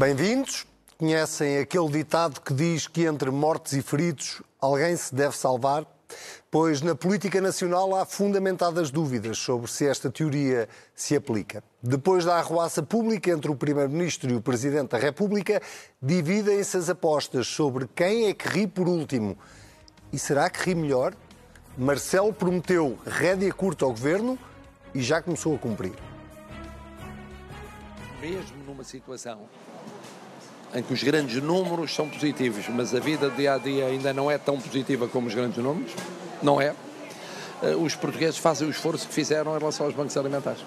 Bem-vindos. 0.00 0.66
Conhecem 0.96 1.58
aquele 1.58 1.90
ditado 1.90 2.40
que 2.40 2.54
diz 2.54 2.88
que 2.88 3.04
entre 3.04 3.30
mortos 3.30 3.74
e 3.74 3.82
feridos 3.82 4.40
alguém 4.58 4.96
se 4.96 5.14
deve 5.14 5.36
salvar? 5.36 5.84
Pois 6.50 6.80
na 6.80 6.94
política 6.94 7.38
nacional 7.38 7.94
há 7.94 8.06
fundamentadas 8.06 8.90
dúvidas 8.90 9.36
sobre 9.36 9.70
se 9.70 9.86
esta 9.86 10.10
teoria 10.10 10.66
se 10.94 11.14
aplica. 11.14 11.62
Depois 11.82 12.24
da 12.24 12.36
arruaça 12.36 12.82
pública 12.82 13.30
entre 13.30 13.50
o 13.50 13.54
Primeiro-Ministro 13.54 14.30
e 14.30 14.36
o 14.36 14.40
Presidente 14.40 14.92
da 14.92 14.98
República, 14.98 15.60
dividem-se 16.00 16.78
as 16.78 16.88
apostas 16.88 17.46
sobre 17.46 17.86
quem 17.94 18.28
é 18.28 18.32
que 18.32 18.48
ri 18.48 18.66
por 18.66 18.88
último. 18.88 19.36
E 20.10 20.18
será 20.18 20.48
que 20.48 20.64
ri 20.64 20.74
melhor? 20.74 21.12
Marcelo 21.76 22.32
prometeu 22.32 22.98
rédea 23.04 23.52
curta 23.52 23.84
ao 23.84 23.90
governo 23.90 24.38
e 24.94 25.02
já 25.02 25.20
começou 25.20 25.54
a 25.54 25.58
cumprir. 25.58 25.92
Mesmo 28.18 28.64
numa 28.64 28.82
situação 28.82 29.46
em 30.74 30.82
que 30.82 30.92
os 30.92 31.02
grandes 31.02 31.42
números 31.42 31.94
são 31.94 32.08
positivos, 32.08 32.68
mas 32.68 32.94
a 32.94 33.00
vida 33.00 33.30
dia 33.30 33.54
a 33.54 33.58
dia 33.58 33.86
ainda 33.86 34.12
não 34.12 34.30
é 34.30 34.38
tão 34.38 34.60
positiva 34.60 35.08
como 35.08 35.26
os 35.26 35.34
grandes 35.34 35.62
números, 35.62 35.92
não 36.42 36.60
é? 36.60 36.74
Eh, 37.62 37.74
os 37.74 37.94
portugueses 37.94 38.38
fazem 38.38 38.66
o 38.66 38.70
esforço 38.70 39.06
que 39.08 39.14
fizeram 39.14 39.54
em 39.54 39.58
relação 39.58 39.86
aos 39.86 39.94
bancos 39.94 40.16
alimentares. 40.16 40.60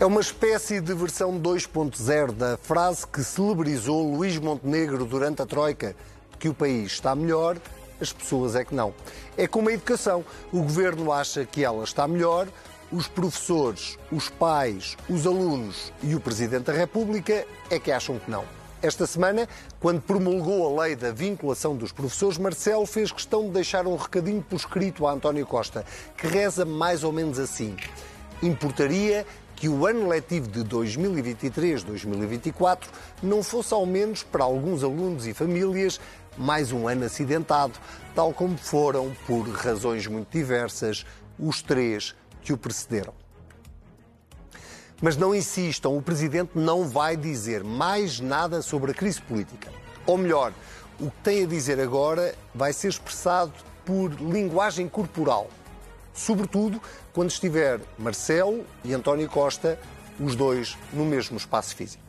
É 0.00 0.06
uma 0.06 0.20
espécie 0.20 0.80
de 0.80 0.94
versão 0.94 1.40
2.0 1.40 2.32
da 2.32 2.56
frase 2.56 3.04
que 3.04 3.22
celebrizou 3.24 4.14
Luís 4.14 4.38
Montenegro 4.38 5.04
durante 5.04 5.42
a 5.42 5.46
Troika, 5.46 5.96
que 6.38 6.48
o 6.48 6.54
país 6.54 6.92
está 6.92 7.16
melhor, 7.16 7.56
as 8.00 8.12
pessoas 8.12 8.54
é 8.54 8.64
que 8.64 8.74
não. 8.74 8.94
É 9.36 9.48
como 9.48 9.68
a 9.68 9.72
educação. 9.72 10.24
O 10.52 10.62
governo 10.62 11.12
acha 11.12 11.44
que 11.44 11.64
ela 11.64 11.82
está 11.82 12.06
melhor, 12.06 12.46
os 12.90 13.06
professores, 13.06 13.98
os 14.10 14.28
pais, 14.28 14.96
os 15.08 15.26
alunos 15.26 15.92
e 16.02 16.14
o 16.14 16.20
Presidente 16.20 16.64
da 16.64 16.72
República 16.72 17.46
é 17.70 17.78
que 17.78 17.92
acham 17.92 18.18
que 18.18 18.30
não. 18.30 18.44
Esta 18.80 19.06
semana, 19.06 19.48
quando 19.80 20.00
promulgou 20.00 20.78
a 20.78 20.82
lei 20.82 20.94
da 20.94 21.10
vinculação 21.10 21.76
dos 21.76 21.90
professores, 21.90 22.38
Marcelo 22.38 22.86
fez 22.86 23.10
questão 23.10 23.44
de 23.44 23.50
deixar 23.50 23.84
um 23.86 23.96
recadinho 23.96 24.40
por 24.40 24.56
escrito 24.56 25.06
a 25.06 25.12
António 25.12 25.44
Costa, 25.44 25.84
que 26.16 26.28
reza 26.28 26.64
mais 26.64 27.02
ou 27.02 27.12
menos 27.12 27.40
assim: 27.40 27.76
importaria 28.40 29.26
que 29.56 29.68
o 29.68 29.84
ano 29.84 30.08
letivo 30.08 30.46
de 30.46 30.60
2023-2024 30.60 32.84
não 33.20 33.42
fosse 33.42 33.74
ao 33.74 33.84
menos 33.84 34.22
para 34.22 34.44
alguns 34.44 34.84
alunos 34.84 35.26
e 35.26 35.34
famílias 35.34 36.00
mais 36.36 36.70
um 36.70 36.86
ano 36.86 37.04
acidentado, 37.04 37.72
tal 38.14 38.32
como 38.32 38.56
foram, 38.56 39.12
por 39.26 39.42
razões 39.48 40.06
muito 40.06 40.28
diversas, 40.30 41.04
os 41.36 41.60
três 41.60 42.14
que 42.42 42.52
o 42.52 42.58
precederam. 42.58 43.14
Mas 45.00 45.16
não 45.16 45.34
insistam, 45.34 45.96
o 45.96 46.02
Presidente 46.02 46.50
não 46.54 46.88
vai 46.88 47.16
dizer 47.16 47.62
mais 47.62 48.18
nada 48.18 48.62
sobre 48.62 48.90
a 48.90 48.94
crise 48.94 49.22
política. 49.22 49.70
Ou 50.06 50.18
melhor, 50.18 50.52
o 50.98 51.10
que 51.10 51.22
tem 51.22 51.44
a 51.44 51.46
dizer 51.46 51.78
agora 51.78 52.34
vai 52.54 52.72
ser 52.72 52.88
expressado 52.88 53.52
por 53.84 54.10
linguagem 54.20 54.88
corporal. 54.88 55.48
Sobretudo 56.12 56.82
quando 57.12 57.30
estiver 57.30 57.80
Marcelo 57.96 58.64
e 58.84 58.92
António 58.92 59.28
Costa, 59.28 59.78
os 60.18 60.34
dois 60.34 60.76
no 60.92 61.04
mesmo 61.04 61.36
espaço 61.36 61.76
físico. 61.76 62.02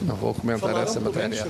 Não 0.00 0.14
vou 0.14 0.32
comentar 0.34 0.70
Falaram 0.70 0.88
essa 0.88 1.00
matéria 1.00 1.46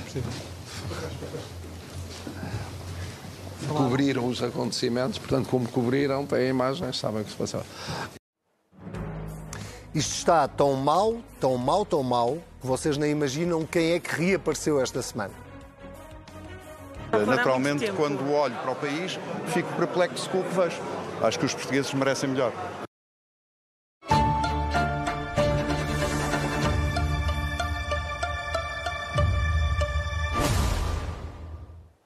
cobriram 3.67 4.27
os 4.27 4.41
acontecimentos, 4.41 5.19
portanto, 5.19 5.49
como 5.49 5.67
cobriram, 5.67 6.25
têm 6.25 6.49
imagens, 6.49 6.97
sabem 6.97 7.21
o 7.21 7.25
que 7.25 7.31
se 7.31 7.37
passou. 7.37 7.63
Isto 9.93 10.13
está 10.15 10.47
tão 10.47 10.73
mal, 10.73 11.21
tão 11.39 11.57
mal, 11.57 11.85
tão 11.85 12.01
mal, 12.01 12.37
que 12.59 12.65
vocês 12.65 12.97
nem 12.97 13.11
imaginam 13.11 13.65
quem 13.65 13.91
é 13.91 13.99
que 13.99 14.09
reapareceu 14.15 14.81
esta 14.81 15.01
semana. 15.01 15.33
Naturalmente, 17.27 17.91
quando 17.91 18.31
olho 18.31 18.55
para 18.55 18.71
o 18.71 18.75
país, 18.75 19.19
fico 19.47 19.71
perplexo 19.73 20.27
com 20.31 20.39
o 20.39 20.43
que 20.43 20.55
vejo. 20.55 20.81
Acho 21.21 21.37
que 21.37 21.45
os 21.45 21.53
portugueses 21.53 21.93
merecem 21.93 22.29
melhor. 22.29 22.51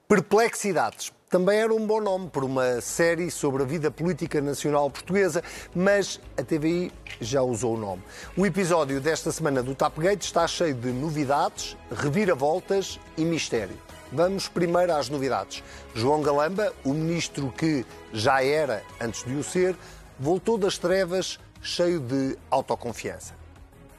Perplexidades. 0.06 1.12
Também 1.28 1.58
era 1.58 1.74
um 1.74 1.86
bom 1.86 2.00
nome 2.00 2.30
para 2.30 2.42
uma 2.42 2.80
série 2.80 3.30
sobre 3.30 3.62
a 3.62 3.66
vida 3.66 3.90
política 3.90 4.40
nacional 4.40 4.90
portuguesa, 4.90 5.42
mas 5.74 6.18
a 6.38 6.42
TVI 6.42 6.90
já 7.20 7.42
usou 7.42 7.74
o 7.74 7.78
nome. 7.78 8.02
O 8.34 8.46
episódio 8.46 8.98
desta 8.98 9.30
semana 9.30 9.62
do 9.62 9.74
Tapgate 9.74 10.24
está 10.24 10.48
cheio 10.48 10.74
de 10.74 10.88
novidades, 10.88 11.76
reviravoltas 11.94 12.98
e 13.14 13.26
mistério. 13.26 13.76
Vamos 14.10 14.48
primeiro 14.48 14.94
às 14.94 15.10
novidades. 15.10 15.62
João 15.94 16.22
Galamba, 16.22 16.72
o 16.82 16.94
ministro 16.94 17.52
que 17.54 17.84
já 18.10 18.42
era 18.42 18.82
antes 18.98 19.22
de 19.22 19.34
o 19.34 19.44
ser, 19.44 19.76
voltou 20.18 20.56
das 20.56 20.78
trevas 20.78 21.38
cheio 21.60 22.00
de 22.00 22.38
autoconfiança 22.50 23.38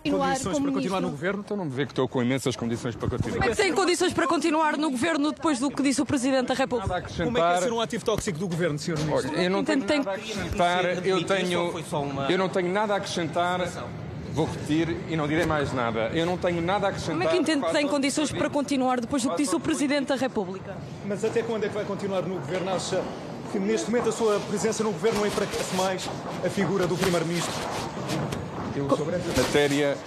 condições 0.04 0.60
para 0.60 0.72
continuar 0.72 1.02
no 1.02 1.10
governo, 1.10 1.44
então 1.46 1.58
não 1.58 1.66
me 1.66 1.72
vê 1.72 1.86
que 1.86 1.92
estou 1.92 2.08
com 2.08 2.22
imensas 2.22 2.56
condições 2.56 2.96
para 2.96 3.10
continuar. 3.10 3.38
Como 3.38 3.46
é 3.46 3.50
que 3.50 3.62
tem 3.62 3.74
condições 3.74 4.14
para 4.14 4.28
continuar 4.28 4.78
no 4.78 4.92
governo 4.92 5.32
depois 5.32 5.60
do 5.60 5.70
que 5.70 5.84
disse 5.84 6.02
o 6.02 6.06
Presidente 6.06 6.48
da 6.48 6.54
República? 6.54 6.88
Nada 6.88 7.00
a 7.00 7.04
acrescentar. 7.04 7.26
Como 7.26 7.38
é 7.38 7.42
que 7.42 7.58
é 7.58 7.62
ser 7.62 7.74
um 7.74 7.82
ativo 7.82 8.06
tóxico 8.06 8.40
do 8.40 8.48
governo, 8.48 8.80
Sr. 8.80 8.98
Ministro? 9.00 9.32
Olha, 9.32 9.42
eu 9.42 9.50
não 9.50 9.64
tenho 9.64 9.80
nada 9.80 10.12
a 10.12 10.14
acrescentar, 10.16 10.86
eu 11.06 11.24
tenho, 11.26 11.74
eu 12.30 12.38
não 12.38 12.50
tenho 12.50 12.72
nada 12.72 12.94
a 12.94 12.98
acrescentar. 12.98 13.70
Vou 14.32 14.46
repetir 14.46 14.96
e 15.09 15.16
não 15.16 15.28
direi 15.28 15.46
mais 15.46 15.74
nada. 15.74 16.12
Eu 16.14 16.26
não 16.26 16.38
tenho 16.38 16.62
nada 16.62 16.86
a 16.86 16.90
acrescentar. 16.92 17.18
Como 17.18 17.28
é 17.28 17.32
que 17.32 17.38
entende 17.38 17.66
que 17.66 17.74
tem 17.74 17.88
condições 17.88 18.32
para 18.32 18.50
continuar 18.50 19.02
depois 19.02 19.24
do 19.24 19.32
que 19.32 19.38
disse 19.38 19.56
o 19.56 19.59
Presidente 19.59 20.08
da 20.08 20.16
República? 20.16 20.78
Mas 21.06 21.26
até 21.26 21.42
quando 21.42 21.64
é 21.64 21.68
que 21.68 21.74
vai 21.74 21.84
continuar 21.84 22.22
no 22.22 22.36
governo? 22.36 22.70
Acha 22.70 23.04
que 23.52 23.58
neste 23.58 23.90
momento 23.90 24.09
a 24.09 24.12
sua 24.12 24.40
presença 24.42 24.84
no 24.84 24.92
governo 24.92 25.22
não 25.22 25.28
enfraquece 25.28 25.76
mais 25.76 26.08
a 26.46 26.50
figura 26.50 26.86
do 26.86 26.96
Primeiro-Ministro? 26.96 27.52
Eu 28.75 28.90
sobre 28.90 29.16
essa 29.16 29.41
matéria 29.41 29.97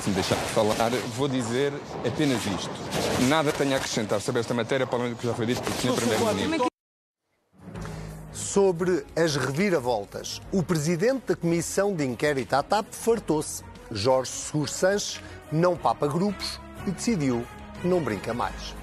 se 0.00 0.08
me 0.08 0.14
deixar 0.14 0.36
falar, 0.36 0.90
vou 1.14 1.28
dizer 1.28 1.72
apenas 2.06 2.44
isto. 2.46 2.70
Nada 3.28 3.52
tenho 3.52 3.74
a 3.74 3.76
acrescentar 3.76 4.20
sobre 4.20 4.40
esta 4.40 4.54
matéria, 4.54 4.86
para 4.86 4.98
além 4.98 5.10
do 5.10 5.16
que 5.16 5.26
já 5.26 5.34
foi 5.34 5.44
dito 5.44 5.62
pelo 5.62 5.76
Sr. 5.76 5.94
Primeiro-Ministro. 5.94 6.70
Sobre 8.32 9.04
as 9.14 9.36
reviravoltas, 9.36 10.40
o 10.50 10.62
presidente 10.62 11.26
da 11.26 11.36
Comissão 11.36 11.94
de 11.94 12.04
Inquérito 12.04 12.54
à 12.54 12.62
TAP 12.62 12.86
fartou-se. 12.92 13.62
Jorge 13.92 14.30
Seguro 14.30 14.70
Sanches 14.70 15.20
não 15.52 15.76
papa 15.76 16.06
grupos 16.06 16.60
e 16.86 16.90
decidiu 16.90 17.44
não 17.84 18.02
brinca 18.02 18.32
mais. 18.32 18.74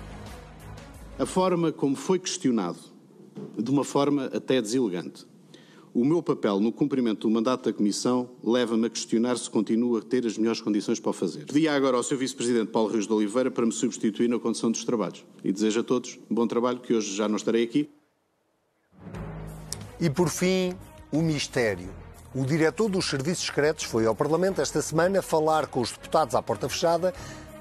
A 1.18 1.26
forma 1.26 1.72
como 1.72 1.96
foi 1.96 2.20
questionado, 2.20 2.80
de 3.58 3.72
uma 3.72 3.84
forma 3.84 4.26
até 4.26 4.62
deselegante, 4.62 5.26
o 5.98 6.06
meu 6.06 6.22
papel 6.22 6.60
no 6.60 6.72
cumprimento 6.72 7.28
do 7.28 7.34
mandato 7.34 7.64
da 7.64 7.74
Comissão 7.76 8.30
leva-me 8.44 8.86
a 8.86 8.90
questionar 8.90 9.36
se 9.36 9.50
continuo 9.50 9.98
a 9.98 10.02
ter 10.04 10.28
as 10.28 10.38
melhores 10.38 10.62
condições 10.62 11.00
para 11.00 11.10
o 11.10 11.14
fazer. 11.14 11.46
Pedi 11.46 11.68
agora 11.68 11.98
ao 11.98 12.04
Sr. 12.04 12.18
Vice-Presidente 12.18 12.72
Paulo 12.72 12.92
Rios 12.92 13.08
de 13.08 13.14
Oliveira 13.14 13.50
para 13.50 13.66
me 13.66 13.72
substituir 13.72 14.30
na 14.30 14.38
condução 14.38 14.70
dos 14.70 14.86
trabalhos. 14.86 15.26
E 15.44 15.52
desejo 15.52 15.80
a 15.80 15.84
todos 15.84 16.20
um 16.30 16.36
bom 16.36 16.46
trabalho, 16.46 16.80
que 16.80 16.94
hoje 16.94 17.16
já 17.16 17.28
não 17.28 17.36
estarei 17.36 17.64
aqui. 17.64 17.90
E 20.00 20.08
por 20.08 20.30
fim, 20.30 20.76
o 21.12 21.20
mistério. 21.20 21.90
O 22.36 22.46
diretor 22.46 22.90
dos 22.90 23.10
Serviços 23.10 23.48
Secretos 23.48 23.86
foi 23.86 24.06
ao 24.06 24.14
Parlamento 24.14 24.62
esta 24.62 24.80
semana 24.84 25.24
falar 25.24 25.66
com 25.66 25.82
os 25.82 25.92
deputados 25.92 26.36
à 26.36 26.44
porta 26.44 26.70
fechada 26.70 27.12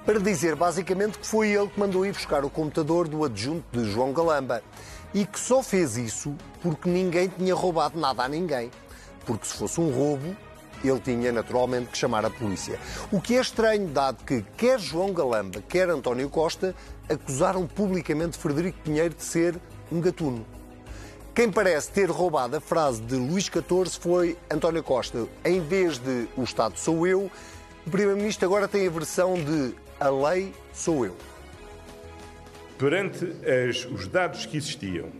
para 0.04 0.20
dizer 0.20 0.54
basicamente 0.54 1.18
que 1.18 1.26
foi 1.26 1.52
ele 1.52 1.68
que 1.68 1.80
mandou 1.80 2.04
ir 2.04 2.12
buscar 2.12 2.44
o 2.44 2.50
computador 2.50 3.08
do 3.08 3.24
adjunto 3.24 3.64
de 3.72 3.90
João 3.90 4.12
Galamba 4.12 4.62
e 5.16 5.24
que 5.24 5.40
só 5.40 5.62
fez 5.62 5.96
isso 5.96 6.36
porque 6.60 6.90
ninguém 6.90 7.26
tinha 7.26 7.54
roubado 7.54 7.98
nada 7.98 8.24
a 8.24 8.28
ninguém. 8.28 8.70
Porque 9.24 9.46
se 9.46 9.54
fosse 9.54 9.80
um 9.80 9.90
roubo, 9.90 10.36
ele 10.84 11.00
tinha 11.00 11.32
naturalmente 11.32 11.86
que 11.86 11.96
chamar 11.96 12.26
a 12.26 12.28
polícia. 12.28 12.78
O 13.10 13.18
que 13.18 13.34
é 13.34 13.40
estranho, 13.40 13.88
dado 13.88 14.22
que 14.24 14.44
quer 14.58 14.78
João 14.78 15.14
Galamba, 15.14 15.62
quer 15.66 15.88
António 15.88 16.28
Costa 16.28 16.74
acusaram 17.08 17.66
publicamente 17.66 18.36
Frederico 18.36 18.78
Pinheiro 18.84 19.14
de 19.14 19.22
ser 19.22 19.58
um 19.90 20.02
gatuno. 20.02 20.44
Quem 21.34 21.50
parece 21.50 21.92
ter 21.92 22.10
roubado 22.10 22.58
a 22.58 22.60
frase 22.60 23.00
de 23.00 23.14
Luís 23.16 23.44
XIV 23.44 23.98
foi 23.98 24.36
António 24.50 24.82
Costa. 24.82 25.26
Em 25.42 25.62
vez 25.62 25.96
de 25.96 26.28
o 26.36 26.42
Estado 26.42 26.76
sou 26.76 27.06
eu, 27.06 27.30
o 27.86 27.90
Primeiro-Ministro 27.90 28.44
agora 28.44 28.68
tem 28.68 28.86
a 28.86 28.90
versão 28.90 29.32
de 29.32 29.74
a 29.98 30.10
lei 30.10 30.52
sou 30.74 31.06
eu 31.06 31.16
perante 32.78 33.24
as, 33.68 33.84
os 33.86 34.06
dados 34.06 34.46
que 34.46 34.56
existiam 34.56 35.10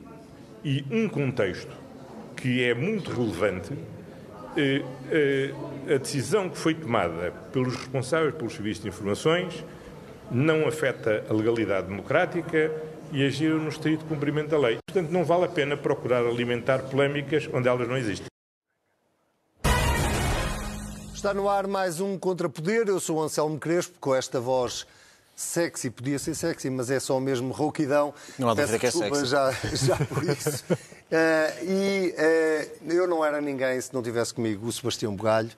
e 0.64 0.85
um 0.91 1.08
contexto 1.08 1.73
que 2.37 2.62
é 2.62 2.75
muito 2.75 3.11
relevante, 3.11 3.73
eh, 4.56 4.82
eh, 5.11 5.94
a 5.94 5.99
decisão 5.99 6.50
que 6.50 6.58
foi 6.58 6.75
tomada 6.75 7.32
pelos 7.53 7.75
responsáveis 7.75 8.35
pelos 8.35 8.53
serviços 8.53 8.82
de 8.82 8.88
informações 8.88 9.64
não 10.31 10.67
afeta 10.67 11.25
a 11.31 11.32
legalidade 11.32 11.87
democrática 11.87 12.70
e 13.12 13.25
agiram 13.25 13.59
no 13.59 13.69
estrito 13.69 14.05
cumprimento 14.05 14.50
da 14.50 14.59
lei. 14.59 14.79
Portanto, 14.87 15.11
não 15.11 15.25
vale 15.25 15.44
a 15.44 15.49
pena 15.49 15.76
procurar 15.76 16.26
alimentar 16.26 16.81
polémicas 16.81 17.49
onde 17.52 17.69
elas 17.69 17.88
não 17.88 17.97
existem. 17.97 18.26
Está 21.14 21.32
no 21.32 21.49
ar 21.49 21.67
mais 21.67 22.00
um 22.00 22.19
Contrapoder. 22.19 22.88
Eu 22.88 23.00
sou 23.00 23.23
Anselmo 23.23 23.59
Crespo, 23.59 23.99
com 23.99 24.14
esta 24.14 24.41
voz 24.41 24.87
sexy, 25.37 25.91
podia 25.91 26.19
ser 26.19 26.35
sexy, 26.35 26.71
mas 26.71 26.91
é 26.91 26.99
só 26.99 27.21
mesmo 27.21 27.53
rouquidão. 27.53 28.12
Não 28.38 28.49
há 28.49 28.56
Peço 28.56 28.73
dúvida 28.73 28.79
que 28.81 28.87
é 28.87 28.91
sexy. 28.91 29.27
Já, 29.27 29.50
já 29.75 29.97
por 30.06 30.25
isso. 30.25 30.65
Eh, 31.09 31.62
e 31.62 32.15
eh, 32.19 32.69
eu 32.88 33.06
não 33.06 33.25
era 33.25 33.41
ninguém 33.41 33.81
se 33.81 33.94
não 33.94 34.03
tivesse 34.03 34.35
comigo 34.35 34.67
o 34.67 34.73
Sebastião 34.73 35.15
Bugalho, 35.15 35.53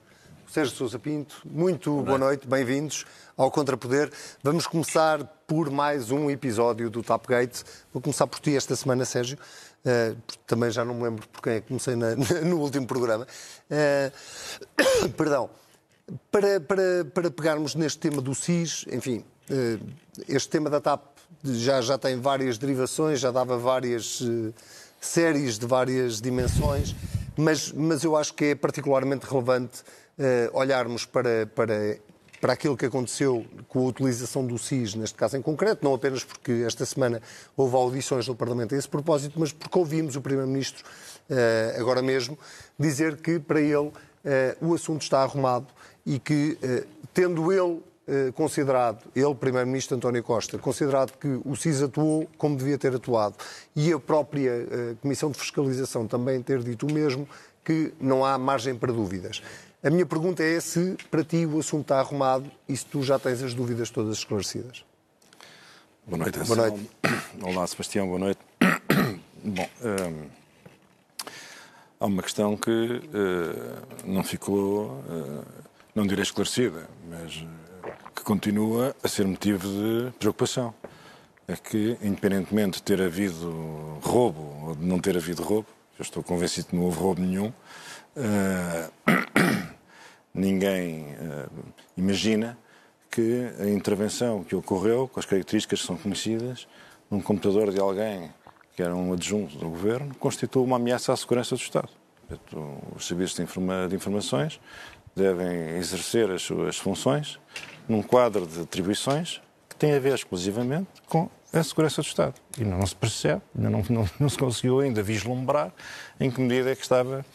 o 0.47 0.51
Sérgio 0.51 0.75
Sousa 0.75 0.99
Pinto. 0.99 1.41
Muito 1.43 2.03
boa 2.03 2.19
noite, 2.19 2.47
bem-vindos 2.47 3.03
ao 3.35 3.49
Contrapoder. 3.49 4.11
Vamos 4.43 4.67
começar 4.67 5.23
por 5.47 5.71
mais 5.71 6.11
um 6.11 6.29
episódio 6.29 6.87
do 6.91 7.01
Tapgate. 7.01 7.63
Vou 7.91 7.99
começar 7.99 8.27
por 8.27 8.39
ti 8.39 8.55
esta 8.55 8.75
semana, 8.75 9.05
Sérgio. 9.05 9.39
Porque 10.27 10.39
também 10.45 10.69
já 10.69 10.85
não 10.85 10.93
me 10.93 11.01
lembro 11.05 11.27
por 11.29 11.41
quem 11.41 11.53
é 11.53 11.61
que 11.61 11.67
comecei 11.69 11.95
na- 11.95 12.15
no 12.45 12.59
último 12.59 12.85
programa. 12.85 13.25
Perdão. 15.17 15.49
Para, 16.31 16.59
para, 16.59 17.05
para 17.11 17.31
pegarmos 17.31 17.73
neste 17.73 17.97
tema 17.97 18.21
do 18.21 18.35
SIS, 18.35 18.85
enfim, 18.91 19.25
este 20.27 20.49
tema 20.49 20.69
da 20.69 20.79
TAP 20.79 21.01
já, 21.43 21.81
já 21.81 21.97
tem 21.97 22.19
várias 22.19 22.57
derivações, 22.57 23.19
já 23.19 23.31
dava 23.31 23.57
várias 23.57 24.21
eh, 24.21 24.53
séries 24.99 25.57
de 25.57 25.65
várias 25.65 26.19
dimensões, 26.19 26.95
mas, 27.37 27.71
mas 27.71 28.03
eu 28.03 28.15
acho 28.15 28.33
que 28.33 28.45
é 28.45 28.55
particularmente 28.55 29.25
relevante 29.25 29.83
eh, 30.17 30.49
olharmos 30.53 31.05
para, 31.05 31.47
para, 31.47 31.97
para 32.41 32.53
aquilo 32.53 32.75
que 32.75 32.85
aconteceu 32.85 33.45
com 33.67 33.79
a 33.79 33.83
utilização 33.83 34.45
do 34.45 34.57
SIS, 34.57 34.95
neste 34.95 35.15
caso 35.15 35.37
em 35.37 35.41
concreto, 35.41 35.85
não 35.85 35.93
apenas 35.93 36.23
porque 36.23 36.51
esta 36.65 36.85
semana 36.85 37.21
houve 37.55 37.75
audições 37.75 38.27
no 38.27 38.35
Parlamento 38.35 38.75
a 38.75 38.77
esse 38.77 38.89
propósito, 38.89 39.39
mas 39.39 39.53
porque 39.53 39.77
ouvimos 39.77 40.15
o 40.15 40.21
Primeiro-Ministro, 40.21 40.83
eh, 41.29 41.75
agora 41.79 42.01
mesmo, 42.01 42.37
dizer 42.77 43.17
que 43.17 43.39
para 43.39 43.61
ele 43.61 43.91
eh, 44.25 44.57
o 44.61 44.73
assunto 44.73 45.01
está 45.03 45.21
arrumado 45.21 45.67
e 46.05 46.19
que, 46.19 46.57
eh, 46.61 46.85
tendo 47.13 47.51
ele 47.51 47.77
eh, 47.77 47.88
considerado, 48.35 49.03
ele, 49.15 49.35
Primeiro-Ministro 49.35 49.97
António 49.97 50.23
Costa, 50.23 50.57
considerado 50.57 51.17
que 51.17 51.39
o 51.45 51.55
SIS 51.55 51.81
atuou 51.81 52.29
como 52.37 52.55
devia 52.55 52.77
ter 52.77 52.95
atuado 52.95 53.35
e 53.75 53.91
a 53.91 53.99
própria 53.99 54.49
eh, 54.49 54.95
Comissão 55.01 55.31
de 55.31 55.37
Fiscalização 55.39 56.07
também 56.07 56.41
ter 56.41 56.63
dito 56.63 56.87
o 56.87 56.91
mesmo, 56.91 57.27
que 57.63 57.93
não 57.99 58.25
há 58.25 58.37
margem 58.37 58.75
para 58.75 58.91
dúvidas. 58.91 59.41
A 59.83 59.89
minha 59.89 60.05
pergunta 60.05 60.43
é 60.43 60.59
se 60.59 60.97
para 61.09 61.23
ti 61.23 61.45
o 61.45 61.59
assunto 61.59 61.83
está 61.83 61.99
arrumado 61.99 62.49
e 62.67 62.75
se 62.75 62.85
tu 62.85 63.01
já 63.03 63.17
tens 63.17 63.41
as 63.41 63.53
dúvidas 63.53 63.89
todas 63.89 64.17
esclarecidas. 64.17 64.83
Boa 66.05 66.17
noite, 66.17 66.39
Boa 66.39 66.65
Anselmo. 66.65 66.89
Olá, 67.43 67.67
Sebastião, 67.67 68.07
boa 68.07 68.19
noite. 68.19 68.39
Bom, 69.43 69.69
hum, 69.83 70.27
há 71.99 72.05
uma 72.05 72.23
questão 72.23 72.57
que 72.57 73.01
eh, 73.13 73.81
não 74.05 74.23
ficou, 74.23 75.03
eh, 75.09 75.45
não 75.93 76.07
direi 76.07 76.23
esclarecida, 76.23 76.89
mas 77.09 77.43
eh, 77.43 77.58
que 78.15 78.23
continua 78.23 78.95
a 79.03 79.07
ser 79.07 79.25
motivo 79.25 79.67
de 79.67 80.11
preocupação. 80.17 80.73
É 81.47 81.55
que, 81.55 81.97
independentemente 82.01 82.77
de 82.77 82.83
ter 82.83 83.01
havido 83.01 83.97
roubo 84.01 84.67
ou 84.67 84.75
de 84.75 84.85
não 84.85 84.99
ter 84.99 85.17
havido 85.17 85.41
roubo, 85.41 85.67
eu 85.97 86.03
estou 86.03 86.21
convencido 86.21 86.67
que 86.67 86.75
não 86.75 86.83
houve 86.83 86.99
roubo 86.99 87.21
nenhum, 87.21 87.51
eh, 88.15 88.89
ninguém 90.33 91.07
eh, 91.19 91.47
imagina 91.97 92.57
que 93.09 93.49
a 93.59 93.67
intervenção 93.67 94.43
que 94.43 94.55
ocorreu, 94.55 95.07
com 95.07 95.19
as 95.19 95.25
características 95.25 95.81
que 95.81 95.87
são 95.87 95.97
conhecidas, 95.97 96.67
num 97.09 97.19
computador 97.19 97.71
de 97.71 97.79
alguém 97.79 98.31
que 98.75 98.83
era 98.83 98.95
um 98.95 99.11
adjunto 99.11 99.57
do 99.57 99.67
governo, 99.69 100.15
constitui 100.15 100.63
uma 100.63 100.75
ameaça 100.77 101.11
à 101.11 101.17
segurança 101.17 101.55
do 101.55 101.61
Estado. 101.61 101.89
Os 102.95 103.07
serviços 103.07 103.35
de, 103.35 103.41
informa- 103.41 103.87
de 103.89 103.95
informações 103.95 104.59
devem 105.15 105.77
exercer 105.77 106.29
as 106.29 106.41
suas 106.41 106.77
funções 106.77 107.39
num 107.87 108.01
quadro 108.01 108.45
de 108.45 108.61
atribuições 108.61 109.41
que 109.67 109.75
tem 109.75 109.93
a 109.93 109.99
ver 109.99 110.13
exclusivamente 110.13 110.89
com 111.07 111.29
a 111.51 111.63
segurança 111.63 112.01
do 112.01 112.05
Estado. 112.05 112.35
E 112.57 112.63
não 112.63 112.85
se 112.85 112.95
percebe, 112.95 113.41
não, 113.55 113.83
não, 113.89 114.09
não 114.19 114.29
se 114.29 114.37
conseguiu 114.37 114.79
ainda 114.79 115.01
vislumbrar 115.01 115.73
em 116.19 116.29
que 116.29 116.39
medida 116.39 116.71
é 116.71 116.75
que 116.75 116.83
estava 116.83 117.25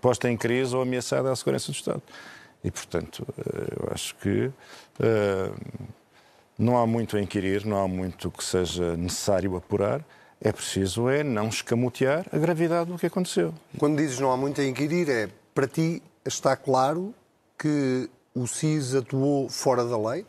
posta 0.00 0.30
em 0.30 0.36
crise 0.36 0.74
ou 0.74 0.82
ameaçada 0.82 1.30
a 1.30 1.36
segurança 1.36 1.72
do 1.72 1.74
Estado. 1.74 2.02
E, 2.64 2.70
portanto, 2.70 3.26
eh, 3.38 3.76
eu 3.80 3.92
acho 3.92 4.14
que 4.16 4.50
eh, 5.00 5.50
não 6.58 6.78
há 6.78 6.86
muito 6.86 7.16
a 7.16 7.20
inquirir, 7.20 7.66
não 7.66 7.82
há 7.82 7.88
muito 7.88 8.30
que 8.30 8.44
seja 8.44 8.96
necessário 8.96 9.56
apurar. 9.56 10.04
É 10.40 10.52
preciso 10.52 11.08
é 11.08 11.22
não 11.22 11.48
escamotear 11.48 12.26
a 12.32 12.38
gravidade 12.38 12.90
do 12.90 12.98
que 12.98 13.06
aconteceu. 13.06 13.52
Quando 13.78 13.96
dizes 13.96 14.18
não 14.18 14.30
há 14.30 14.36
muito 14.36 14.60
a 14.60 14.64
inquirir, 14.64 15.08
é 15.08 15.28
para 15.54 15.66
ti 15.66 16.02
está 16.24 16.56
claro 16.56 17.14
que 17.58 18.08
o 18.34 18.46
SIS 18.46 18.94
atuou 18.94 19.48
fora 19.48 19.84
da 19.84 19.96
lei? 19.98 20.24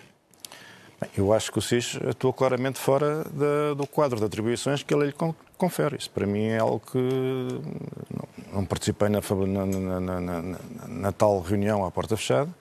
Bem, 1.00 1.10
eu 1.18 1.34
acho 1.34 1.51
que 1.51 1.60
o 1.60 1.62
SIS 1.62 1.98
atua 2.10 2.34
claramente 2.34 2.80
fora 2.80 3.24
da- 3.25 3.74
do 3.75 3.86
quadro 3.88 4.19
de 4.19 4.25
atribuições 4.25 4.84
que 4.84 4.94
a 4.94 4.98
lei 4.98 5.07
lhe 5.07 5.13
con- 5.13 5.36
confere. 5.57 5.98
Isso 5.98 6.10
para 6.12 6.25
mim 6.25 6.45
é 6.45 6.60
algo 6.60 6.80
que 6.80 6.98
não, 7.00 8.28
não 8.60 8.66
participei 8.66 9.10
na, 9.10 9.19
na- 9.22 10.00
na- 10.00 10.42
na- 10.88 11.12
tal 11.12 11.40
reunião 11.42 11.86
à 11.86 11.92
porta 11.92 12.16
fechada, 12.18 12.54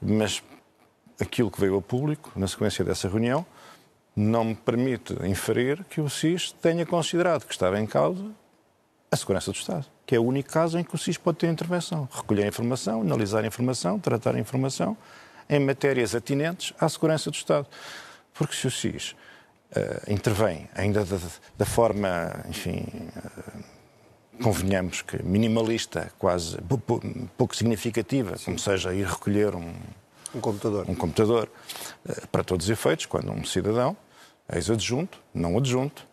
mas 0.00 0.42
aquilo 1.20 1.50
que 1.50 1.60
veio 1.60 1.74
ao 1.74 1.82
público 1.82 2.30
na 2.36 2.46
sequência 2.48 2.84
dessa 2.84 3.08
reunião 3.08 3.44
não 4.14 4.44
me 4.44 4.54
permite 4.54 5.12
inferir 5.26 5.84
que 5.84 6.00
o 6.00 6.08
SIS 6.08 6.50
tenha 6.52 6.84
considerado 6.84 7.44
que 7.44 7.52
estava 7.52 7.78
em 7.78 7.86
causa 7.86 8.24
a 9.10 9.16
segurança 9.16 9.50
do 9.52 9.56
Estado, 9.56 9.86
que 10.08 10.16
é 10.16 10.18
o 10.18 10.22
único 10.24 10.48
caso 10.50 10.78
em 10.78 10.82
que 10.82 10.94
o 10.94 10.96
SIS 10.98 11.18
pode 11.18 11.36
ter 11.36 11.48
intervenção. 11.48 12.08
Recolher 12.10 12.44
a 12.44 12.46
informação, 12.46 13.02
analisar 13.02 13.44
a 13.44 13.46
informação, 13.46 13.98
tratar 13.98 14.34
a 14.34 14.38
informação 14.40 14.96
em 15.50 15.60
matérias 15.60 16.14
atinentes 16.14 16.72
à 16.80 16.88
segurança 16.88 17.30
do 17.30 17.34
Estado. 17.34 17.66
Porque 18.32 18.56
se 18.56 18.66
o 18.66 18.70
SIS 18.70 19.14
eh, 19.70 20.04
intervém 20.08 20.66
ainda 20.74 21.04
da, 21.04 21.18
da 21.58 21.66
forma, 21.66 22.42
enfim, 22.48 22.86
eh, 23.16 24.42
convenhamos 24.42 25.02
que 25.02 25.22
minimalista, 25.22 26.10
quase 26.18 26.56
pou- 26.62 26.78
pou- 26.78 27.02
pouco 27.36 27.54
significativa, 27.54 28.34
como 28.42 28.58
seja 28.58 28.94
ir 28.94 29.06
recolher 29.06 29.54
um, 29.54 29.74
Um 30.34 30.40
computador. 30.40 30.86
um 30.88 30.94
computador, 30.94 31.50
eh, 32.08 32.22
para 32.32 32.42
todos 32.42 32.64
os 32.64 32.70
efeitos, 32.70 33.04
quando 33.04 33.30
um 33.30 33.44
cidadão, 33.44 33.94
ex-adjunto, 34.50 35.18
não 35.34 35.58
adjunto, 35.58 36.06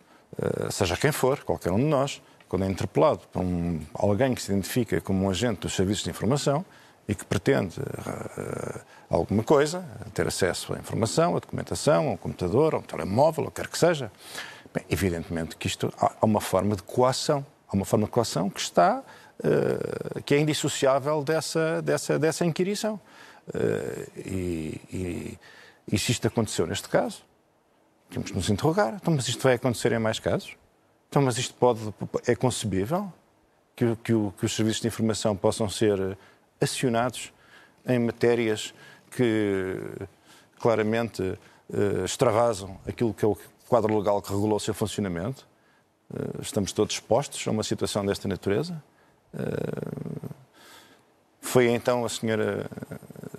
seja 0.70 0.98
quem 0.98 1.14
for, 1.14 1.46
qualquer 1.46 1.72
um 1.72 1.78
de 1.78 1.86
nós, 1.86 2.22
quando 2.56 2.64
é 2.64 2.72
interpelado 2.72 3.20
por 3.34 3.42
um, 3.42 3.82
alguém 3.94 4.34
que 4.34 4.42
se 4.42 4.50
identifica 4.50 5.02
como 5.02 5.26
um 5.26 5.30
agente 5.30 5.60
dos 5.62 5.76
serviços 5.76 6.06
de 6.06 6.10
informação 6.10 6.64
e 7.06 7.14
que 7.14 7.26
pretende 7.26 7.82
eh, 7.82 8.82
alguma 9.10 9.44
coisa, 9.44 9.86
ter 10.14 10.26
acesso 10.26 10.74
à 10.74 10.78
informação, 10.78 11.36
à 11.36 11.40
documentação, 11.40 12.08
a 12.08 12.12
um 12.12 12.18
computador, 12.18 12.76
a 12.76 12.78
um 12.78 12.82
telemóvel, 12.82 13.44
ou 13.44 13.52
quer 13.52 13.68
que 13.68 13.78
seja, 13.78 14.10
bem, 14.74 14.86
evidentemente 14.90 15.58
que 15.58 15.68
isto 15.68 15.94
há 16.00 16.26
uma 16.26 16.40
forma 16.40 16.78
de 16.78 16.84
coação, 16.84 17.46
há 17.68 17.76
uma 17.76 17.84
forma 17.84 18.06
de 18.06 18.12
coação 18.12 18.50
que 18.50 18.62
está, 18.62 19.04
eh, 19.44 20.22
que 20.26 20.34
é 20.34 20.40
indissociável 20.40 21.26
dessa, 21.26 21.82
dessa, 21.82 22.18
dessa 22.18 22.46
inquirição. 22.46 22.98
E, 24.18 24.82
e, 24.92 25.40
e 25.92 26.00
se 26.00 26.14
isto 26.14 26.26
aconteceu 26.26 26.66
neste 26.66 26.88
caso, 26.88 27.22
temos 28.10 28.32
que 28.32 28.38
nos 28.38 28.50
interrogar. 28.50 28.96
Então, 28.96 29.14
mas 29.14 29.28
isto 29.28 29.44
vai 29.44 29.56
acontecer 29.56 29.92
em 29.92 30.00
mais 30.00 30.20
casos? 30.20 30.56
Então, 31.16 31.24
mas 31.24 31.38
isto 31.38 31.54
pode, 31.54 31.80
é 32.28 32.36
concebível 32.36 33.10
que, 33.74 33.96
que, 34.04 34.12
que 34.38 34.46
os 34.46 34.54
serviços 34.54 34.82
de 34.82 34.90
informação 34.90 35.34
possam 35.34 35.70
ser 35.70 36.18
acionados 36.60 37.32
em 37.88 37.98
matérias 38.00 38.74
que 39.12 39.78
claramente 40.60 41.40
eh, 41.74 42.04
extravasam 42.04 42.78
aquilo 42.86 43.14
que 43.14 43.24
é 43.24 43.28
o 43.30 43.38
quadro 43.66 43.98
legal 43.98 44.22
que 44.22 44.30
regulou 44.30 44.58
o 44.58 44.60
seu 44.60 44.74
funcionamento? 44.74 45.48
Eh, 46.14 46.42
estamos 46.42 46.74
todos 46.74 46.96
expostos 46.96 47.48
a 47.48 47.52
uma 47.52 47.64
situação 47.64 48.06
desta 48.06 48.28
natureza? 48.28 48.84
Eh, 49.34 50.30
foi 51.40 51.70
então 51.70 52.04
a 52.04 52.10
senhora 52.10 52.70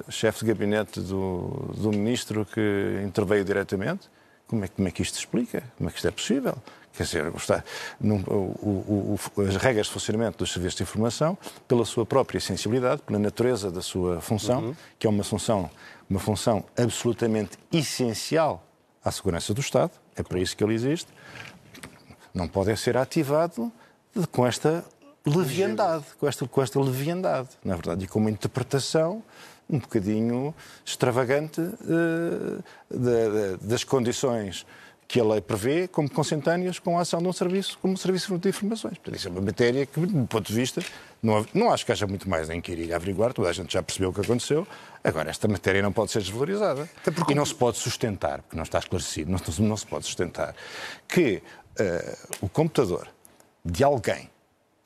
chefe 0.09 0.47
de 0.47 0.55
gabinete 0.55 0.99
do, 0.99 1.75
do 1.77 1.91
ministro 1.91 2.47
que 2.47 3.03
interveio 3.05 3.45
diretamente? 3.45 4.09
Como 4.47 4.65
é, 4.65 4.69
como 4.69 4.89
é 4.89 4.91
que 4.91 5.03
isto 5.03 5.19
explica? 5.19 5.63
Como 5.77 5.91
é 5.91 5.93
que 5.93 5.99
isto 5.99 6.09
é 6.09 6.11
possível? 6.11 6.57
Quer 6.97 7.03
dizer, 7.03 7.33
está, 7.37 7.63
num- 8.01 8.23
o- 8.27 9.17
o- 9.37 9.41
as 9.43 9.57
regras 9.57 9.87
de 9.87 9.93
funcionamento 9.93 10.39
dos 10.39 10.51
serviços 10.53 10.77
de 10.77 10.83
informação, 10.83 11.37
pela 11.69 11.85
sua 11.85 12.07
própria 12.07 12.41
sensibilidade, 12.41 13.03
pela 13.03 13.19
natureza 13.19 13.71
da 13.71 13.83
sua 13.83 14.21
função, 14.21 14.75
que 14.99 15.07
é 15.07 15.11
uma 15.11 15.23
função, 15.23 15.71
uma 16.09 16.19
função 16.21 16.65
absolutamente 16.77 17.59
essencial 17.71 18.65
à 19.05 19.11
segurança 19.13 19.53
do 19.53 19.61
Estado, 19.61 19.91
é 20.17 20.23
para 20.23 20.39
isso 20.41 20.57
que 20.57 20.65
ele 20.65 20.73
existe, 20.75 21.09
não 22.33 22.49
pode 22.49 22.75
ser 22.79 22.97
ativado 22.97 23.71
de- 24.15 24.27
com 24.29 24.47
esta 24.47 24.83
leviandade, 25.25 26.05
com 26.19 26.27
esta, 26.27 26.49
com 26.49 26.63
esta 26.63 26.81
leviandade, 26.81 27.49
na 27.65 27.75
verdade, 27.75 28.05
e 28.05 28.09
com 28.09 28.19
uma 28.19 28.31
interpretação 28.31 29.23
um 29.69 29.79
bocadinho 29.81 30.55
extravagante 30.85 31.61
eh, 31.61 32.63
da- 32.89 33.29
da- 33.29 33.57
das 33.61 33.83
condições 33.85 34.65
que 35.09 35.21
a 35.21 35.25
lei 35.25 35.41
prevê 35.41 35.87
como 35.87 36.11
consentâneas 36.11 36.79
com 36.79 36.99
a 36.99 37.03
ação 37.03 37.21
de 37.21 37.29
um 37.29 37.33
serviço 37.33 37.79
como 37.79 37.95
um 37.95 37.97
serviço 37.97 38.37
de 38.39 38.49
informações. 38.49 38.95
Portanto, 38.95 39.17
isso 39.17 39.29
é 39.29 39.31
uma 39.31 39.41
matéria 39.41 39.87
que, 39.87 40.01
do 40.01 40.27
ponto 40.27 40.47
de 40.47 40.53
vista, 40.53 40.83
não, 41.23 41.47
não 41.55 41.71
acho 41.71 41.87
que 41.87 41.93
haja 41.93 42.07
muito 42.07 42.29
mais 42.29 42.51
em 42.51 42.61
que 42.61 42.73
ir 42.73 42.93
averiguar, 42.93 43.33
toda 43.33 43.49
a 43.49 43.53
gente 43.53 43.73
já 43.73 43.83
percebeu 43.83 44.11
o 44.11 44.13
que 44.13 44.21
aconteceu. 44.21 44.67
Agora, 45.05 45.31
esta 45.31 45.47
matéria 45.47 45.81
não 45.81 45.93
pode 45.93 46.11
ser 46.11 46.21
desvalorizada. 46.21 46.89
Porque... 47.05 47.33
E 47.33 47.35
não 47.35 47.47
se 47.47 47.55
pode 47.55 47.79
sustentar, 47.79 48.43
porque 48.43 48.57
não 48.57 48.65
está 48.65 48.79
esclarecido, 48.79 49.31
não, 49.31 49.39
não 49.69 49.77
se 49.77 49.87
pode 49.87 50.05
sustentar, 50.07 50.55
que 51.07 51.43
uh, 51.81 52.37
o 52.41 52.49
computador 52.49 53.09
de 53.65 53.85
alguém, 53.85 54.29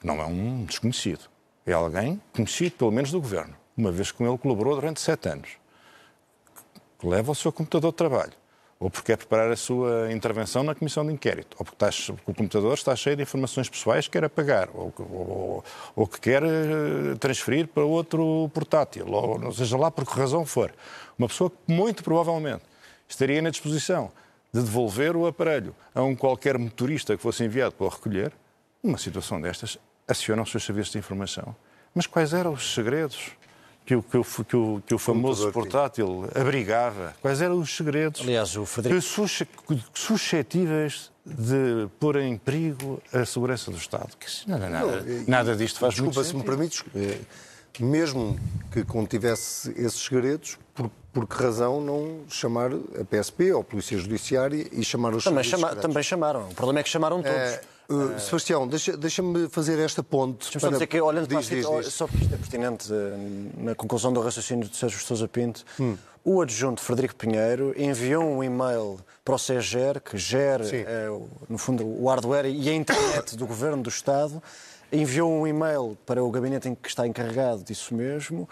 não 0.04 0.20
é 0.20 0.26
um 0.26 0.64
desconhecido, 0.64 1.30
é 1.64 1.72
alguém 1.72 2.20
conhecido 2.32 2.72
pelo 2.72 2.90
menos 2.90 3.10
do 3.10 3.20
governo, 3.20 3.54
uma 3.76 3.90
vez 3.90 4.10
que 4.10 4.18
com 4.18 4.28
ele 4.28 4.38
colaborou 4.38 4.74
durante 4.74 5.00
sete 5.00 5.28
anos, 5.28 5.50
que 6.98 7.06
leva 7.06 7.32
o 7.32 7.34
seu 7.34 7.50
computador 7.50 7.90
de 7.90 7.96
trabalho 7.96 8.39
ou 8.80 8.90
porque 8.90 9.12
quer 9.12 9.18
preparar 9.18 9.52
a 9.52 9.56
sua 9.56 10.10
intervenção 10.10 10.62
na 10.62 10.74
comissão 10.74 11.06
de 11.06 11.12
inquérito, 11.12 11.54
ou 11.58 11.66
porque, 11.66 11.76
porque 11.86 12.30
o 12.30 12.34
computador 12.34 12.72
está 12.72 12.96
cheio 12.96 13.14
de 13.14 13.22
informações 13.22 13.68
pessoais 13.68 14.06
que 14.06 14.12
quer 14.12 14.24
apagar, 14.24 14.70
ou, 14.72 14.90
ou, 14.98 15.64
ou, 15.94 16.06
que 16.06 16.18
quer 16.18 16.42
eh, 16.42 17.14
transferir 17.20 17.68
para 17.68 17.84
outro 17.84 18.50
portátil, 18.54 19.06
ou 19.06 19.52
seja 19.52 19.76
lá 19.76 19.90
por 19.90 20.06
que 20.06 20.18
razão 20.18 20.46
for. 20.46 20.72
Uma 21.18 21.28
pessoa 21.28 21.50
que 21.50 21.56
muito 21.70 22.02
provavelmente 22.02 22.62
estaria 23.06 23.42
na 23.42 23.50
disposição 23.50 24.10
de 24.50 24.62
devolver 24.62 25.14
o 25.14 25.26
aparelho 25.26 25.76
a 25.94 26.02
um 26.02 26.16
qualquer 26.16 26.56
motorista 26.56 27.14
que 27.14 27.22
fosse 27.22 27.44
enviado 27.44 27.74
para 27.74 27.86
o 27.86 27.90
recolher, 27.90 28.32
numa 28.82 28.96
situação 28.96 29.38
destas, 29.38 29.76
aciona 30.08 30.40
os 30.40 30.50
seus 30.50 30.64
serviços 30.64 30.92
de 30.92 30.98
informação. 30.98 31.54
Mas 31.94 32.06
quais 32.06 32.32
eram 32.32 32.54
os 32.54 32.72
segredos? 32.72 33.32
Que 33.84 33.94
o, 33.94 34.02
que 34.02 34.16
o, 34.16 34.24
que 34.24 34.56
o, 34.56 34.82
que 34.86 34.94
o 34.94 34.98
famoso 34.98 35.50
portátil 35.52 36.28
abrigava? 36.34 37.14
Quais 37.20 37.40
eram 37.40 37.58
os 37.58 37.74
segredos 37.76 38.20
Aliás, 38.20 38.56
o 38.56 38.64
Frederico... 38.64 39.02
suscetíveis 39.94 41.10
de 41.24 41.88
pôr 41.98 42.16
em 42.16 42.36
perigo 42.36 43.02
a 43.12 43.24
segurança 43.24 43.70
do 43.70 43.76
Estado? 43.76 44.10
Nada, 44.46 44.68
nada, 44.68 45.04
nada 45.26 45.56
disto 45.56 45.80
faz 45.80 45.94
Desculpa, 45.94 46.22
se 46.24 46.34
me 46.36 46.42
permites, 46.42 46.84
eh, 46.94 47.18
mesmo 47.78 48.38
que 48.70 48.84
contivesse 48.84 49.70
esses 49.76 50.00
segredos, 50.00 50.58
por, 50.74 50.90
por 51.12 51.26
que 51.26 51.42
razão 51.42 51.80
não 51.80 52.20
chamar 52.28 52.70
a 52.72 53.04
PSP 53.04 53.52
ou 53.52 53.60
a 53.60 53.64
Polícia 53.64 53.98
Judiciária 53.98 54.66
e 54.72 54.84
chamar 54.84 55.14
os 55.14 55.24
também, 55.24 55.44
chama, 55.44 55.74
também 55.76 56.02
chamaram. 56.02 56.48
O 56.48 56.54
problema 56.54 56.80
é 56.80 56.82
que 56.82 56.88
chamaram 56.88 57.22
todos. 57.22 57.36
É, 57.36 57.60
Uh, 57.90 58.20
Sebastião, 58.20 58.68
deixa-me 58.68 58.98
deixa 58.98 59.22
fazer 59.50 59.76
esta 59.80 60.00
ponte. 60.00 60.44
Deixa-me 60.44 60.60
para... 60.60 60.70
dizer 60.70 60.86
que, 60.86 61.00
olhando 61.00 61.26
diz, 61.26 61.48
para 61.48 61.56
diz, 61.56 61.84
diz. 61.86 61.92
só 61.92 62.06
porque 62.06 62.22
isto 62.22 62.34
é 62.34 62.38
pertinente, 62.38 62.92
uh, 62.92 63.64
na 63.64 63.74
conclusão 63.74 64.12
do 64.12 64.20
raciocínio 64.20 64.68
de 64.68 64.76
Sérgio 64.76 65.00
Sousa 65.00 65.26
Pinto, 65.26 65.64
hum. 65.80 65.96
o 66.24 66.40
adjunto 66.40 66.80
Frederico 66.80 67.16
Pinheiro 67.16 67.74
enviou 67.76 68.22
um 68.22 68.44
e-mail 68.44 69.00
para 69.24 69.34
o 69.34 69.38
CEGER, 69.38 70.00
que 70.00 70.16
gera, 70.16 70.64
uh, 70.64 71.28
no 71.48 71.58
fundo, 71.58 71.84
o 71.84 72.08
hardware 72.08 72.46
e 72.46 72.68
a 72.68 72.74
internet 72.74 73.36
do 73.36 73.44
Governo 73.44 73.82
do 73.82 73.90
Estado, 73.90 74.40
enviou 74.92 75.28
um 75.28 75.44
e-mail 75.44 75.98
para 76.06 76.22
o 76.22 76.30
gabinete 76.30 76.68
em 76.68 76.76
que 76.76 76.88
está 76.88 77.08
encarregado 77.08 77.64
disso 77.64 77.92
mesmo, 77.92 78.48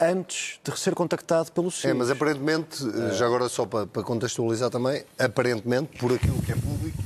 antes 0.00 0.58
de 0.64 0.76
ser 0.80 0.96
contactado 0.96 1.52
pelo 1.52 1.70
SIS. 1.70 1.84
É, 1.84 1.94
mas 1.94 2.10
aparentemente, 2.10 2.82
já 3.12 3.26
agora 3.26 3.48
só 3.48 3.64
para 3.64 4.02
contextualizar 4.02 4.68
também, 4.68 5.04
aparentemente, 5.16 5.96
por 5.98 6.12
aquilo 6.12 6.42
que 6.42 6.50
é 6.50 6.56
público, 6.56 6.99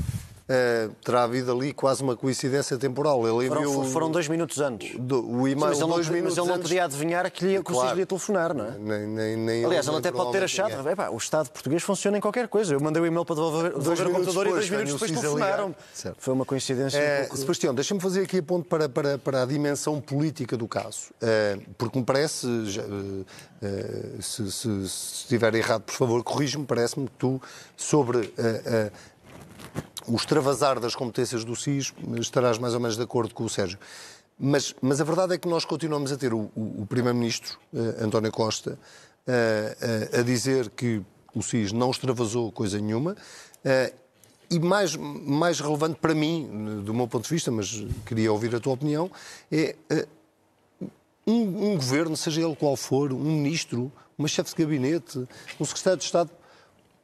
Uh, 0.44 0.92
terá 1.02 1.22
havido 1.22 1.50
ali 1.50 1.72
quase 1.72 2.02
uma 2.02 2.14
coincidência 2.14 2.76
temporal. 2.76 3.26
Ele 3.26 3.48
foram, 3.48 3.84
foram 3.84 4.10
dois 4.10 4.28
minutos 4.28 4.60
antes. 4.60 4.94
Do, 4.98 5.26
o 5.26 5.48
e-mail 5.48 5.68
mas, 5.68 5.80
ele 5.80 5.88
dois 5.88 6.08
não, 6.10 6.22
mas 6.22 6.36
ele 6.36 6.46
não 6.46 6.58
podia 6.58 6.84
adivinhar 6.84 7.30
que, 7.30 7.46
lhe, 7.46 7.56
que 7.56 7.62
claro. 7.62 7.80
o 7.80 7.88
SIS 7.88 7.94
lhe 7.94 8.00
ia 8.00 8.06
telefonar, 8.06 8.52
não 8.52 8.66
é? 8.66 8.70
Nem, 8.72 9.06
nem, 9.06 9.36
nem 9.38 9.64
Aliás, 9.64 9.88
ele, 9.88 9.96
até 9.96 10.12
pode 10.12 10.32
ter 10.32 10.42
achado, 10.42 10.86
epá, 10.86 11.08
o 11.08 11.16
Estado 11.16 11.48
português 11.48 11.82
funciona 11.82 12.18
em 12.18 12.20
qualquer 12.20 12.46
coisa. 12.46 12.74
Eu 12.74 12.80
mandei 12.80 13.02
o 13.02 13.06
e-mail 13.06 13.24
para 13.24 13.36
devolver, 13.36 13.72
devolver 13.72 14.06
o 14.06 14.10
computador 14.10 14.44
depois, 14.44 14.66
e 14.66 14.68
dois 14.68 14.70
minutos 14.70 14.92
depois 14.92 15.10
telefonaram. 15.12 15.74
Foi 16.18 16.34
uma 16.34 16.44
coincidência. 16.44 16.98
É, 16.98 17.16
um 17.16 17.20
pouco... 17.20 17.36
Sebastião, 17.38 17.74
deixa-me 17.74 18.00
fazer 18.00 18.24
aqui 18.24 18.36
a 18.36 18.42
ponto 18.42 18.68
para, 18.68 18.86
para, 18.86 19.16
para 19.16 19.42
a 19.44 19.46
dimensão 19.46 19.98
política 19.98 20.58
do 20.58 20.68
caso. 20.68 21.06
Uh, 21.22 21.62
porque 21.78 21.98
me 21.98 22.04
parece, 22.04 22.46
uh, 22.46 23.24
se, 24.20 24.52
se, 24.52 24.88
se, 24.88 25.14
estiver 25.22 25.54
errado, 25.54 25.84
por 25.84 25.94
favor, 25.94 26.22
corrige-me, 26.22 26.66
parece-me 26.66 27.06
que 27.06 27.14
tu, 27.16 27.40
sobre 27.78 28.30
o 30.06 30.16
extravasar 30.16 30.78
das 30.80 30.94
competências 30.94 31.44
do 31.44 31.56
SIS, 31.56 31.92
estarás 32.18 32.58
mais 32.58 32.74
ou 32.74 32.80
menos 32.80 32.96
de 32.96 33.02
acordo 33.02 33.34
com 33.34 33.44
o 33.44 33.48
Sérgio. 33.48 33.78
Mas, 34.38 34.74
mas 34.82 35.00
a 35.00 35.04
verdade 35.04 35.34
é 35.34 35.38
que 35.38 35.48
nós 35.48 35.64
continuamos 35.64 36.10
a 36.12 36.16
ter 36.16 36.34
o, 36.34 36.50
o, 36.54 36.82
o 36.82 36.86
Primeiro-Ministro, 36.86 37.58
uh, 37.72 38.04
António 38.04 38.32
Costa, 38.32 38.72
uh, 38.72 40.16
uh, 40.16 40.20
a 40.20 40.22
dizer 40.22 40.70
que 40.70 41.00
o 41.34 41.42
SIS 41.42 41.72
não 41.72 41.90
extravasou 41.90 42.50
coisa 42.52 42.78
nenhuma. 42.80 43.16
e 44.48 44.60
mais, 44.60 44.94
mais 44.94 45.58
relevante 45.58 45.98
para 46.00 46.14
mim, 46.14 46.82
do 46.84 46.94
meu 46.94 47.08
ponto 47.08 47.24
de 47.24 47.30
vista, 47.30 47.50
mas 47.50 47.84
queria 48.06 48.32
ouvir 48.32 48.54
a 48.54 48.60
tua 48.60 48.74
opinião, 48.74 49.10
é 49.50 49.74
um, 51.26 51.72
um 51.72 51.74
governo, 51.74 52.16
seja 52.16 52.40
ele 52.40 52.54
qual 52.54 52.76
for, 52.76 53.12
um 53.12 53.18
ministro, 53.18 53.90
uma 54.16 54.28
chefe 54.28 54.54
de 54.54 54.62
gabinete, 54.62 55.26
um 55.58 55.64
secretário 55.64 55.98
de 55.98 56.04
Estado, 56.04 56.30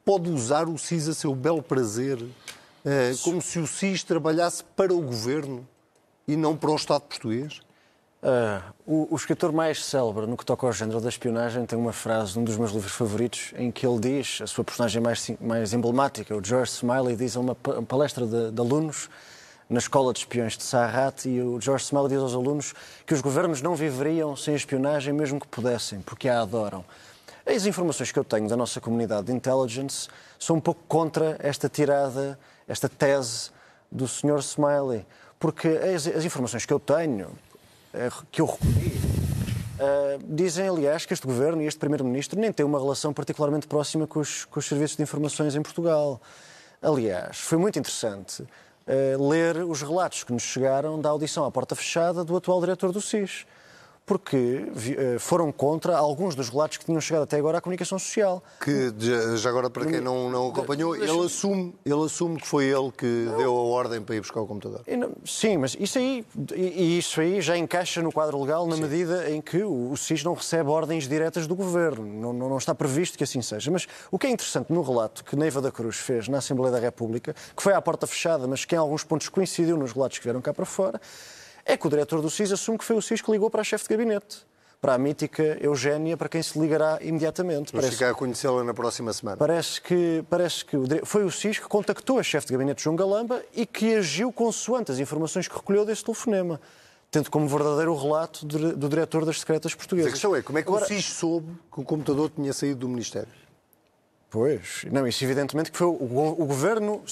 pode 0.05 0.29
usar 0.29 0.69
o 0.69 0.77
SIS 0.77 1.09
a 1.09 1.13
seu 1.13 1.35
belo 1.35 1.61
prazer 1.61 2.19
como 3.23 3.41
se 3.41 3.59
o 3.59 3.67
SIS 3.67 4.03
trabalhasse 4.03 4.63
para 4.75 4.93
o 4.93 5.01
governo 5.01 5.67
e 6.27 6.35
não 6.35 6.55
para 6.55 6.71
o 6.71 6.75
Estado 6.75 7.01
português? 7.01 7.61
Uh, 8.21 8.61
o, 8.85 9.07
o, 9.13 9.15
escritor 9.15 9.51
mais 9.51 9.83
célebre 9.83 10.27
no 10.27 10.37
que 10.37 10.45
toca 10.45 10.67
ao 10.67 10.71
género 10.71 11.01
da 11.01 11.09
espionagem 11.09 11.65
tem 11.65 11.77
uma 11.77 11.91
frase 11.91 12.37
num 12.37 12.43
dos 12.43 12.55
meus 12.55 12.71
livros 12.71 12.91
favoritos 12.91 13.51
em 13.57 13.71
que 13.71 13.85
ele 13.85 13.99
diz, 13.99 14.39
a 14.43 14.45
sua 14.45 14.63
personagem 14.63 15.01
mais, 15.01 15.31
mais 15.41 15.73
emblemática, 15.73 16.35
o 16.35 16.43
George 16.43 16.71
Smiley, 16.71 17.15
diz 17.15 17.35
a 17.35 17.39
uma 17.39 17.55
palestra 17.55 18.27
de, 18.27 18.51
de 18.51 18.61
alunos 18.61 19.09
na 19.67 19.79
escola 19.79 20.13
de 20.13 20.19
espiões 20.19 20.55
de 20.55 20.61
Sarrat 20.63 21.25
e 21.25 21.41
o 21.41 21.59
George 21.59 21.85
Smiley 21.85 22.09
diz 22.09 22.19
aos 22.19 22.35
alunos 22.35 22.75
que 23.07 23.13
os 23.15 23.21
governos 23.21 23.59
não 23.59 23.73
viveriam 23.73 24.35
sem 24.35 24.53
a 24.53 24.57
espionagem 24.57 25.13
mesmo 25.13 25.39
que 25.39 25.47
pudessem, 25.47 25.99
porque 26.01 26.29
a 26.29 26.41
adoram. 26.41 26.85
As 27.43 27.65
informações 27.65 28.11
que 28.11 28.19
eu 28.19 28.23
tenho 28.23 28.47
da 28.47 28.55
nossa 28.55 28.79
comunidade 28.79 29.27
de 29.27 29.33
intelligence 29.33 30.07
são 30.37 30.57
um 30.57 30.61
pouco 30.61 30.81
contra 30.87 31.37
esta 31.39 31.67
tirada 31.67 32.37
esta 32.67 32.87
tese 32.87 33.51
do 33.91 34.07
Sr. 34.07 34.39
Smiley. 34.39 35.05
Porque 35.39 35.67
as, 35.67 36.07
as, 36.07 36.23
informações 36.23 36.65
que 36.65 36.73
eu 36.73 36.79
tenho, 36.79 37.31
eh, 37.93 38.09
que 38.31 38.41
eu 38.41 38.45
recolhi, 38.45 39.01
uh, 39.79 40.23
dizem, 40.23 40.67
aliás, 40.67 41.05
que 41.05 41.13
este 41.13 41.25
governo 41.25 41.61
e 41.63 41.65
este 41.65 41.79
primeiro-ministro 41.79 42.39
nem 42.39 42.51
têm 42.51 42.65
uma 42.65 42.79
relação 42.79 43.11
particularmente 43.11 43.67
próxima 43.67 44.05
com 44.05 44.19
os, 44.19 44.45
com 44.45 44.59
os 44.59 44.65
serviços 44.67 44.97
de 44.97 45.03
informações 45.03 45.55
em 45.55 45.61
Portugal. 45.61 46.21
Aliás, 46.79 47.39
foi 47.39 47.57
muito 47.57 47.79
interessante 47.79 48.43
uh, 48.43 49.29
ler 49.29 49.57
os 49.57 49.81
relatos 49.81 50.23
que 50.23 50.31
nos 50.31 50.43
chegaram 50.43 51.01
da 51.01 51.09
audição 51.09 51.43
à 51.43 51.51
porta 51.51 51.75
fechada 51.75 52.23
do 52.23 52.37
atual 52.37 52.59
diretor 52.59 52.91
do 52.91 53.01
SIS 53.01 53.45
porque 54.11 54.65
eh, 54.97 55.17
foram 55.19 55.53
contra 55.53 55.95
alguns 55.95 56.35
dos 56.35 56.49
relatos 56.49 56.75
que 56.75 56.83
tinham 56.83 56.99
chegado 56.99 57.23
até 57.23 57.37
agora 57.37 57.59
à 57.59 57.61
comunicação 57.61 57.97
social. 57.97 58.43
Que, 58.59 58.93
já 59.37 59.49
agora, 59.49 59.69
para 59.69 59.85
quem 59.85 60.01
não, 60.01 60.29
não 60.29 60.49
acompanhou, 60.49 60.93
ele 60.93 61.25
assume, 61.25 61.73
ele 61.85 62.03
assume 62.03 62.37
que 62.41 62.45
foi 62.45 62.65
ele 62.65 62.91
que 62.91 63.29
deu 63.37 63.55
a 63.55 63.61
ordem 63.61 64.01
para 64.01 64.13
ir 64.13 64.19
buscar 64.19 64.41
o 64.41 64.45
computador. 64.45 64.81
Sim, 65.23 65.59
mas 65.59 65.77
isso 65.79 65.97
aí, 65.97 66.25
e 66.53 66.97
isso 66.97 67.21
aí 67.21 67.39
já 67.39 67.57
encaixa 67.57 68.01
no 68.01 68.11
quadro 68.11 68.41
legal 68.41 68.67
na 68.67 68.75
Sim. 68.75 68.81
medida 68.81 69.31
em 69.31 69.39
que 69.39 69.63
o 69.63 69.95
SIS 69.95 70.25
não 70.25 70.33
recebe 70.33 70.69
ordens 70.69 71.07
diretas 71.07 71.47
do 71.47 71.55
governo. 71.55 72.05
Não, 72.05 72.33
não, 72.33 72.57
está 72.57 72.75
previsto 72.75 73.17
que 73.17 73.23
assim 73.23 73.41
seja. 73.41 73.71
Mas 73.71 73.87
o 74.11 74.19
que 74.19 74.27
é 74.27 74.29
interessante 74.29 74.73
no 74.73 74.81
relato 74.81 75.23
que 75.23 75.37
Neiva 75.37 75.61
da 75.61 75.71
Cruz 75.71 75.95
fez 75.95 76.27
na 76.27 76.39
Assembleia 76.39 76.73
da 76.73 76.79
República, 76.79 77.33
que 77.55 77.63
foi 77.63 77.71
à 77.71 77.81
porta 77.81 78.05
fechada, 78.05 78.45
mas 78.45 78.65
que 78.65 78.75
em 78.75 78.77
alguns 78.77 79.05
pontos 79.05 79.29
coincidiu 79.29 79.77
nos 79.77 79.93
relatos 79.93 80.17
que 80.17 80.25
vieram 80.25 80.41
cá 80.41 80.53
para 80.53 80.65
fora, 80.65 80.99
é 81.65 81.77
que 81.77 81.87
o 81.87 81.89
diretor 81.89 82.21
do 82.21 82.29
SIS 82.29 82.51
assume 82.51 82.77
que 82.77 82.85
foi 82.85 82.95
o 82.95 83.01
SIS 83.01 83.21
que 83.21 83.31
ligou 83.31 83.49
para 83.49 83.61
a 83.61 83.63
chefe 83.63 83.85
de 83.85 83.89
gabinete 83.89 84.45
para 84.81 84.95
a 84.95 84.97
mítica 84.97 85.59
Eugénia, 85.61 86.17
para 86.17 86.27
quem 86.27 86.41
se 86.41 86.57
ligará 86.57 86.97
imediatamente. 87.01 87.71
Vamos 87.71 87.91
ficar 87.91 88.09
a 88.09 88.13
conhecê-la 88.15 88.63
na 88.63 88.73
próxima 88.73 89.13
semana. 89.13 89.37
Parece 89.37 89.79
que, 89.79 90.25
parece 90.27 90.65
que 90.65 90.75
foi 91.05 91.23
o 91.23 91.29
SIS 91.29 91.59
que 91.59 91.67
contactou 91.67 92.17
a 92.17 92.23
chefe 92.23 92.47
de 92.47 92.53
gabinete 92.53 92.83
João 92.83 92.95
Galamba 92.95 93.43
e 93.55 93.67
que 93.67 93.93
agiu 93.93 94.33
consoante 94.33 94.91
as 94.91 94.97
informações 94.97 95.47
que 95.47 95.55
recolheu 95.55 95.85
desse 95.85 96.03
telefonema, 96.03 96.59
tendo 97.11 97.29
como 97.29 97.47
verdadeiro 97.47 97.95
relato 97.95 98.43
do 98.43 98.89
diretor 98.89 99.23
das 99.23 99.39
secretas 99.39 99.75
portuguesas. 99.75 100.09
Mas 100.09 100.13
a 100.13 100.15
questão 100.15 100.35
é, 100.35 100.41
como 100.41 100.57
é 100.57 100.63
que 100.63 100.67
Agora... 100.67 100.83
o 100.83 100.87
SIS 100.87 101.05
soube 101.05 101.53
que 101.71 101.79
o 101.79 101.83
computador 101.83 102.31
tinha 102.35 102.51
saído 102.51 102.79
do 102.79 102.89
Ministério? 102.89 103.29
Pois, 104.31 104.85
não, 104.89 105.05
isso 105.05 105.21
evidentemente 105.25 105.69
que 105.69 105.77
foi 105.77 105.87
o, 105.87 105.91
o, 105.91 106.45
Governo, 106.45 107.03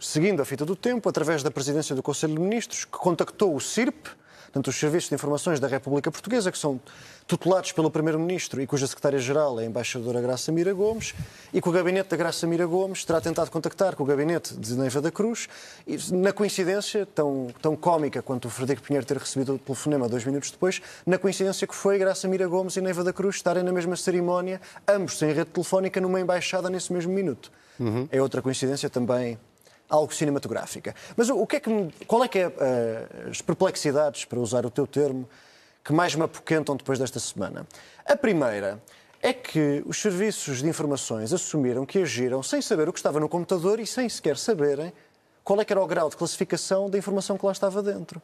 seguindo 0.00 0.42
a 0.42 0.44
fita 0.44 0.66
do 0.66 0.74
tempo, 0.74 1.08
através 1.08 1.40
da 1.40 1.48
presidência 1.48 1.94
do 1.94 2.02
Conselho 2.02 2.34
de 2.34 2.40
Ministros, 2.40 2.84
que 2.84 2.98
contactou 2.98 3.54
o 3.54 3.60
CIRP 3.60 4.08
Portanto, 4.54 4.68
os 4.68 4.76
serviços 4.76 5.08
de 5.08 5.16
informações 5.16 5.58
da 5.58 5.66
República 5.66 6.12
Portuguesa, 6.12 6.52
que 6.52 6.58
são 6.58 6.80
tutelados 7.26 7.72
pelo 7.72 7.90
Primeiro-Ministro 7.90 8.62
e 8.62 8.68
cuja 8.68 8.86
Secretária-Geral 8.86 9.58
é 9.58 9.64
a 9.64 9.66
Embaixadora 9.66 10.20
Graça 10.20 10.52
Mira 10.52 10.72
Gomes, 10.72 11.12
e 11.52 11.60
que 11.60 11.68
o 11.68 11.72
gabinete 11.72 12.10
da 12.10 12.16
Graça 12.16 12.46
Mira 12.46 12.64
Gomes 12.64 13.04
terá 13.04 13.20
tentado 13.20 13.50
contactar 13.50 13.96
com 13.96 14.04
o 14.04 14.06
gabinete 14.06 14.54
de 14.54 14.76
Neiva 14.76 15.00
da 15.00 15.10
Cruz, 15.10 15.48
e, 15.84 15.98
na 16.12 16.32
coincidência 16.32 17.04
tão, 17.04 17.48
tão 17.60 17.74
cómica 17.74 18.22
quanto 18.22 18.46
o 18.46 18.48
Frederico 18.48 18.86
Pinheiro 18.86 19.04
ter 19.04 19.16
recebido 19.16 19.56
o 19.56 19.58
telefonema 19.58 20.08
dois 20.08 20.24
minutos 20.24 20.52
depois, 20.52 20.80
na 21.04 21.18
coincidência 21.18 21.66
que 21.66 21.74
foi 21.74 21.98
Graça 21.98 22.28
Mira 22.28 22.46
Gomes 22.46 22.76
e 22.76 22.80
Neiva 22.80 23.02
da 23.02 23.12
Cruz 23.12 23.34
estarem 23.34 23.64
na 23.64 23.72
mesma 23.72 23.96
cerimónia, 23.96 24.60
ambos 24.86 25.18
sem 25.18 25.32
rede 25.32 25.50
telefónica, 25.50 26.00
numa 26.00 26.20
embaixada 26.20 26.70
nesse 26.70 26.92
mesmo 26.92 27.12
minuto. 27.12 27.50
Uhum. 27.80 28.08
É 28.12 28.22
outra 28.22 28.40
coincidência 28.40 28.88
também 28.88 29.36
algo 29.88 30.12
cinematográfica. 30.14 30.94
Mas 31.16 31.28
o, 31.28 31.46
que 31.46 31.56
é 31.56 31.60
que, 31.60 31.70
qual 32.06 32.24
é 32.24 32.28
que 32.28 32.38
é 32.38 32.48
uh, 32.48 33.30
as 33.30 33.40
perplexidades, 33.40 34.24
para 34.24 34.38
usar 34.38 34.64
o 34.66 34.70
teu 34.70 34.86
termo, 34.86 35.28
que 35.84 35.92
mais 35.92 36.14
me 36.14 36.22
apoquentam 36.22 36.76
depois 36.76 36.98
desta 36.98 37.20
semana? 37.20 37.66
A 38.04 38.16
primeira 38.16 38.82
é 39.22 39.32
que 39.32 39.82
os 39.86 40.00
serviços 40.00 40.58
de 40.58 40.68
informações 40.68 41.32
assumiram 41.32 41.86
que 41.86 41.98
agiram 41.98 42.42
sem 42.42 42.60
saber 42.60 42.88
o 42.88 42.92
que 42.92 42.98
estava 42.98 43.18
no 43.18 43.28
computador 43.28 43.80
e 43.80 43.86
sem 43.86 44.08
sequer 44.08 44.36
saberem 44.36 44.92
qual 45.42 45.60
é 45.60 45.64
que 45.64 45.72
era 45.72 45.82
o 45.82 45.86
grau 45.86 46.08
de 46.08 46.16
classificação 46.16 46.90
da 46.90 46.98
informação 46.98 47.38
que 47.38 47.44
lá 47.44 47.52
estava 47.52 47.82
dentro. 47.82 48.20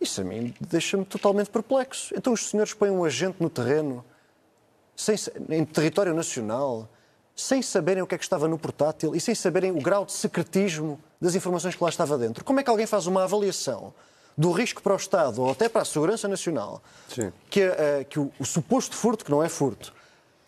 Isso 0.00 0.20
a 0.20 0.24
mim 0.24 0.54
deixa-me 0.60 1.04
totalmente 1.04 1.50
perplexo. 1.50 2.14
Então 2.16 2.32
os 2.32 2.48
senhores 2.48 2.72
põem 2.72 2.90
um 2.90 3.04
agente 3.04 3.36
no 3.40 3.50
terreno, 3.50 4.04
sem, 4.96 5.14
em 5.50 5.64
território 5.64 6.14
nacional, 6.14 6.88
sem 7.40 7.62
saberem 7.62 8.02
o 8.02 8.06
que 8.06 8.14
é 8.14 8.18
que 8.18 8.24
estava 8.24 8.46
no 8.46 8.58
portátil 8.58 9.14
e 9.14 9.20
sem 9.20 9.34
saberem 9.34 9.70
o 9.70 9.80
grau 9.80 10.04
de 10.04 10.12
secretismo 10.12 11.00
das 11.20 11.34
informações 11.34 11.74
que 11.74 11.82
lá 11.82 11.88
estava 11.88 12.18
dentro. 12.18 12.44
Como 12.44 12.60
é 12.60 12.62
que 12.62 12.70
alguém 12.70 12.86
faz 12.86 13.06
uma 13.06 13.24
avaliação 13.24 13.92
do 14.36 14.52
risco 14.52 14.82
para 14.82 14.92
o 14.92 14.96
Estado 14.96 15.42
ou 15.42 15.50
até 15.50 15.68
para 15.68 15.82
a 15.82 15.84
segurança 15.84 16.28
nacional 16.28 16.82
Sim. 17.08 17.32
que, 17.48 17.66
uh, 17.66 18.04
que 18.08 18.18
o, 18.18 18.30
o, 18.38 18.44
suposto 18.44 18.96
furto, 18.96 19.24
que 19.24 19.30
não 19.30 19.42
é 19.42 19.48
furto, 19.48 19.92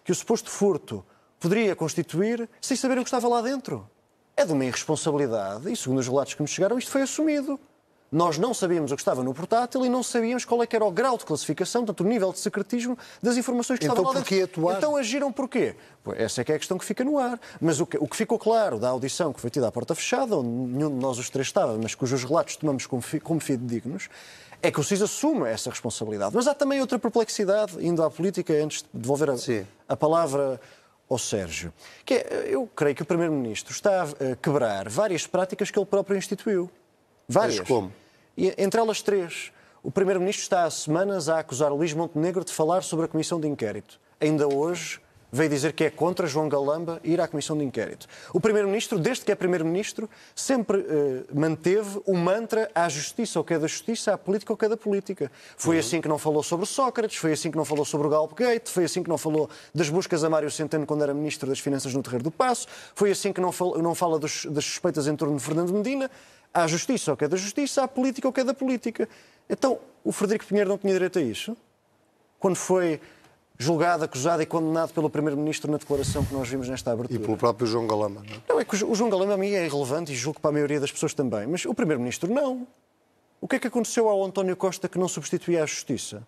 que 0.04 0.12
o 0.12 0.14
suposto 0.14 0.50
furto 0.50 1.04
poderia 1.40 1.74
constituir 1.74 2.48
sem 2.60 2.76
saberem 2.76 3.00
o 3.00 3.04
que 3.04 3.08
estava 3.08 3.28
lá 3.28 3.40
dentro? 3.40 3.88
É 4.36 4.44
de 4.44 4.52
uma 4.52 4.64
irresponsabilidade 4.64 5.70
e, 5.70 5.76
segundo 5.76 5.98
os 5.98 6.08
relatos 6.08 6.34
que 6.34 6.40
nos 6.40 6.50
chegaram, 6.50 6.78
isto 6.78 6.90
foi 6.90 7.02
assumido. 7.02 7.58
Nós 8.12 8.36
não 8.36 8.52
sabíamos 8.52 8.92
o 8.92 8.94
que 8.94 9.00
estava 9.00 9.24
no 9.24 9.32
portátil 9.32 9.86
e 9.86 9.88
não 9.88 10.02
sabíamos 10.02 10.44
qual 10.44 10.62
é 10.62 10.66
que 10.66 10.76
era 10.76 10.84
o 10.84 10.90
grau 10.90 11.16
de 11.16 11.24
classificação, 11.24 11.82
portanto, 11.82 12.06
o 12.06 12.08
nível 12.08 12.30
de 12.30 12.40
secretismo 12.40 12.98
das 13.22 13.38
informações 13.38 13.78
que 13.78 13.86
então, 13.86 13.96
estavam 13.96 14.12
lá 14.12 14.20
dentro. 14.20 14.44
Atuar? 14.44 14.76
Então 14.76 14.96
agiram 14.96 15.32
porquê? 15.32 15.74
Essa 16.16 16.42
é 16.42 16.44
que 16.44 16.52
é 16.52 16.56
a 16.56 16.58
questão 16.58 16.76
que 16.76 16.84
fica 16.84 17.02
no 17.02 17.18
ar. 17.18 17.40
Mas 17.58 17.80
o 17.80 17.86
que, 17.86 17.96
o 17.96 18.06
que 18.06 18.14
ficou 18.14 18.38
claro 18.38 18.78
da 18.78 18.90
audição 18.90 19.32
que 19.32 19.40
foi 19.40 19.48
tida 19.48 19.66
à 19.66 19.72
porta 19.72 19.94
fechada, 19.94 20.36
onde 20.36 20.48
nenhum 20.48 20.90
de 20.90 20.96
nós 20.96 21.18
os 21.18 21.30
três 21.30 21.46
estava, 21.46 21.78
mas 21.78 21.94
cujos 21.94 22.22
relatos 22.22 22.56
tomamos 22.56 22.84
como, 22.84 23.00
fi, 23.00 23.18
como 23.18 23.40
fidedignos, 23.40 24.10
é 24.60 24.70
que 24.70 24.78
o 24.78 24.84
CIS 24.84 25.00
assume 25.00 25.48
essa 25.48 25.70
responsabilidade. 25.70 26.34
Mas 26.34 26.46
há 26.46 26.54
também 26.54 26.82
outra 26.82 26.98
perplexidade, 26.98 27.74
indo 27.80 28.02
à 28.02 28.10
política, 28.10 28.52
antes 28.52 28.82
de 28.82 28.88
devolver 28.92 29.30
a, 29.30 29.34
a 29.88 29.96
palavra 29.96 30.60
ao 31.08 31.18
Sérgio, 31.18 31.72
que 32.04 32.14
é, 32.14 32.44
eu 32.48 32.68
creio 32.76 32.94
que 32.94 33.02
o 33.02 33.06
Primeiro-Ministro 33.06 33.72
está 33.72 34.02
a 34.02 34.36
quebrar 34.36 34.88
várias 34.88 35.26
práticas 35.26 35.70
que 35.70 35.78
ele 35.78 35.86
próprio 35.86 36.16
instituiu. 36.16 36.70
Várias. 37.28 37.58
Mas 37.58 37.68
como? 37.68 37.92
E, 38.36 38.54
entre 38.58 38.80
elas 38.80 39.02
três. 39.02 39.52
O 39.82 39.90
Primeiro-Ministro 39.90 40.42
está 40.42 40.64
há 40.64 40.70
semanas 40.70 41.28
a 41.28 41.40
acusar 41.40 41.72
Luís 41.72 41.92
Montenegro 41.92 42.44
de 42.44 42.52
falar 42.52 42.82
sobre 42.82 43.06
a 43.06 43.08
Comissão 43.08 43.40
de 43.40 43.48
Inquérito. 43.48 43.98
Ainda 44.20 44.46
hoje 44.46 45.00
veio 45.32 45.48
dizer 45.48 45.72
que 45.72 45.84
é 45.84 45.90
contra 45.90 46.26
João 46.26 46.46
Galamba 46.46 47.00
ir 47.02 47.18
à 47.18 47.26
Comissão 47.26 47.56
de 47.56 47.64
Inquérito. 47.64 48.06
O 48.34 48.40
Primeiro-Ministro, 48.40 48.98
desde 48.98 49.24
que 49.24 49.32
é 49.32 49.34
Primeiro-Ministro, 49.34 50.08
sempre 50.36 50.86
eh, 50.86 51.24
manteve 51.32 52.02
o 52.04 52.14
mantra 52.14 52.70
à 52.74 52.86
justiça 52.88 53.38
ou 53.38 53.44
que 53.44 53.54
é 53.54 53.58
da 53.58 53.66
justiça, 53.66 54.12
à 54.12 54.18
política 54.18 54.52
ou 54.52 54.56
que 54.58 54.66
é 54.66 54.68
da 54.68 54.76
política. 54.76 55.32
Foi 55.56 55.76
uhum. 55.76 55.80
assim 55.80 56.00
que 56.02 56.08
não 56.08 56.18
falou 56.18 56.42
sobre 56.42 56.66
Sócrates, 56.66 57.16
foi 57.16 57.32
assim 57.32 57.50
que 57.50 57.56
não 57.56 57.64
falou 57.64 57.86
sobre 57.86 58.06
o 58.06 58.10
Galpgate, 58.10 58.70
foi 58.70 58.84
assim 58.84 59.02
que 59.02 59.08
não 59.08 59.16
falou 59.16 59.48
das 59.74 59.88
buscas 59.88 60.22
a 60.22 60.28
Mário 60.28 60.50
Centeno 60.50 60.84
quando 60.84 61.02
era 61.02 61.14
Ministro 61.14 61.48
das 61.48 61.58
Finanças 61.58 61.94
no 61.94 62.02
Terreiro 62.02 62.24
do 62.24 62.30
Passo, 62.30 62.66
foi 62.94 63.10
assim 63.10 63.32
que 63.32 63.40
não 63.40 63.50
fala, 63.50 63.78
não 63.78 63.94
fala 63.94 64.18
dos, 64.18 64.44
das 64.44 64.66
suspeitas 64.66 65.06
em 65.08 65.16
torno 65.16 65.36
de 65.36 65.42
Fernando 65.42 65.72
Medina. 65.72 66.10
Há 66.54 66.66
justiça 66.66 67.12
ou 67.12 67.16
que 67.16 67.24
é 67.24 67.28
da 67.28 67.36
justiça, 67.36 67.82
há 67.82 67.88
política 67.88 68.28
ou 68.28 68.32
que 68.32 68.40
é 68.40 68.44
da 68.44 68.54
política. 68.54 69.08
Então, 69.48 69.78
o 70.04 70.12
Frederico 70.12 70.44
Pinheiro 70.44 70.68
não 70.68 70.78
tinha 70.78 70.92
direito 70.92 71.18
a 71.18 71.22
isso? 71.22 71.56
Quando 72.38 72.56
foi 72.56 73.00
julgado, 73.58 74.04
acusado 74.04 74.42
e 74.42 74.46
condenado 74.46 74.92
pelo 74.92 75.08
Primeiro-Ministro 75.08 75.70
na 75.70 75.78
declaração 75.78 76.24
que 76.24 76.34
nós 76.34 76.48
vimos 76.48 76.68
nesta 76.68 76.92
abertura. 76.92 77.20
E 77.20 77.24
pelo 77.24 77.36
próprio 77.36 77.66
João 77.66 77.86
Galamba, 77.86 78.22
não 78.26 78.34
é? 78.34 78.40
Não, 78.48 78.60
é 78.60 78.64
que 78.64 78.84
o 78.84 78.94
João 78.94 79.08
Galamba 79.08 79.34
a 79.34 79.36
mim 79.36 79.52
é 79.52 79.64
irrelevante 79.64 80.12
e 80.12 80.16
julgo 80.16 80.40
para 80.40 80.50
a 80.50 80.52
maioria 80.52 80.80
das 80.80 80.90
pessoas 80.90 81.14
também, 81.14 81.46
mas 81.46 81.64
o 81.64 81.74
Primeiro-Ministro 81.74 82.32
não. 82.32 82.66
O 83.40 83.48
que 83.48 83.56
é 83.56 83.58
que 83.58 83.66
aconteceu 83.66 84.08
ao 84.08 84.24
António 84.24 84.56
Costa 84.56 84.88
que 84.88 84.98
não 84.98 85.08
substituía 85.08 85.62
a 85.62 85.66
Justiça? 85.66 86.26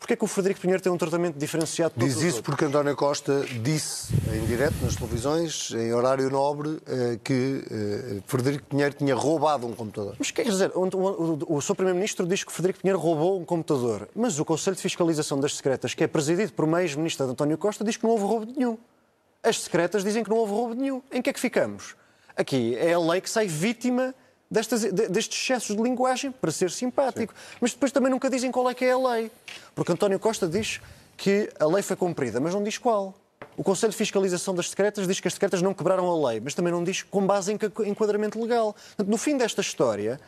Porquê 0.00 0.14
é 0.14 0.16
que 0.16 0.24
o 0.24 0.26
Frederico 0.26 0.62
Pinheiro 0.62 0.82
tem 0.82 0.90
um 0.90 0.96
tratamento 0.96 1.36
diferenciado 1.36 1.92
de 1.94 2.06
Diz 2.06 2.22
isso 2.22 2.42
porque 2.42 2.64
António 2.64 2.96
Costa 2.96 3.44
disse 3.62 4.14
em 4.34 4.46
direto 4.46 4.74
nas 4.82 4.96
televisões, 4.96 5.70
em 5.72 5.92
horário 5.92 6.30
nobre, 6.30 6.78
eh, 6.86 7.18
que 7.22 7.62
eh, 7.70 8.22
Frederico 8.26 8.64
Pinheiro 8.64 8.94
tinha 8.94 9.14
roubado 9.14 9.66
um 9.66 9.74
computador. 9.74 10.16
Mas 10.18 10.30
quer 10.30 10.44
dizer, 10.44 10.72
o, 10.74 10.88
o, 10.88 11.56
o 11.56 11.62
seu 11.62 11.74
Primeiro-Ministro 11.74 12.26
diz 12.26 12.42
que 12.42 12.50
Frederico 12.50 12.80
Pinheiro 12.80 12.98
roubou 12.98 13.38
um 13.38 13.44
computador, 13.44 14.08
mas 14.16 14.38
o 14.40 14.44
Conselho 14.44 14.74
de 14.74 14.82
Fiscalização 14.82 15.38
das 15.38 15.54
Secretas, 15.54 15.92
que 15.92 16.02
é 16.02 16.06
presidido 16.06 16.54
por 16.54 16.64
uma 16.64 16.80
ex-ministra 16.80 17.26
de 17.26 17.32
António 17.32 17.58
Costa, 17.58 17.84
diz 17.84 17.98
que 17.98 18.04
não 18.04 18.10
houve 18.10 18.24
roubo 18.24 18.50
nenhum. 18.56 18.78
As 19.42 19.60
secretas 19.60 20.02
dizem 20.02 20.24
que 20.24 20.30
não 20.30 20.38
houve 20.38 20.52
roubo 20.52 20.74
nenhum. 20.74 21.02
Em 21.12 21.20
que 21.20 21.28
é 21.28 21.32
que 21.32 21.40
ficamos? 21.40 21.94
Aqui 22.34 22.74
é 22.76 22.94
a 22.94 22.98
lei 22.98 23.20
que 23.20 23.28
sai 23.28 23.46
vítima 23.46 24.14
destes, 24.50 24.82
destes 24.92 25.40
excessos 25.40 25.76
de 25.76 25.82
linguagem, 25.82 26.32
para 26.32 26.50
ser 26.50 26.70
simpático. 26.70 27.32
Sim. 27.32 27.56
Mas 27.60 27.72
depois 27.72 27.92
também 27.92 28.10
nunca 28.10 28.28
dizem 28.28 28.50
qual 28.50 28.68
é 28.68 28.74
que 28.74 28.84
é 28.84 28.92
a 28.92 28.98
lei. 28.98 29.30
Porque 29.74 29.92
António 29.92 30.18
Costa 30.18 30.48
diz 30.48 30.80
que 31.16 31.50
a 31.58 31.66
lei 31.66 31.82
foi 31.82 31.96
cumprida, 31.96 32.40
mas 32.40 32.54
não 32.54 32.62
diz 32.62 32.78
qual. 32.78 33.14
O 33.56 33.62
Conselho 33.62 33.90
de 33.90 33.96
Fiscalização 33.96 34.54
das 34.54 34.70
Secretas 34.70 35.06
diz 35.06 35.20
que 35.20 35.28
as 35.28 35.34
secretas 35.34 35.60
não 35.60 35.74
quebraram 35.74 36.08
a 36.10 36.30
lei, 36.30 36.40
mas 36.40 36.54
também 36.54 36.72
não 36.72 36.82
diz 36.82 37.02
com 37.02 37.26
base 37.26 37.52
em 37.52 37.58
enquadramento 37.86 38.40
legal. 38.40 38.72
Portanto, 38.72 39.08
no 39.08 39.18
fim 39.18 39.36
desta 39.36 39.60
história, 39.60 40.18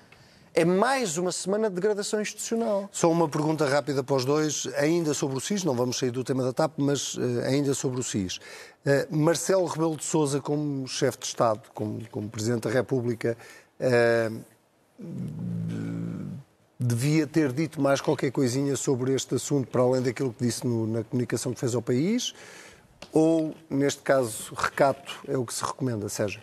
é 0.55 0.67
mais 0.67 1.17
uma 1.17 1.33
semana 1.33 1.71
de 1.71 1.75
degradação 1.75 2.21
institucional. 2.21 2.89
Só 2.93 3.11
uma 3.11 3.27
pergunta 3.27 3.67
rápida 3.67 4.05
para 4.05 4.17
os 4.17 4.25
dois, 4.25 4.69
ainda 4.77 5.15
sobre 5.15 5.39
o 5.39 5.41
SIS, 5.41 5.65
não 5.65 5.75
vamos 5.75 5.99
sair 5.99 6.11
do 6.11 6.23
tema 6.23 6.43
da 6.43 6.53
TAP, 6.53 6.75
mas 6.77 7.15
uh, 7.15 7.21
ainda 7.47 7.73
sobre 7.73 8.01
o 8.01 8.03
SIS. 8.03 8.37
Uh, 8.37 9.17
Marcelo 9.17 9.65
Rebelo 9.65 9.97
de 9.97 10.05
Sousa, 10.05 10.41
como 10.41 10.87
chefe 10.87 11.21
de 11.21 11.27
Estado, 11.27 11.63
como, 11.73 12.07
como 12.11 12.29
Presidente 12.29 12.69
da 12.69 12.71
República, 12.71 13.37
devia 16.79 17.27
ter 17.27 17.53
dito 17.53 17.81
mais 17.81 18.01
qualquer 18.01 18.31
coisinha 18.31 18.77
sobre 18.77 19.15
este 19.15 19.35
assunto, 19.35 19.69
para 19.69 19.83
além 19.83 20.03
daquilo 20.03 20.33
que 20.33 20.45
disse 20.45 20.67
no, 20.67 20.87
na 20.87 21.05
comunicação 21.05 21.53
que 21.53 21.61
fez 21.61 21.75
ao 21.75 21.83
país? 21.83 22.35
Ou, 23.13 23.55
neste 23.69 24.03
caso, 24.03 24.55
recato 24.55 25.21
é 25.27 25.37
o 25.37 25.45
que 25.45 25.53
se 25.53 25.65
recomenda, 25.65 26.09
Sérgio? 26.09 26.41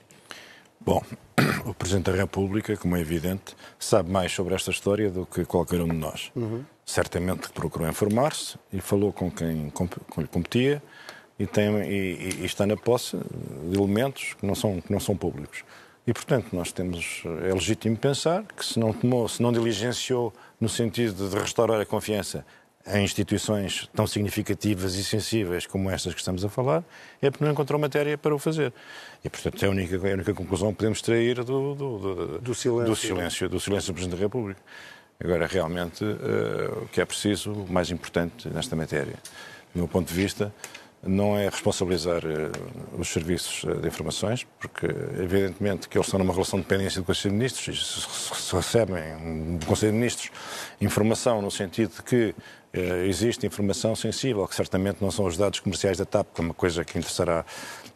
Bom, 0.80 1.02
o 1.66 1.74
Presidente 1.74 2.12
da 2.12 2.18
República, 2.18 2.76
como 2.78 2.96
é 2.96 3.02
evidente, 3.02 3.56
sabe 3.78 4.12
mais 4.12 4.32
sobre 4.32 4.56
esta 4.56 4.72
história 4.72 5.10
do 5.10 5.26
que 5.26 5.46
qualquer 5.46 5.82
um 5.82 5.88
de 5.88 5.96
nós. 5.96 6.32
Uhum. 6.36 6.64
Certamente 6.86 7.50
procurou 7.50 7.88
informar-se 7.88 8.58
e 8.72 8.82
falou 8.82 9.14
com 9.14 9.30
quem 9.30 9.70
com, 9.70 9.88
com 9.88 10.22
lhe 10.22 10.28
competia 10.28 10.82
e, 11.38 11.46
tem, 11.46 11.70
e, 11.84 12.42
e, 12.42 12.46
está 12.46 12.66
na 12.66 12.76
posse 12.76 13.18
de 13.70 13.78
elementos 13.78 14.34
que 14.34 14.46
não 14.46 14.56
são, 14.56 14.82
que 14.82 14.92
não 14.92 15.00
são 15.00 15.16
públicos. 15.16 15.64
E, 16.10 16.14
portanto, 16.14 16.48
nós 16.54 16.72
temos, 16.72 17.22
é 17.48 17.54
legítimo 17.54 17.96
pensar 17.96 18.44
que 18.58 18.66
se 18.66 18.80
não 18.80 18.92
tomou, 18.92 19.30
se 19.30 19.44
não 19.44 19.54
diligenciou 19.54 20.34
no 20.60 20.68
sentido 20.68 21.30
de 21.30 21.38
restaurar 21.38 21.80
a 21.80 21.86
confiança 21.86 22.44
em 22.88 23.04
instituições 23.04 23.88
tão 23.94 24.08
significativas 24.08 24.96
e 24.96 25.04
sensíveis 25.04 25.68
como 25.68 25.88
estas 25.88 26.16
que 26.16 26.20
estamos 26.20 26.44
a 26.44 26.50
falar, 26.50 26.84
é 27.22 27.30
porque 27.30 27.46
não 27.46 27.52
encontrou 27.52 27.80
matéria 27.80 28.18
para 28.18 28.34
o 28.34 28.40
fazer. 28.40 28.74
E, 29.24 29.30
portanto, 29.30 29.62
é 29.64 29.68
a 29.68 29.70
única, 29.70 30.08
é 30.08 30.12
a 30.12 30.16
única 30.16 30.34
conclusão 30.34 30.72
que 30.72 30.78
podemos 30.78 30.98
extrair 30.98 31.44
do, 31.44 31.76
do, 31.76 32.00
do, 32.00 32.40
do 32.40 32.56
silêncio. 32.56 32.90
do 32.90 32.96
silêncio 32.96 33.48
do 33.48 33.60
silêncio 33.60 33.94
do 33.94 33.94
Presidente 33.94 34.18
da 34.18 34.24
República. 34.26 34.60
Agora, 35.24 35.46
realmente, 35.46 36.04
uh, 36.04 36.86
o 36.86 36.88
que 36.88 37.02
é 37.02 37.06
preciso, 37.06 37.52
o 37.52 37.72
mais 37.72 37.92
importante 37.92 38.50
nesta 38.50 38.76
matéria, 38.76 39.18
do 39.76 39.78
meu 39.78 39.88
ponto 39.88 40.08
de 40.08 40.16
vista, 40.16 40.52
não 41.02 41.38
é 41.38 41.48
responsabilizar 41.48 42.24
uh, 42.26 43.00
os 43.00 43.08
serviços 43.08 43.64
uh, 43.64 43.76
de 43.76 43.88
informações, 43.88 44.46
porque 44.60 44.86
evidentemente 45.22 45.88
que 45.88 45.98
eles 45.98 46.08
estão 46.08 46.20
numa 46.20 46.34
relação 46.34 46.60
de 46.60 46.66
dependência 46.66 47.02
do 47.02 47.06
Conselho 47.06 47.32
de 47.32 47.38
Ministros 47.38 47.68
e 47.68 48.36
se 48.36 48.56
recebem 48.56 49.58
do 49.58 49.66
Conselho 49.66 49.92
de 49.92 49.98
Ministros 49.98 50.32
informação 50.82 51.42
no 51.42 51.50
sentido 51.50 51.96
de 51.96 52.04
que 52.04 52.36
eh, 52.72 53.08
existe 53.08 53.48
informação 53.48 53.96
sensível, 53.96 54.48
que 54.48 54.56
certamente 54.56 55.02
não 55.02 55.10
são 55.10 55.26
os 55.26 55.36
dados 55.36 55.60
comerciais 55.60 55.98
da 55.98 56.06
TAP, 56.06 56.28
que 56.34 56.42
é 56.42 56.44
uma 56.44 56.54
coisa 56.54 56.86
que 56.86 56.98
interessará. 57.00 57.44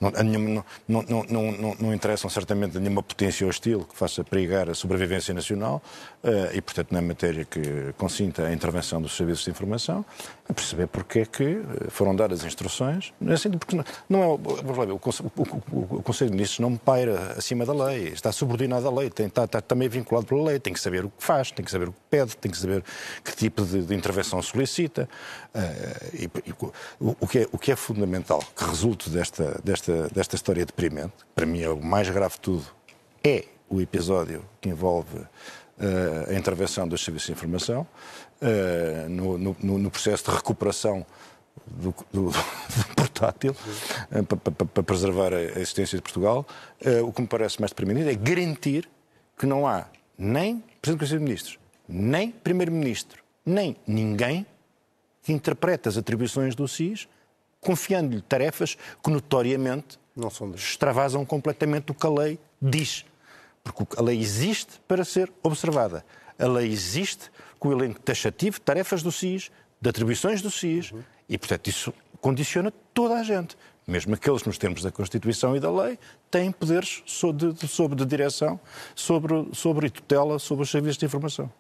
Não, 0.04 0.24
nenhuma, 0.24 0.66
não, 0.88 1.02
não, 1.04 1.24
não, 1.30 1.76
não, 1.80 1.94
interessam 1.94 2.30
certamente 2.30 2.78
a 2.78 2.80
nenhuma 2.80 3.02
potência 3.02 3.48
hostil 3.48 3.86
que 3.86 3.96
faça 3.96 4.24
perigar 4.24 4.70
a 4.70 4.74
sobrevivência 4.74 5.34
nacional 5.34 5.82
eh, 6.24 6.52
e, 6.56 6.62
portanto, 6.62 6.92
na 6.92 7.02
matéria 7.02 7.46
que 7.46 7.94
consinta 7.98 8.44
a 8.44 8.54
intervenção 8.54 9.02
dos 9.02 9.16
serviços 9.16 9.46
de 9.46 9.52
informação, 9.52 10.06
a 10.48 10.54
perceber 10.54 10.88
porque 10.88 11.20
é 11.20 11.26
que 11.26 11.62
foram 11.90 12.16
dadas 12.16 12.44
instruções. 12.44 13.14
Assim, 13.32 13.52
porque 13.52 13.78
não 14.10 14.24
é, 14.24 14.26
o, 14.26 14.36
o, 14.36 15.98
o, 15.98 16.04
Conselho 16.04 16.32
de 16.32 16.36
Ministros 16.36 16.60
não 16.60 16.76
paira 16.76 17.34
acima 17.38 17.66
da 17.66 17.74
lei, 17.74 18.10
está 18.10 18.32
subordinado 18.32 18.88
à 18.88 18.92
lei, 18.92 19.10
tem, 19.10 19.28
está, 19.28 19.46
está 19.46 19.62
também 19.62 19.88
vinculado 19.88 20.26
pela 20.26 20.44
lei, 20.44 20.60
tem 20.60 20.74
que 20.74 20.80
saber 20.80 21.06
o 21.06 21.10
que 21.10 21.24
faz, 21.24 21.52
tem 21.52 21.64
que 21.64 21.72
saber 21.72 21.88
o 21.88 21.94
que 21.94 22.00
pede, 22.10 22.36
tem 22.38 22.52
que 22.52 22.58
saber 22.58 22.84
que 23.24 23.36
tipo 23.36 23.64
de, 23.64 23.84
de 23.84 23.96
intervenção 23.96 24.42
solicita. 24.42 25.08
Uh, 25.54 26.16
e, 26.16 26.50
e, 26.50 26.54
o, 27.00 27.16
o, 27.22 27.28
que 27.28 27.40
é, 27.40 27.48
o 27.52 27.58
que 27.58 27.72
é 27.72 27.76
fundamental 27.76 28.44
que 28.56 28.66
resulte 28.66 29.10
desta, 29.10 29.62
desta, 29.64 29.93
desta 30.14 30.36
história 30.36 30.66
deprimente, 30.66 31.14
para 31.36 31.46
mim 31.46 31.62
é 31.62 31.70
o 31.70 31.82
mais 31.82 32.10
grave 32.10 32.36
de 32.36 32.42
tudo, 32.42 32.66
é 33.24 33.46
o 33.70 33.82
episódio 33.82 34.46
que 34.62 34.70
envolve 34.70 35.18
uh, 35.18 36.30
a 36.30 36.34
intervenção 36.34 36.88
dos 36.88 37.04
serviços 37.04 37.28
de 37.28 37.34
informação 37.34 37.88
uh, 38.42 39.10
no, 39.10 39.38
no, 39.38 39.56
no, 39.60 39.92
processo 39.92 40.26
de 40.26 40.38
recuperação 40.38 41.06
do, 41.66 41.94
do, 42.12 42.30
do 42.30 42.96
portátil 42.96 43.56
uh, 44.12 44.24
para, 44.26 44.38
para, 44.38 44.66
para, 44.66 44.84
preservar 44.84 45.34
a 45.34 45.42
existência 45.60 45.98
de 45.98 46.02
Portugal. 46.02 46.46
o 47.04 47.12
que 47.12 47.22
me 47.22 47.28
parece 47.28 47.60
mais 47.60 47.72
deprimente 47.72 48.08
é 48.08 48.16
garantir 48.16 48.90
que 49.38 49.46
não 49.46 49.66
há 49.66 49.88
nem 50.18 50.64
Presidente 50.82 50.98
do 50.98 51.00
Conselho 51.00 51.20
de 51.20 51.26
Ministros, 51.26 51.60
nem 51.88 52.32
Primeiro-Ministro, 52.32 53.24
nem 53.46 53.76
ninguém 53.88 54.46
que 55.24 55.32
interprete 55.32 55.88
as 55.88 55.98
atribuições 55.98 56.56
do 56.56 56.68
SIS 56.68 57.08
confiando-lhe 57.64 58.22
tarefas 58.22 58.78
que 59.04 59.10
notoriamente 59.10 60.00
extravasam 60.56 61.26
completamente 61.26 61.92
o 61.92 61.96
que 61.96 62.06
a 62.06 62.10
lei 62.10 62.40
diz. 62.62 63.06
Porque 63.64 63.98
a 63.98 64.02
lei 64.02 64.20
existe 64.20 64.80
para 64.88 65.04
ser 65.04 65.32
observada. 65.42 66.06
A 66.38 66.48
lei 66.48 66.72
existe 66.72 67.32
com 67.58 67.70
o 67.70 67.72
elenco 67.72 68.00
taxativo 68.00 68.58
de 68.58 68.62
tarefas 68.62 69.02
do 69.02 69.12
SIS, 69.12 69.52
de 69.80 69.90
atribuições 69.90 70.42
do 70.42 70.52
SIS, 70.52 70.92
uhum. 70.92 71.04
e, 71.30 71.38
portanto, 71.38 71.70
isso 71.70 71.94
condiciona 72.20 72.72
toda 72.94 73.16
a 73.16 73.24
gente 73.24 73.58
mesmo 73.86 74.14
aqueles 74.14 74.44
nos 74.44 74.58
termos 74.58 74.82
da 74.82 74.92
Constituição 74.92 75.56
e 75.56 75.60
da 75.60 75.72
lei, 75.72 76.00
têm 76.32 76.52
poderes 76.52 77.04
sobre 77.06 77.54
de, 77.54 77.68
sobre 77.68 77.98
de 77.98 78.06
direção 78.06 78.60
sobre, 78.96 79.50
sobre 79.54 79.90
tutela 79.90 80.40
sobre 80.40 80.64
os 80.64 80.72
serviços 80.72 80.98
de 80.98 81.06
informação. 81.06 81.52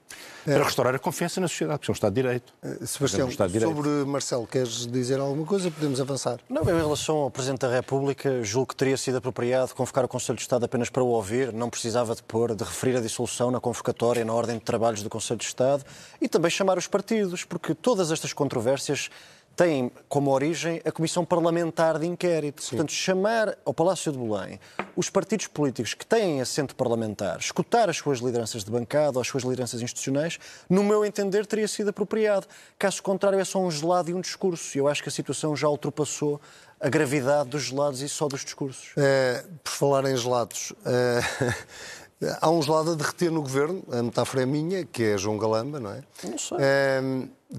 É. 0.45 0.53
Para 0.53 0.63
restaurar 0.65 0.95
a 0.95 0.99
confiança 0.99 1.39
na 1.41 1.47
sociedade, 1.47 1.79
porque 1.79 1.91
é 1.91 1.93
um 1.93 1.95
Estado 1.95 2.13
de 2.13 2.21
Direito. 2.21 2.53
Uh, 2.63 2.85
Sebastião, 2.85 3.27
um 3.27 3.29
de 3.29 3.47
direito. 3.47 3.75
sobre 3.75 3.89
Marcelo, 4.05 4.45
queres 4.45 4.85
dizer 4.85 5.19
alguma 5.19 5.45
coisa? 5.45 5.71
Podemos 5.71 5.99
avançar. 5.99 6.39
Não, 6.49 6.61
em 6.63 6.75
relação 6.75 7.17
ao 7.17 7.31
Presidente 7.31 7.61
da 7.61 7.69
República, 7.69 8.43
julgo 8.43 8.67
que 8.67 8.75
teria 8.75 8.97
sido 8.97 9.17
apropriado 9.17 9.73
convocar 9.73 10.05
o 10.05 10.07
Conselho 10.07 10.35
de 10.35 10.41
Estado 10.41 10.65
apenas 10.65 10.89
para 10.89 11.01
o 11.01 11.07
ouvir, 11.07 11.51
não 11.53 11.69
precisava 11.69 12.13
de 12.13 12.23
pôr, 12.23 12.55
de 12.55 12.63
referir 12.63 12.97
a 12.97 13.01
dissolução 13.01 13.51
na 13.51 13.59
convocatória, 13.59 14.23
na 14.23 14.33
ordem 14.33 14.57
de 14.57 14.63
trabalhos 14.63 15.01
do 15.01 15.09
Conselho 15.09 15.39
de 15.39 15.45
Estado, 15.45 15.83
e 16.21 16.27
também 16.27 16.51
chamar 16.51 16.77
os 16.77 16.87
partidos, 16.87 17.43
porque 17.43 17.73
todas 17.73 18.11
estas 18.11 18.33
controvérsias 18.33 19.09
tem 19.55 19.91
como 20.09 20.31
origem 20.31 20.81
a 20.83 20.91
Comissão 20.91 21.23
Parlamentar 21.23 21.99
de 21.99 22.07
Inquérito. 22.07 22.63
Sim. 22.63 22.71
Portanto, 22.71 22.91
chamar 22.91 23.57
ao 23.63 23.73
Palácio 23.73 24.11
de 24.11 24.17
Belém 24.17 24.59
os 24.95 25.09
partidos 25.09 25.47
políticos 25.47 25.93
que 25.93 26.05
têm 26.05 26.41
assento 26.41 26.75
parlamentar, 26.75 27.39
escutar 27.39 27.89
as 27.89 27.97
suas 27.97 28.19
lideranças 28.19 28.63
de 28.63 28.71
bancada 28.71 29.17
ou 29.17 29.21
as 29.21 29.27
suas 29.27 29.43
lideranças 29.43 29.81
institucionais, 29.81 30.39
no 30.69 30.83
meu 30.83 31.05
entender, 31.05 31.45
teria 31.45 31.67
sido 31.67 31.89
apropriado. 31.89 32.47
Caso 32.77 33.01
contrário, 33.01 33.39
é 33.39 33.45
só 33.45 33.59
um 33.59 33.69
gelado 33.69 34.09
e 34.09 34.13
um 34.13 34.21
discurso. 34.21 34.77
E 34.77 34.79
eu 34.79 34.87
acho 34.87 35.01
que 35.01 35.09
a 35.09 35.11
situação 35.11 35.55
já 35.55 35.67
ultrapassou 35.67 36.41
a 36.79 36.89
gravidade 36.89 37.49
dos 37.49 37.63
gelados 37.63 38.01
e 38.01 38.09
só 38.09 38.27
dos 38.27 38.43
discursos. 38.43 38.91
É, 38.97 39.45
por 39.63 39.71
falar 39.71 40.05
em 40.05 40.17
gelados, 40.17 40.73
é, 40.85 41.21
há 42.41 42.49
um 42.49 42.61
gelado 42.61 42.91
a 42.91 42.95
derreter 42.95 43.31
no 43.31 43.41
governo, 43.41 43.83
a 43.91 44.01
metáfora 44.01 44.43
é 44.43 44.45
minha, 44.45 44.85
que 44.85 45.03
é 45.03 45.17
João 45.17 45.37
Galamba, 45.37 45.79
não 45.79 45.91
é? 45.91 46.03
Não 46.23 46.37
sei. 46.37 46.57
É, 46.59 47.01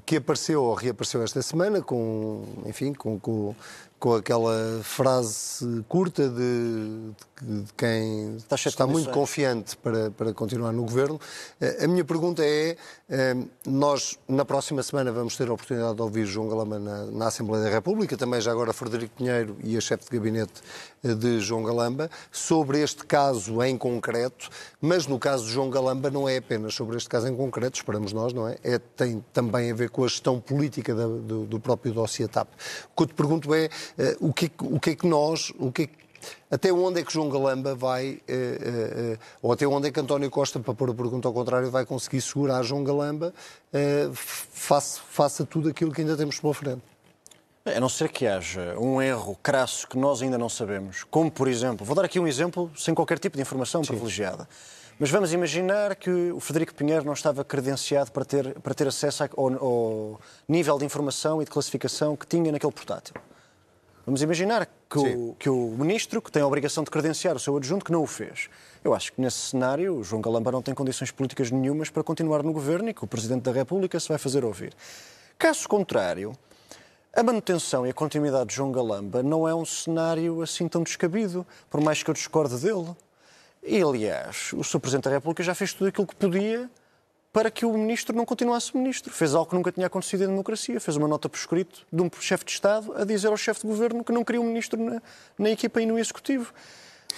que 0.05 0.17
apareceu 0.17 0.63
ou 0.63 0.75
reapareceu 0.75 1.23
esta 1.23 1.41
semana 1.43 1.81
com, 1.81 2.45
enfim, 2.67 2.93
com, 2.93 3.19
com, 3.19 3.55
com 3.99 4.15
aquela 4.15 4.81
frase 4.83 5.83
curta 5.89 6.29
de, 6.29 7.13
de, 7.41 7.63
de 7.63 7.73
quem 7.75 8.37
está, 8.37 8.57
está 8.57 8.87
muito 8.87 9.11
confiante 9.11 9.77
para, 9.77 10.11
para 10.11 10.33
continuar 10.33 10.73
no 10.73 10.83
governo. 10.83 11.19
Eh, 11.61 11.85
a 11.85 11.89
minha 11.89 12.05
pergunta 12.05 12.45
é: 12.45 12.77
eh, 13.09 13.35
nós, 13.67 14.19
na 14.29 14.45
próxima 14.45 14.83
semana, 14.83 15.11
vamos 15.11 15.37
ter 15.37 15.49
a 15.49 15.53
oportunidade 15.55 15.95
de 15.95 16.03
ouvir 16.03 16.27
João 16.27 16.49
Galamba 16.49 16.79
na, 16.79 17.07
na 17.07 17.27
Assembleia 17.29 17.65
da 17.65 17.71
República, 17.71 18.17
também 18.17 18.41
já 18.41 18.51
agora 18.51 18.73
Frederico 18.73 19.17
Pinheiro 19.17 19.57
e 19.63 19.77
a 19.77 19.81
chefe 19.81 20.05
de 20.05 20.19
gabinete 20.19 20.63
eh, 21.03 21.15
de 21.15 21.41
João 21.41 21.63
Galamba, 21.63 22.11
sobre 22.31 22.81
este 22.83 23.05
caso 23.05 23.63
em 23.63 23.77
concreto, 23.77 24.51
mas 24.81 25.07
no 25.07 25.19
caso 25.19 25.45
de 25.45 25.53
João 25.53 25.71
Galamba 25.71 26.11
não 26.11 26.29
é 26.29 26.39
apenas 26.39 26.75
sobre 26.75 26.97
este 26.97 27.09
caso 27.09 27.29
em 27.29 27.37
concreto, 27.37 27.77
esperamos 27.77 28.13
nós, 28.13 28.33
não 28.33 28.49
é? 28.49 28.57
é 28.63 28.79
tem 28.79 29.25
também 29.33 29.71
a 29.71 29.75
ver 29.75 29.91
com 29.91 30.05
a 30.05 30.09
gestão 30.09 30.41
política 30.41 30.95
da, 30.95 31.07
do, 31.07 31.45
do, 31.45 31.61
próprio 31.61 31.93
dossiê 31.93 32.27
TAP. 32.29 32.49
O 32.93 32.97
que 32.97 33.03
eu 33.03 33.07
te 33.07 33.15
pergunto 33.15 33.55
é 33.55 33.69
o, 34.21 34.33
que, 34.33 34.51
o 34.63 34.81
que 34.81 34.91
é 34.91 34.95
que 34.95 35.07
nós, 35.07 35.53
o 35.59 35.71
que 35.73 35.83
é 35.83 35.87
que 35.87 36.05
até 36.51 36.73
onde 36.73 37.01
é 37.01 37.05
que 37.05 37.13
João 37.13 37.29
Galamba 37.29 37.75
vai, 37.75 38.21
eh, 38.29 38.59
eh, 39.19 39.19
ou 39.43 39.53
até 39.53 39.67
onde 39.67 39.89
é 39.89 39.91
que 39.91 40.01
António 40.01 40.31
Costa, 40.31 40.59
para 40.61 40.75
pôr 40.75 40.91
a 40.91 40.95
pergunta 40.95 41.29
ao 41.29 41.35
contrário, 41.35 41.71
vai 41.71 41.85
conseguir 41.85 42.21
segurar 42.21 42.63
João 42.63 42.85
Galamba 42.85 43.35
eh, 43.73 44.09
face, 44.13 45.01
face 45.01 45.43
a 45.43 45.47
tudo 45.47 45.69
aquilo 45.69 45.93
que 45.93 46.01
ainda 46.01 46.17
temos 46.17 46.39
pela 46.41 46.55
frente? 46.55 46.83
A 47.65 47.81
não 47.81 47.89
ser 47.89 48.11
que 48.11 48.27
haja 48.27 48.79
um 48.79 49.01
erro 49.01 49.39
crasso 49.43 49.89
que 49.89 49.97
nós 49.97 50.21
ainda 50.21 50.37
não 50.37 50.49
sabemos, 50.49 51.05
como 51.05 51.31
por 51.31 51.49
exemplo, 51.49 51.85
vou 51.85 51.97
dar 51.97 52.05
aqui 52.05 52.21
um 52.21 52.29
exemplo 52.29 52.71
sem 52.77 52.95
qualquer 52.95 53.19
tipo 53.19 53.37
de 53.37 53.43
informação 53.43 53.83
Sim. 53.83 53.89
privilegiada. 53.89 54.47
Mas 54.99 55.11
vamos 55.11 55.33
imaginar 55.33 55.97
que 55.97 56.31
o 56.31 56.39
Frederico 56.39 56.73
Pinheiro 56.73 57.05
não 57.05 57.15
estava 57.15 57.43
credenciado 57.43 58.13
para 58.13 58.25
ter, 58.25 58.61
para 58.61 58.75
ter 58.75 58.87
acesso 58.87 59.25
ao, 59.25 59.31
ao 59.37 60.21
nível 60.49 60.79
de 60.79 60.85
informação 60.85 61.43
e 61.43 61.45
de 61.45 61.51
classificação 61.51 62.15
que 62.15 62.27
tinha 62.27 62.53
naquele 62.53 62.73
portátil. 62.73 63.15
Vamos 64.07 64.21
imaginar 64.21 64.69
que 64.91 64.99
o, 64.99 65.35
que 65.39 65.49
o, 65.49 65.71
ministro, 65.79 66.21
que 66.21 66.31
tem 66.31 66.43
a 66.43 66.47
obrigação 66.47 66.85
de 66.85 66.91
credenciar 66.91 67.35
o 67.35 67.39
seu 67.39 67.57
adjunto, 67.57 67.87
que 67.87 67.93
não 67.93 68.03
o 68.03 68.07
fez. 68.07 68.51
Eu 68.85 68.95
acho 68.95 69.11
que 69.13 69.21
nesse 69.21 69.39
cenário 69.39 69.97
o 69.97 70.05
João 70.05 70.21
Galamba 70.21 70.53
não 70.53 70.61
tem 70.61 70.75
condições 70.75 71.11
políticas 71.11 71.51
nenhumas 71.51 71.89
para 71.89 72.05
continuar 72.05 72.43
no 72.43 72.53
governo 72.53 72.91
e 72.91 72.95
que 72.95 73.03
o 73.03 73.07
Presidente 73.07 73.45
da 73.45 73.53
República 73.53 73.99
se 73.99 74.09
vai 74.09 74.19
fazer 74.19 74.45
ouvir. 74.45 74.75
Caso 75.39 75.67
contrário, 75.67 76.37
a 77.17 77.23
manutenção 77.23 77.87
e 77.87 77.91
a 77.91 77.95
continuidade 77.95 78.51
de 78.51 78.57
João 78.57 78.71
Galamba 78.71 79.23
não 79.23 79.49
é 79.49 79.55
um 79.55 79.65
cenário 79.65 80.43
assim 80.43 80.69
tão 80.69 80.83
descabido, 80.83 81.47
por 81.71 81.81
mais 81.81 82.03
que 82.03 82.11
eu 82.11 82.15
discorde 82.15 82.57
dele. 82.57 82.95
E, 83.63 83.81
aliás, 83.81 84.53
o 84.53 84.63
Sr. 84.63 84.81
Presidente 84.81 85.05
da 85.05 85.13
República 85.13 85.43
já 85.43 85.55
fez 85.55 85.73
tudo 85.73 85.89
aquilo 85.89 86.07
que 86.07 86.15
podia 86.15 86.69
para 87.35 87.51
que 87.51 87.67
o 87.67 87.73
ministro 87.77 88.17
não 88.17 88.25
continuasse 88.25 88.75
ministro. 88.77 89.13
Fez 89.13 89.35
algo 89.35 89.51
que 89.51 89.57
nunca 89.57 89.73
tinha 89.73 89.89
acontecido 89.89 90.23
em 90.23 90.29
democracia. 90.29 90.81
Fez 90.81 90.97
uma 90.97 91.09
nota 91.09 91.29
por 91.29 91.37
escrito 91.37 91.85
de 91.93 92.01
um 92.01 92.09
chefe 92.21 92.45
de 92.45 92.53
Estado 92.53 92.95
a 92.97 93.05
dizer 93.05 93.27
ao 93.27 93.37
chefe 93.37 93.63
de 93.63 93.67
governo 93.67 94.05
que 94.05 94.13
não 94.13 94.23
queria 94.23 94.41
um 94.41 94.45
ministro 94.45 94.81
na, 94.81 95.03
na 95.37 95.51
equipa 95.51 95.83
e 95.83 95.87
no 95.87 95.99
executivo. 95.99 96.55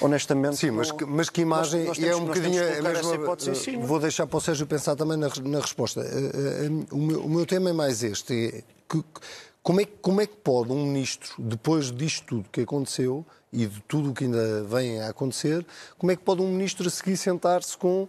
Honestamente. 0.00 0.57
Sim, 0.57 0.70
mas, 0.70 0.90
que, 0.90 1.05
mas 1.05 1.29
que 1.29 1.42
imagem. 1.42 1.81
Nós, 1.81 1.88
nós 1.88 1.98
temos, 1.98 2.12
é 2.12 2.16
um 2.16 2.24
bocadinho. 2.24 2.62
É 2.62 2.81
mesmo, 2.81 3.87
vou 3.87 4.00
deixar 4.00 4.26
para 4.26 4.38
o 4.38 4.40
Sérgio 4.40 4.66
pensar 4.66 4.96
também 4.96 5.18
na, 5.18 5.29
na 5.42 5.61
resposta. 5.61 6.00
Eh, 6.00 6.07
eh, 6.07 6.66
eh, 6.66 6.87
o 6.90 6.96
meu, 6.96 7.20
o 7.20 7.29
meu 7.29 7.44
tema 7.44 7.68
é 7.68 7.72
mais 7.74 8.02
este. 8.02 8.57
É 8.57 8.62
que, 8.88 9.05
como 9.66 9.81
é, 9.81 9.85
como 10.00 10.20
é 10.20 10.26
que 10.29 10.37
pode 10.37 10.70
um 10.70 10.87
ministro, 10.87 11.35
depois 11.37 11.90
disto 11.90 12.24
tudo 12.24 12.48
que 12.52 12.61
aconteceu 12.61 13.26
e 13.52 13.66
de 13.66 13.81
tudo 13.81 14.11
o 14.11 14.14
que 14.14 14.22
ainda 14.22 14.62
vem 14.62 15.00
a 15.00 15.09
acontecer, 15.09 15.66
como 15.98 16.12
é 16.12 16.14
que 16.14 16.22
pode 16.22 16.40
um 16.40 16.46
ministro 16.52 16.87
a 16.87 16.90
seguir 16.90 17.16
sentar-se 17.16 17.76
com 17.76 18.02
uh, 18.05 18.09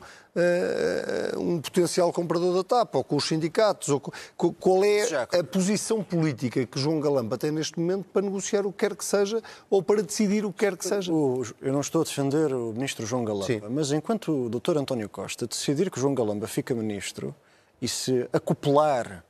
um 1.40 1.60
potencial 1.60 2.14
comprador 2.14 2.54
da 2.54 2.64
TAP, 2.64 2.94
ou 2.94 3.04
com 3.04 3.16
os 3.16 3.28
sindicatos? 3.28 3.90
Ou 3.90 4.00
com, 4.00 4.54
qual 4.54 4.84
é 4.84 5.08
a 5.40 5.44
posição 5.44 6.04
política 6.04 6.64
que 6.64 6.80
João 6.80 7.00
Galamba 7.00 7.40
tem 7.40 7.50
neste 7.50 7.80
momento 7.80 8.06
para 8.14 8.22
negociar 8.22 8.64
o 8.68 8.72
que 8.72 8.78
quer 8.78 8.96
que 8.96 9.04
seja 9.04 9.42
ou 9.68 9.82
para 9.82 10.04
decidir 10.04 10.46
o 10.46 10.54
que 10.54 10.60
quer 10.60 10.78
que 10.78 10.86
seja? 10.86 11.12
eu 11.12 11.74
não 11.74 11.82
estou 11.82 12.02
a 12.02 12.04
defender 12.04 12.54
o 12.54 12.72
ministro 12.72 13.04
João 13.04 13.26
Galamba, 13.26 13.48
Sim. 13.48 13.62
mas 13.72 13.92
enquanto 13.92 14.46
o 14.46 14.48
doutor 14.48 14.78
António 14.78 15.10
Costa 15.10 15.48
decidir 15.48 15.90
que 15.90 16.00
João 16.00 16.14
Galamba 16.14 16.46
fica 16.46 16.76
ministro 16.76 17.34
e 17.82 17.88
se 17.88 18.30
acoplar 18.32 19.26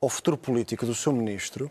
ao 0.00 0.08
futuro 0.08 0.36
político 0.36 0.86
do 0.86 0.94
seu 0.94 1.12
ministro, 1.12 1.70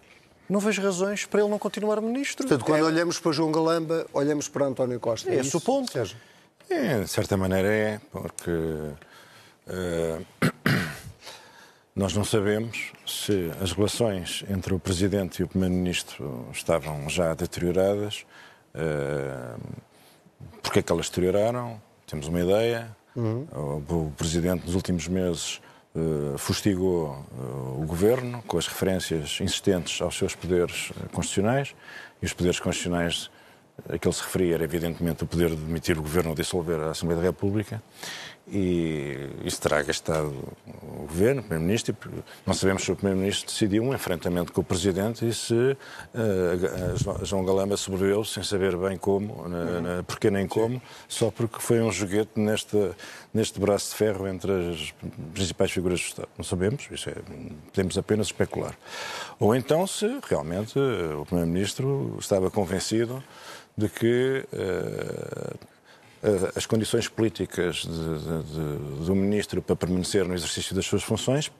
não 0.49 0.59
vejo 0.59 0.81
razões 0.81 1.25
para 1.25 1.41
ele 1.41 1.49
não 1.49 1.59
continuar 1.59 1.99
ministro. 2.01 2.47
Portanto, 2.47 2.65
quando 2.65 2.79
é... 2.79 2.83
olhamos 2.83 3.19
para 3.19 3.31
João 3.31 3.51
Galamba, 3.51 4.05
olhamos 4.13 4.47
para 4.47 4.65
António 4.65 4.99
Costa. 4.99 5.29
É, 5.29 5.35
é 5.35 5.39
esse 5.39 5.55
o 5.55 5.61
ponto. 5.61 5.91
Seja. 5.91 6.15
É, 6.69 7.01
de 7.01 7.07
certa 7.07 7.37
maneira 7.37 7.67
é, 7.67 8.01
porque 8.11 8.51
uh, 8.51 10.25
nós 11.95 12.13
não 12.13 12.23
sabemos 12.23 12.91
se 13.05 13.51
as 13.61 13.71
relações 13.71 14.43
entre 14.49 14.73
o 14.73 14.79
Presidente 14.79 15.41
e 15.41 15.43
o 15.43 15.47
Primeiro-Ministro 15.47 16.47
estavam 16.53 17.09
já 17.09 17.33
deterioradas. 17.33 18.25
Uh, 18.73 19.59
porque 20.61 20.79
é 20.79 20.81
que 20.81 20.91
elas 20.91 21.09
deterioraram? 21.09 21.81
Temos 22.05 22.27
uma 22.27 22.39
ideia. 22.39 22.95
Uhum. 23.15 23.47
O, 23.89 24.07
o 24.07 24.13
Presidente, 24.15 24.65
nos 24.65 24.75
últimos 24.75 25.07
meses, 25.07 25.61
uh, 25.97 26.37
fustigou 26.37 27.25
uh, 27.37 27.81
o 27.81 27.85
governo 27.85 28.43
com 28.47 28.57
as 28.57 28.67
referências 28.67 29.39
insistentes 29.41 30.01
aos 30.01 30.17
seus 30.17 30.35
poderes 30.35 30.91
constitucionais. 31.11 31.75
E 32.21 32.25
os 32.25 32.33
poderes 32.33 32.59
constitucionais 32.59 33.29
a 33.89 33.97
que 33.97 34.07
ele 34.07 34.15
se 34.15 34.23
referia 34.23 34.55
era 34.55 34.63
evidentemente 34.63 35.23
o 35.23 35.27
poder 35.27 35.49
de 35.49 35.55
demitir 35.57 35.97
o 35.97 36.01
governo 36.01 36.31
ou 36.31 36.35
dissolver 36.35 36.79
a 36.79 36.91
Assembleia 36.91 37.21
da 37.21 37.27
República 37.27 37.81
e 38.49 39.29
isso 39.43 39.61
terá 39.61 39.81
gastado 39.81 40.33
o 40.81 41.01
governo, 41.01 41.41
o 41.41 41.43
primeiro-ministro. 41.43 41.95
Não 42.45 42.53
sabemos 42.53 42.83
se 42.83 42.91
o 42.91 42.95
primeiro-ministro 42.95 43.47
decidiu 43.47 43.83
um 43.83 43.93
enfrentamento 43.93 44.53
com 44.53 44.61
o 44.61 44.63
presidente 44.63 45.27
e 45.27 45.33
se 45.33 45.53
uh, 45.53 47.25
João 47.25 47.43
Galamba 47.43 47.75
sobreviveu 47.75 48.23
sem 48.23 48.43
saber 48.43 48.77
bem 48.77 48.97
como, 48.97 49.47
na, 49.49 49.81
na, 49.81 50.03
porque 50.03 50.31
nem 50.31 50.47
como, 50.47 50.81
só 51.07 51.29
porque 51.29 51.59
foi 51.59 51.81
um 51.81 51.91
joguete 51.91 52.31
neste, 52.39 52.91
neste 53.33 53.59
braço 53.59 53.91
de 53.91 53.95
ferro 53.95 54.27
entre 54.27 54.51
as 54.71 54.93
principais 55.33 55.71
figuras 55.71 55.99
do 55.99 56.05
Estado. 56.05 56.29
Não 56.37 56.45
sabemos, 56.45 56.87
isso 56.89 57.09
é, 57.09 57.15
podemos 57.73 57.97
apenas 57.97 58.27
especular. 58.27 58.77
Ou 59.39 59.53
então 59.55 59.85
se 59.85 60.19
realmente 60.29 60.79
o 60.79 61.25
primeiro-ministro 61.25 62.15
estava 62.19 62.49
convencido 62.49 63.21
de 63.77 63.89
que 63.89 64.45
uh, 64.53 65.76
as 66.55 66.65
condições 66.65 67.07
políticas 67.07 67.77
de, 67.77 67.87
de, 67.87 68.43
de, 68.43 69.05
do 69.05 69.15
ministro 69.15 69.61
para 69.61 69.75
permanecer 69.75 70.25
no 70.25 70.33
exercício 70.33 70.75
das 70.75 70.85
suas 70.85 71.03
funções 71.03 71.51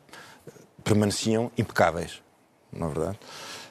permaneciam 0.83 1.51
impecáveis, 1.57 2.21
não 2.71 2.89
é 2.89 2.93
verdade? 2.93 3.19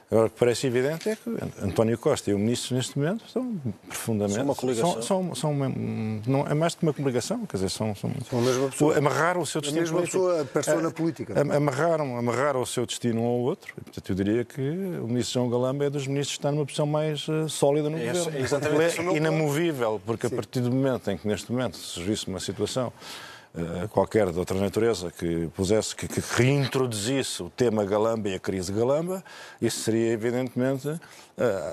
Agora, 0.09 0.29
o 0.29 0.31
que 0.31 0.39
parece 0.39 0.69
evidente 0.69 1.09
é 1.09 1.17
que 1.17 1.29
António 1.61 1.99
Costa 1.99 2.31
e 2.31 2.35
o 2.35 2.39
Ministro, 2.39 2.77
neste 2.77 2.97
momento, 2.97 3.25
estão 3.27 3.61
profundamente. 3.89 4.37
São 4.37 4.45
uma 4.45 4.55
coligação. 4.55 4.93
São, 4.93 5.03
são, 5.03 5.35
são 5.35 5.51
uma, 5.51 5.69
não, 5.69 6.47
é 6.47 6.55
mais 6.55 6.75
do 6.75 6.79
que 6.79 6.83
uma 6.85 6.93
coligação, 6.93 7.45
quer 7.45 7.57
dizer, 7.57 7.71
são. 7.71 7.93
São, 7.97 8.13
são 8.31 8.39
a 8.39 8.43
mesma 8.43 8.69
pessoa. 8.69 8.99
Amarraram 8.99 9.41
o 9.41 9.47
seu 9.47 9.61
destino. 9.61 9.81
A 9.81 9.83
mesma 9.83 9.97
político. 9.97 10.23
pessoa, 10.23 10.43
a 10.43 10.45
persona 10.45 10.91
política. 10.93 11.35
Amarraram, 11.41 12.17
amarraram 12.17 12.61
o 12.61 12.67
seu 12.67 12.87
destino 12.87 13.21
um 13.21 13.27
ao 13.27 13.39
outro. 13.41 13.75
portanto, 13.75 14.09
eu 14.09 14.15
diria 14.15 14.45
que 14.45 14.61
o 14.61 15.09
Ministro 15.09 15.41
João 15.41 15.51
Galamba 15.51 15.87
é 15.87 15.91
dos 15.91 16.07
ministros 16.07 16.37
que 16.37 16.39
está 16.39 16.53
numa 16.53 16.65
posição 16.65 16.87
mais 16.87 17.27
uh, 17.27 17.49
sólida 17.49 17.91
no 17.91 17.99
é, 17.99 18.07
governo. 18.07 18.39
É 18.39 18.41
exatamente 18.41 19.01
Ele 19.01 19.11
é 19.11 19.17
inamovível, 19.17 20.01
porque 20.07 20.29
Sim. 20.29 20.35
a 20.35 20.37
partir 20.37 20.61
do 20.61 20.71
momento 20.71 21.11
em 21.11 21.19
que, 21.19 21.27
neste 21.27 21.51
momento, 21.51 21.77
surgisse 21.77 22.29
uma 22.29 22.39
situação 22.39 22.93
qualquer 23.91 24.31
de 24.31 24.39
outra 24.39 24.59
natureza 24.59 25.11
que 25.11 25.49
pusesse, 25.55 25.95
que, 25.95 26.07
que, 26.07 26.21
reintroduzisse 26.21 27.43
o 27.43 27.51
tema 27.51 27.85
Galamba 27.85 28.29
e 28.29 28.35
a 28.35 28.39
crise 28.39 28.73
Galamba, 28.73 29.25
isso 29.61 29.81
seria 29.81 30.13
evidentemente 30.13 30.89
uh, 30.89 31.01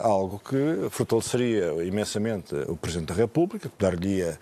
algo 0.02 0.40
que 0.40 0.90
fortaleceria 0.90 1.84
imensamente 1.84 2.56
o 2.68 2.78
Presidente 2.78 3.10
da 3.10 3.16
República, 3.16 3.70
que 3.70 3.76
dar-lhe 3.78 4.22
eh, 4.22 4.38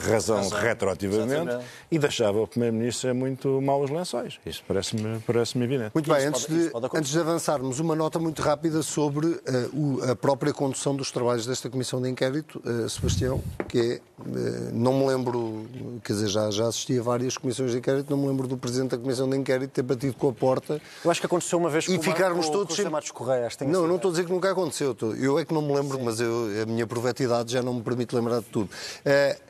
razão, 0.00 0.36
razão 0.36 0.58
retroativamente 0.58 1.42
exatamente. 1.42 1.66
e 1.90 1.98
deixava 1.98 2.40
o 2.40 2.46
Primeiro-Ministro 2.46 3.14
muito 3.14 3.60
maus 3.60 3.90
lençóis. 3.90 4.38
Isso 4.44 4.62
parece-me 4.66 5.20
parece 5.20 5.58
evidente. 5.58 5.90
Muito 5.94 6.12
bem, 6.12 6.26
antes, 6.26 6.46
pode, 6.46 6.88
de, 6.90 6.98
antes 6.98 7.10
de 7.10 7.18
avançarmos, 7.18 7.78
uma 7.78 7.94
nota 7.94 8.18
muito 8.18 8.40
rápida 8.42 8.82
sobre 8.82 9.26
uh, 9.26 9.40
o, 9.72 10.10
a 10.10 10.16
própria 10.16 10.52
condução 10.52 10.94
dos 10.94 11.10
trabalhos 11.10 11.46
desta 11.46 11.68
Comissão 11.68 12.00
de 12.00 12.08
Inquérito, 12.08 12.62
uh, 12.64 12.88
Sebastião, 12.88 13.42
que 13.68 13.78
é, 13.78 14.00
uh, 14.20 14.70
não 14.72 14.98
me 14.98 15.06
lembro, 15.06 15.66
quer 16.02 16.14
dizer, 16.14 16.28
já, 16.28 16.50
já 16.50 16.66
assisti 16.66 16.98
a 16.98 17.02
várias 17.02 17.36
comissões 17.36 17.72
de 17.72 17.78
inquérito, 17.78 18.10
não 18.10 18.22
me 18.22 18.28
lembro 18.28 18.46
do 18.46 18.56
Presidente 18.56 18.90
da 18.90 18.98
Comissão 18.98 19.28
de 19.28 19.36
Inquérito 19.36 19.70
ter 19.70 19.82
batido 19.82 20.14
com 20.14 20.28
a 20.28 20.32
porta. 20.32 20.80
Eu 21.04 21.10
acho 21.10 21.20
que 21.20 21.26
aconteceu 21.26 21.58
uma 21.58 21.70
vez 21.70 21.86
com 21.86 21.92
e 21.92 21.98
ficarmos 21.98 22.46
com, 22.46 22.52
todos 22.52 22.68
com 22.68 22.76
sempre... 22.76 22.92
Matos 22.92 23.10
Correia. 23.10 23.48
Não, 23.66 23.86
não 23.86 23.96
estou 23.96 24.10
a 24.10 24.12
dizer 24.12 24.24
que 24.24 24.32
nunca 24.32 24.50
aconteceu. 24.50 24.96
Eu 25.18 25.38
é 25.38 25.44
que 25.44 25.52
não 25.52 25.62
me 25.62 25.74
lembro, 25.74 25.98
Sim. 25.98 26.04
mas 26.04 26.20
eu, 26.20 26.48
a 26.62 26.66
minha 26.66 26.86
provetidade 26.86 27.52
já 27.52 27.62
não 27.62 27.74
me 27.74 27.82
permite 27.82 28.14
lembrar 28.14 28.40
de 28.40 28.46
tudo. 28.46 28.70
Uh, 29.04 29.48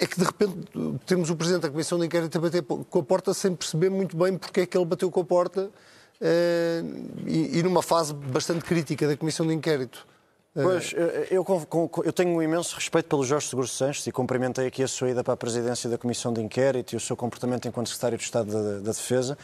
é 0.00 0.06
que 0.06 0.18
de 0.18 0.24
repente 0.24 0.56
temos 1.04 1.28
o 1.28 1.36
Presidente 1.36 1.62
da 1.62 1.70
Comissão 1.70 1.98
de 1.98 2.06
Inquérito 2.06 2.38
a 2.38 2.40
bater 2.40 2.62
com 2.62 2.98
a 2.98 3.02
porta 3.02 3.34
sem 3.34 3.54
perceber 3.54 3.90
muito 3.90 4.16
bem 4.16 4.38
porque 4.38 4.60
é 4.60 4.66
que 4.66 4.76
ele 4.76 4.86
bateu 4.86 5.10
com 5.10 5.20
a 5.20 5.24
porta 5.24 5.70
eh, 6.20 6.82
e, 7.26 7.62
numa 7.62 7.82
fase 7.82 8.14
bastante 8.14 8.64
crítica 8.64 9.06
da 9.06 9.16
Comissão 9.16 9.46
de 9.46 9.52
Inquérito. 9.52 10.06
Eh, 10.56 10.62
pois, 10.62 10.94
eu, 11.30 11.44
eu, 12.04 12.12
tenho 12.12 12.30
um 12.30 12.42
imenso 12.42 12.74
respeito 12.74 13.08
pelo 13.08 13.22
Jorge 13.22 13.48
Seguro 13.48 13.68
Sanches 13.68 14.06
e 14.06 14.12
cumprimentei 14.12 14.66
aqui 14.66 14.82
a 14.82 14.88
sua 14.88 15.10
ida 15.10 15.22
para 15.22 15.34
a 15.34 15.36
presidência 15.36 15.88
da 15.90 15.98
Comissão 15.98 16.32
de 16.32 16.40
Inquérito 16.40 16.94
e 16.94 16.96
o 16.96 17.00
seu 17.00 17.14
comportamento 17.14 17.68
enquanto 17.68 17.88
Secretário 17.88 18.16
de 18.16 18.24
Estado 18.24 18.50
da, 18.50 18.78
da 18.80 18.92
Defesa. 18.92 19.36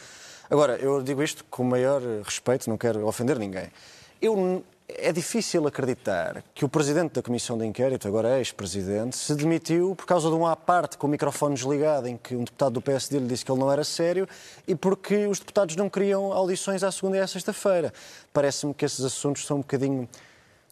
Agora, 0.49 0.77
eu 0.77 1.03
digo 1.03 1.21
isto 1.21 1.45
com 1.51 1.63
o 1.63 1.65
maior 1.65 2.01
respeito, 2.23 2.69
não 2.69 2.77
quero 2.77 3.05
ofender 3.05 3.37
ninguém. 3.37 3.69
Eu 4.21 4.63
é 4.87 5.11
difícil 5.11 5.67
acreditar 5.67 6.43
que 6.55 6.63
o 6.63 6.69
presidente 6.69 7.13
da 7.13 7.21
Comissão 7.21 7.57
de 7.57 7.65
Inquérito, 7.65 8.07
agora 8.07 8.37
ex-presidente, 8.37 9.17
se 9.17 9.35
demitiu 9.35 9.93
por 9.95 10.05
causa 10.05 10.29
de 10.29 10.35
um 10.35 10.45
à 10.45 10.55
parte 10.55 10.97
com 10.97 11.07
o 11.07 11.09
microfone 11.09 11.55
desligado 11.55 12.07
em 12.07 12.15
que 12.15 12.35
um 12.35 12.43
deputado 12.45 12.73
do 12.73 12.81
PSD 12.81 13.19
lhe 13.19 13.27
disse 13.27 13.43
que 13.43 13.51
ele 13.51 13.59
não 13.59 13.71
era 13.71 13.83
sério 13.83 14.27
e 14.65 14.73
porque 14.75 15.27
os 15.27 15.39
deputados 15.39 15.75
não 15.75 15.89
queriam 15.89 16.31
audições 16.31 16.83
à 16.83 16.91
segunda 16.91 17.17
e 17.17 17.19
à 17.19 17.27
sexta-feira. 17.27 17.93
Parece-me 18.31 18.73
que 18.73 18.85
esses 18.85 19.03
assuntos 19.03 19.45
são 19.45 19.57
um 19.57 19.61
bocadinho 19.61 20.07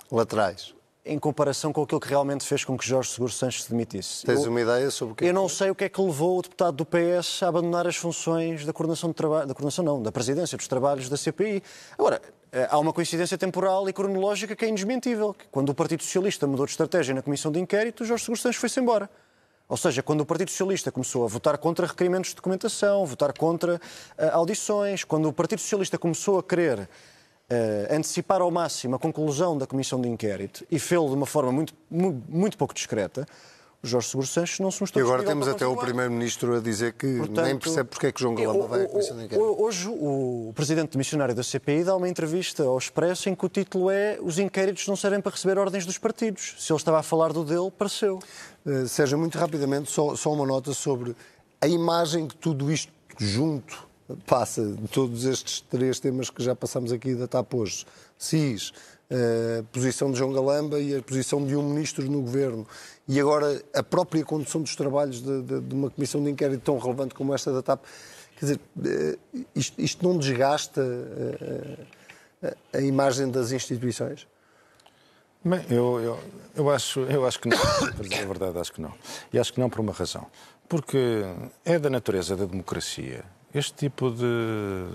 laterais 0.09 0.73
em 1.05 1.19
comparação 1.19 1.71
com 1.71 1.83
aquilo 1.83 1.99
que 1.99 2.07
realmente 2.07 2.43
fez 2.43 2.65
com 2.65 2.75
que 2.75 2.85
Jorge 2.85 3.11
Seguro 3.11 3.31
Sanches 3.31 3.65
se 3.65 3.69
demitisse. 3.69 4.25
Tens 4.25 4.43
eu, 4.43 4.49
uma 4.49 4.59
ideia 4.59 4.89
sobre 4.89 5.13
o 5.13 5.15
que 5.15 5.25
Eu 5.25 5.33
não 5.33 5.47
sei 5.47 5.69
o 5.69 5.75
que 5.75 5.83
é 5.83 5.89
que 5.89 6.01
levou 6.01 6.39
o 6.39 6.41
deputado 6.41 6.75
do 6.75 6.85
PS 6.85 7.43
a 7.43 7.47
abandonar 7.47 7.85
as 7.85 7.95
funções 7.95 8.65
da 8.65 8.73
coordenação 8.73 9.11
de 9.11 9.15
trabalho, 9.15 9.47
da 9.47 9.53
coordenação 9.53 9.85
não, 9.85 10.01
da 10.01 10.11
presidência 10.11 10.57
dos 10.57 10.67
trabalhos 10.67 11.07
da 11.07 11.15
CPI. 11.15 11.61
Agora, 11.95 12.19
há 12.69 12.79
uma 12.79 12.93
coincidência 12.93 13.37
temporal 13.37 13.87
e 13.89 13.93
cronológica 13.93 14.55
que 14.55 14.65
é 14.65 14.69
indesmentível. 14.69 15.35
Quando 15.51 15.69
o 15.69 15.75
Partido 15.75 16.03
Socialista 16.03 16.47
mudou 16.47 16.65
de 16.65 16.71
estratégia 16.71 17.13
na 17.13 17.21
Comissão 17.21 17.51
de 17.51 17.59
Inquérito, 17.59 18.05
Jorge 18.05 18.23
Seguro 18.23 18.53
foi-se 18.53 18.79
embora. 18.79 19.09
Ou 19.67 19.75
seja, 19.75 20.03
quando 20.03 20.21
o 20.21 20.25
Partido 20.25 20.51
Socialista 20.51 20.91
começou 20.91 21.25
a 21.25 21.27
votar 21.27 21.57
contra 21.57 21.87
requerimentos 21.87 22.29
de 22.29 22.35
documentação, 22.35 23.05
votar 23.05 23.33
contra 23.33 23.75
uh, 23.75 23.79
audições, 24.33 25.03
quando 25.03 25.27
o 25.27 25.33
Partido 25.33 25.59
Socialista 25.59 25.97
começou 25.97 26.37
a 26.37 26.43
querer 26.43 26.79
uh, 26.79 26.87
antecipar 27.95 28.41
ao 28.41 28.51
máximo 28.51 28.95
a 28.95 28.99
conclusão 28.99 29.57
da 29.57 29.65
Comissão 29.65 29.99
de 29.99 30.07
Inquérito 30.07 30.65
e 30.69 30.77
fê-lo 30.77 31.09
de 31.09 31.15
uma 31.15 31.25
forma 31.25 31.51
muito, 31.51 31.73
muito 31.89 32.57
pouco 32.57 32.75
discreta, 32.75 33.25
Jorge 33.85 34.09
Seguro 34.09 34.27
Sanches 34.27 34.59
não 34.59 34.71
se 34.71 34.81
mostrou 34.81 35.03
E 35.03 35.07
agora 35.07 35.23
temos 35.23 35.47
até 35.47 35.65
o 35.65 35.75
Primeiro-Ministro 35.75 36.55
a 36.55 36.59
dizer 36.59 36.93
que 36.93 37.17
Portanto, 37.17 37.45
nem 37.45 37.57
percebe 37.57 37.89
porque 37.89 38.07
é 38.07 38.11
que 38.11 38.19
João 38.19 38.35
Galamba 38.35 38.67
vai 38.67 38.83
à 38.83 38.87
Comissão 38.87 39.17
de 39.17 39.25
Inquérito. 39.25 39.61
Hoje 39.61 39.87
o 39.89 40.51
Presidente 40.55 40.97
Missionário 40.97 41.35
da 41.35 41.43
CPI 41.43 41.83
dá 41.83 41.95
uma 41.95 42.09
entrevista 42.09 42.63
ao 42.63 42.77
Expresso 42.77 43.29
em 43.29 43.35
que 43.35 43.45
o 43.45 43.49
título 43.49 43.89
é 43.89 44.17
Os 44.21 44.39
inquéritos 44.39 44.87
não 44.87 44.95
servem 44.95 45.21
para 45.21 45.31
receber 45.31 45.57
ordens 45.57 45.85
dos 45.85 45.97
partidos. 45.97 46.55
Se 46.59 46.71
ele 46.71 46.77
estava 46.77 46.99
a 46.99 47.03
falar 47.03 47.31
do 47.31 47.43
dele, 47.43 47.71
pareceu. 47.71 48.19
Uh, 48.65 48.87
Sérgio, 48.87 49.17
muito 49.17 49.37
rapidamente, 49.37 49.91
só, 49.91 50.15
só 50.15 50.33
uma 50.33 50.45
nota 50.45 50.73
sobre 50.73 51.15
a 51.61 51.67
imagem 51.67 52.27
que 52.27 52.35
tudo 52.35 52.71
isto 52.71 52.91
junto 53.17 53.85
passa, 54.25 54.63
de 54.63 54.87
todos 54.87 55.25
estes 55.25 55.61
três 55.61 55.99
temas 55.99 56.29
que 56.29 56.43
já 56.43 56.55
passamos 56.55 56.91
aqui 56.91 57.15
da 57.15 57.27
TAP 57.27 57.53
hoje. 57.53 57.85
SIS, 58.17 58.71
a 59.09 59.63
posição 59.71 60.11
de 60.11 60.17
João 60.17 60.31
Galamba 60.31 60.79
e 60.79 60.95
a 60.95 61.01
posição 61.01 61.45
de 61.45 61.55
um 61.55 61.63
ministro 61.69 62.09
no 62.09 62.21
governo. 62.21 62.67
E 63.07 63.19
agora 63.19 63.63
a 63.73 63.83
própria 63.83 64.23
condução 64.23 64.61
dos 64.61 64.75
trabalhos 64.75 65.21
de, 65.21 65.41
de, 65.43 65.61
de 65.61 65.75
uma 65.75 65.89
comissão 65.89 66.23
de 66.23 66.29
inquérito 66.29 66.61
tão 66.61 66.77
relevante 66.77 67.13
como 67.13 67.33
esta 67.33 67.51
da 67.51 67.61
TAP. 67.61 67.83
Quer 68.37 68.45
dizer, 68.45 68.59
eh, 68.83 69.17
isto, 69.55 69.79
isto 69.79 70.07
não 70.07 70.17
desgasta 70.17 70.81
a, 70.81 72.45
eh, 72.45 72.55
a, 72.73 72.77
a, 72.77 72.81
imagem 72.81 73.29
das 73.29 73.51
instituições? 73.51 74.27
Bem, 75.43 75.63
eu, 75.69 75.99
eu, 75.99 76.19
eu, 76.55 76.69
acho, 76.69 77.01
eu 77.01 77.25
acho 77.25 77.39
que 77.39 77.47
não. 77.47 77.57
Para 77.57 78.03
dizer 78.03 78.23
a 78.23 78.27
verdade, 78.27 78.57
acho 78.57 78.73
que 78.73 78.81
não. 78.81 78.93
E 79.31 79.37
acho 79.37 79.53
que 79.53 79.59
não 79.59 79.69
por 79.69 79.79
uma 79.79 79.93
razão. 79.93 80.25
Porque 80.67 81.23
é 81.63 81.77
da 81.77 81.89
natureza 81.89 82.35
da 82.35 82.45
democracia 82.45 83.23
este 83.53 83.73
tipo 83.73 84.09
de, 84.09 84.89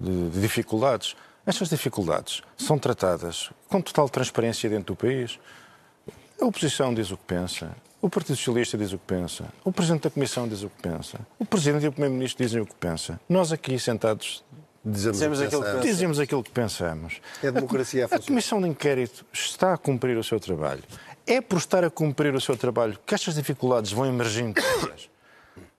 de, 0.00 0.30
de 0.30 0.40
dificuldades 0.40 1.14
estas 1.46 1.70
dificuldades 1.70 2.42
são 2.56 2.78
tratadas 2.78 3.50
com 3.68 3.80
total 3.80 4.08
transparência 4.08 4.68
dentro 4.68 4.94
do 4.94 4.96
país. 4.96 5.38
A 6.40 6.44
oposição 6.46 6.94
diz 6.94 7.10
o 7.10 7.16
que 7.16 7.24
pensa, 7.24 7.70
o 8.00 8.08
Partido 8.08 8.36
Socialista 8.36 8.78
diz 8.78 8.92
o 8.92 8.98
que 8.98 9.04
pensa, 9.06 9.44
o 9.62 9.70
Presidente 9.70 10.04
da 10.04 10.10
Comissão 10.10 10.48
diz 10.48 10.62
o 10.62 10.70
que 10.70 10.80
pensa, 10.80 11.18
o 11.38 11.44
Presidente 11.44 11.84
e 11.84 11.88
o 11.88 11.92
Primeiro-Ministro 11.92 12.44
dizem 12.44 12.62
o 12.62 12.66
que 12.66 12.74
pensa. 12.74 13.20
Nós 13.28 13.52
aqui 13.52 13.78
sentados 13.78 14.42
Dizemos, 14.82 15.42
aquilo, 15.42 15.62
que 15.62 15.80
dizemos 15.80 16.18
aquilo 16.18 16.42
que 16.42 16.50
pensamos. 16.50 17.20
É 17.42 17.48
a 17.48 17.50
democracia 17.50 18.08
a, 18.10 18.16
a 18.16 18.18
Comissão 18.18 18.62
de 18.62 18.66
Inquérito 18.66 19.26
está 19.30 19.74
a 19.74 19.76
cumprir 19.76 20.16
o 20.16 20.24
seu 20.24 20.40
trabalho. 20.40 20.82
É 21.26 21.42
por 21.42 21.58
estar 21.58 21.84
a 21.84 21.90
cumprir 21.90 22.34
o 22.34 22.40
seu 22.40 22.56
trabalho 22.56 22.98
que 23.04 23.14
estas 23.14 23.34
dificuldades 23.34 23.92
vão 23.92 24.06
emergindo 24.06 24.58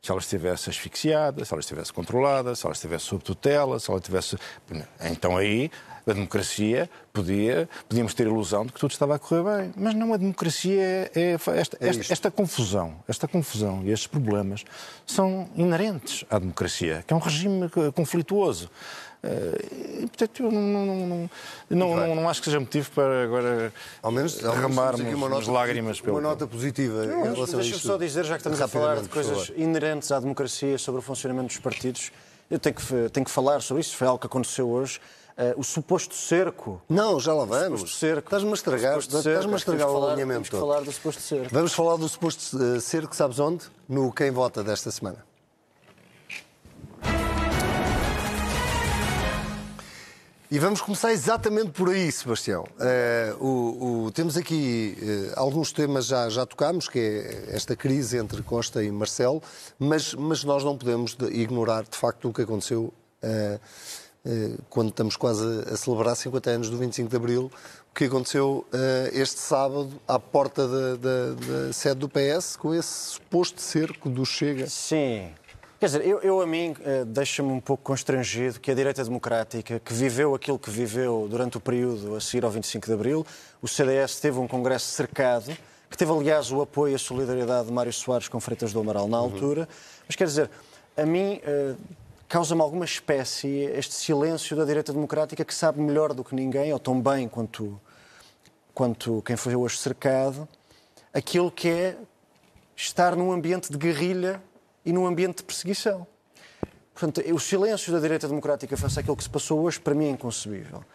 se 0.01 0.11
ela 0.11 0.19
estivesse 0.19 0.69
asfixiada, 0.69 1.45
se 1.45 1.53
ela 1.53 1.59
estivesse 1.59 1.93
controlada, 1.93 2.55
se 2.55 2.65
ela 2.65 2.73
estivesse 2.73 3.05
sob 3.05 3.23
tutela, 3.23 3.79
se 3.79 3.89
ela 3.89 3.99
estivesse. 3.99 4.37
Então 4.99 5.37
aí 5.37 5.71
a 6.07 6.13
democracia 6.13 6.89
podia, 7.13 7.69
podíamos 7.87 8.13
ter 8.13 8.27
a 8.27 8.29
ilusão 8.29 8.65
de 8.65 8.71
que 8.71 8.79
tudo 8.79 8.91
estava 8.91 9.15
a 9.15 9.19
correr 9.19 9.43
bem. 9.43 9.73
Mas 9.75 9.93
não, 9.93 10.13
a 10.13 10.17
democracia 10.17 10.81
é, 10.81 11.11
é 11.15 11.31
esta, 11.33 11.77
é 11.79 11.89
esta, 11.89 12.13
esta, 12.13 12.31
confusão, 12.31 12.95
esta 13.07 13.27
confusão 13.27 13.81
e 13.83 13.91
estes 13.91 14.07
problemas 14.07 14.63
são 15.05 15.49
inerentes 15.55 16.25
à 16.29 16.39
democracia, 16.39 17.03
que 17.05 17.13
é 17.13 17.15
um 17.15 17.19
regime 17.19 17.69
conflituoso. 17.93 18.69
Uh, 19.23 20.07
portanto, 20.07 20.43
eu 20.43 20.51
não, 20.51 20.61
não, 20.61 20.85
não, 20.85 21.29
não, 21.69 22.15
não, 22.15 22.29
acho 22.29 22.41
que 22.41 22.45
seja 22.45 22.59
motivo 22.59 22.89
para 22.89 23.23
agora 23.23 23.73
ao 24.01 24.11
menos, 24.11 24.33
derramarmos 24.33 25.13
uma 25.13 25.29
nota, 25.29 25.51
lágrimas 25.51 26.01
pelo 26.01 26.15
Uma 26.15 26.21
nota 26.21 26.47
positiva. 26.47 27.05
Deixa-me 27.05 27.79
só 27.79 27.97
dizer, 27.97 28.25
já 28.25 28.33
que 28.33 28.39
estamos 28.39 28.59
a 28.59 28.67
falar 28.67 28.99
de 28.99 29.09
coisas 29.09 29.51
inerentes 29.55 30.11
à 30.11 30.19
democracia 30.19 30.75
sobre 30.79 30.99
o 30.99 31.01
funcionamento 31.03 31.49
dos 31.49 31.59
partidos, 31.59 32.11
eu 32.49 32.57
tenho 32.57 32.75
que, 32.75 33.09
tenho 33.13 33.25
que 33.25 33.31
falar 33.31 33.61
sobre 33.61 33.81
isso. 33.81 33.95
Foi 33.95 34.07
algo 34.07 34.19
que 34.19 34.25
aconteceu 34.25 34.67
hoje. 34.67 34.99
Uh, 35.37 35.59
o 35.59 35.63
suposto 35.63 36.13
cerco. 36.13 36.81
Não, 36.89 37.19
já 37.19 37.33
lá 37.33 37.45
vamos. 37.45 37.81
Estás-me 37.81 38.51
a 38.51 38.53
estragar, 38.53 38.99
estás-me 38.99 39.53
a 39.53 39.57
estragar 39.57 39.89
o 39.89 40.07
alinhamento 40.07 40.49
todo. 40.49 40.59
falar 40.59 40.81
do 40.81 40.91
suposto 40.91 41.21
cerco. 41.21 41.49
Vamos 41.51 41.73
falar 41.73 41.97
do 41.97 42.07
suposto 42.07 42.57
eh, 42.61 42.79
cerco, 42.79 43.15
sabes 43.15 43.39
onde? 43.39 43.65
No 43.87 44.11
Quem 44.11 44.29
Vota 44.31 44.63
desta 44.63 44.91
semana. 44.91 45.25
E 50.51 50.59
vamos 50.59 50.81
começar 50.81 51.13
exatamente 51.13 51.71
por 51.71 51.87
aí, 51.87 52.11
Sebastião. 52.11 52.65
Uh, 52.77 53.41
o, 53.41 54.05
o, 54.07 54.11
temos 54.11 54.35
aqui 54.35 54.97
uh, 55.01 55.39
alguns 55.39 55.71
temas 55.71 56.07
já, 56.07 56.27
já 56.27 56.45
tocámos, 56.45 56.89
que 56.89 56.99
é 56.99 57.55
esta 57.55 57.73
crise 57.73 58.17
entre 58.17 58.43
Costa 58.43 58.83
e 58.83 58.91
Marcelo, 58.91 59.41
mas, 59.79 60.13
mas 60.13 60.43
nós 60.43 60.61
não 60.61 60.77
podemos 60.77 61.15
ignorar, 61.31 61.83
de 61.83 61.97
facto, 61.97 62.27
o 62.27 62.33
que 62.33 62.41
aconteceu 62.41 62.93
uh, 63.23 63.59
quando 64.69 64.89
estamos 64.89 65.15
quase 65.15 65.43
a 65.71 65.75
celebrar 65.75 66.15
50 66.15 66.49
anos 66.49 66.69
do 66.69 66.77
25 66.77 67.09
de 67.09 67.15
Abril, 67.15 67.51
o 67.89 67.95
que 67.95 68.05
aconteceu 68.05 68.65
este 69.11 69.39
sábado 69.39 69.89
à 70.07 70.19
porta 70.19 70.67
da, 70.67 70.95
da, 70.95 71.33
da 71.33 71.73
sede 71.73 71.95
do 72.01 72.09
PS, 72.09 72.55
com 72.55 72.73
esse 72.73 73.13
suposto 73.13 73.59
cerco 73.59 74.09
do 74.09 74.25
Chega. 74.25 74.67
Sim, 74.67 75.31
Quer 75.81 75.87
dizer, 75.87 76.05
eu, 76.05 76.19
eu 76.19 76.39
a 76.39 76.45
mim 76.45 76.73
uh, 76.73 77.03
deixa-me 77.05 77.51
um 77.51 77.59
pouco 77.59 77.81
constrangido 77.81 78.59
que 78.59 78.69
a 78.69 78.75
direita 78.75 79.03
democrática, 79.03 79.79
que 79.79 79.91
viveu 79.91 80.35
aquilo 80.35 80.59
que 80.59 80.69
viveu 80.69 81.27
durante 81.27 81.57
o 81.57 81.59
período 81.59 82.15
a 82.15 82.21
seguir 82.21 82.45
ao 82.45 82.51
25 82.51 82.85
de 82.85 82.93
Abril, 82.93 83.25
o 83.59 83.67
CDS 83.67 84.19
teve 84.19 84.37
um 84.37 84.47
congresso 84.47 84.85
cercado, 84.85 85.51
que 85.89 85.97
teve, 85.97 86.11
aliás, 86.11 86.51
o 86.51 86.61
apoio 86.61 86.91
e 86.91 86.95
a 86.95 86.99
solidariedade 86.99 87.65
de 87.65 87.73
Mário 87.73 87.91
Soares 87.91 88.27
com 88.27 88.39
Freitas 88.39 88.71
do 88.71 88.79
Amaral 88.79 89.07
na 89.07 89.17
altura. 89.17 89.61
Uhum. 89.61 89.67
Mas 90.07 90.15
quer 90.15 90.25
dizer, 90.25 90.51
a 90.95 91.03
mim 91.03 91.41
causa-me 92.31 92.61
alguma 92.61 92.85
espécie 92.85 93.69
este 93.75 93.93
silêncio 93.93 94.55
da 94.55 94.63
direita 94.63 94.93
democrática 94.93 95.43
que 95.43 95.53
sabe 95.53 95.81
melhor 95.81 96.13
do 96.13 96.23
que 96.23 96.33
ninguém, 96.33 96.71
ou 96.71 96.79
tão 96.79 97.01
bem 97.01 97.27
quanto, 97.27 97.77
quanto 98.73 99.21
quem 99.23 99.35
foi 99.35 99.53
hoje 99.53 99.75
cercado, 99.75 100.47
aquilo 101.13 101.51
que 101.51 101.67
é 101.67 101.97
estar 102.73 103.17
num 103.17 103.33
ambiente 103.33 103.69
de 103.69 103.77
guerrilha 103.77 104.41
e 104.85 104.93
num 104.93 105.05
ambiente 105.05 105.39
de 105.39 105.43
perseguição. 105.43 106.07
Portanto, 106.93 107.21
o 107.33 107.37
silêncio 107.37 107.91
da 107.91 107.99
direita 107.99 108.29
democrática 108.29 108.77
face 108.77 108.97
àquilo 108.97 109.17
que 109.17 109.23
se 109.23 109.29
passou 109.29 109.59
hoje, 109.59 109.81
para 109.81 109.93
mim, 109.93 110.05
é 110.05 110.11
inconcebível. 110.11 110.85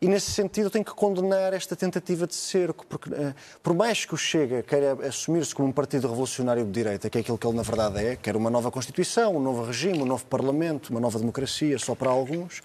E, 0.00 0.08
nesse 0.08 0.30
sentido, 0.30 0.66
eu 0.66 0.70
tenho 0.70 0.84
que 0.84 0.92
condenar 0.92 1.54
esta 1.54 1.74
tentativa 1.74 2.26
de 2.26 2.34
cerco, 2.34 2.86
porque, 2.86 3.08
uh, 3.08 3.34
por 3.62 3.72
mais 3.72 4.04
que 4.04 4.12
o 4.12 4.16
Chega 4.16 4.62
queira 4.62 4.92
assumir-se 5.08 5.54
como 5.54 5.68
um 5.68 5.72
partido 5.72 6.06
revolucionário 6.06 6.66
de 6.66 6.70
direita, 6.70 7.08
que 7.08 7.16
é 7.16 7.20
aquilo 7.22 7.38
que 7.38 7.46
ele, 7.46 7.56
na 7.56 7.62
verdade, 7.62 8.04
é, 8.04 8.14
quer 8.14 8.36
uma 8.36 8.50
nova 8.50 8.70
Constituição, 8.70 9.34
um 9.34 9.40
novo 9.40 9.64
regime, 9.64 10.02
um 10.02 10.04
novo 10.04 10.26
Parlamento, 10.26 10.90
uma 10.90 11.00
nova 11.00 11.18
democracia, 11.18 11.78
só 11.78 11.94
para 11.94 12.10
alguns, 12.10 12.62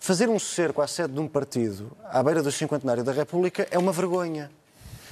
fazer 0.00 0.28
um 0.28 0.38
cerco 0.38 0.82
à 0.82 0.88
sede 0.88 1.14
de 1.14 1.20
um 1.20 1.28
partido, 1.28 1.92
à 2.04 2.20
beira 2.24 2.42
do 2.42 2.50
cinquentenário 2.50 3.04
da 3.04 3.12
República, 3.12 3.68
é 3.70 3.78
uma 3.78 3.92
vergonha. 3.92 4.50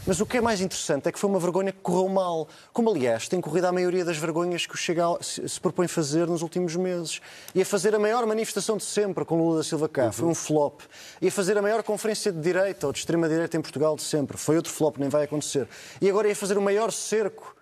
Mas 0.05 0.21
o 0.21 0.27
que 0.27 0.37
é 0.37 0.41
mais 0.41 0.61
interessante 0.61 1.09
é 1.09 1.13
que 1.13 1.19
foi 1.19 1.31
uma 1.31 1.39
vergonha 1.39 1.71
que 1.71 1.79
correu 1.79 2.09
mal, 2.09 2.49
como 2.73 2.91
aliás 2.91 3.29
tem 3.29 3.41
corrido 3.41 3.67
a 3.67 3.73
maioria 3.73 4.05
das 4.05 4.17
vergonhas 4.17 4.67
que 4.67 4.75
o 4.75 4.77
Chega 4.77 5.05
se 5.21 5.61
propõe 5.61 5.87
fazer 5.87 6.27
nos 6.27 6.43
últimos 6.43 6.75
meses. 6.75 7.21
E 7.55 7.63
a 7.63 7.65
fazer 7.65 7.95
a 7.95 8.01
maior 8.01 8.27
manifestação 8.27 8.77
de 8.77 8.83
sempre 8.83 9.25
com 9.25 9.39
Lula 9.39 9.59
da 9.59 9.63
Silva 9.63 9.89
cá, 9.89 10.07
uhum. 10.07 10.13
foi 10.13 10.29
um 10.29 10.35
flop. 10.35 10.81
E 11.21 11.29
a 11.29 11.31
fazer 11.31 11.57
a 11.57 11.63
maior 11.63 11.85
conferência 11.85 12.33
de 12.33 12.41
direita 12.41 12.89
ou 12.89 12.93
de 12.93 12.99
extrema-direita 12.99 13.57
em 13.57 13.61
Portugal 13.61 13.95
de 13.95 14.03
sempre, 14.03 14.37
foi 14.37 14.57
outro 14.57 14.73
flop, 14.73 14.99
nem 14.99 15.09
vai 15.09 15.23
acontecer. 15.23 15.69
E 16.01 16.11
agora 16.11 16.27
ia 16.27 16.35
fazer 16.35 16.59
o 16.59 16.63
maior 16.63 16.91
cerco 16.91 17.55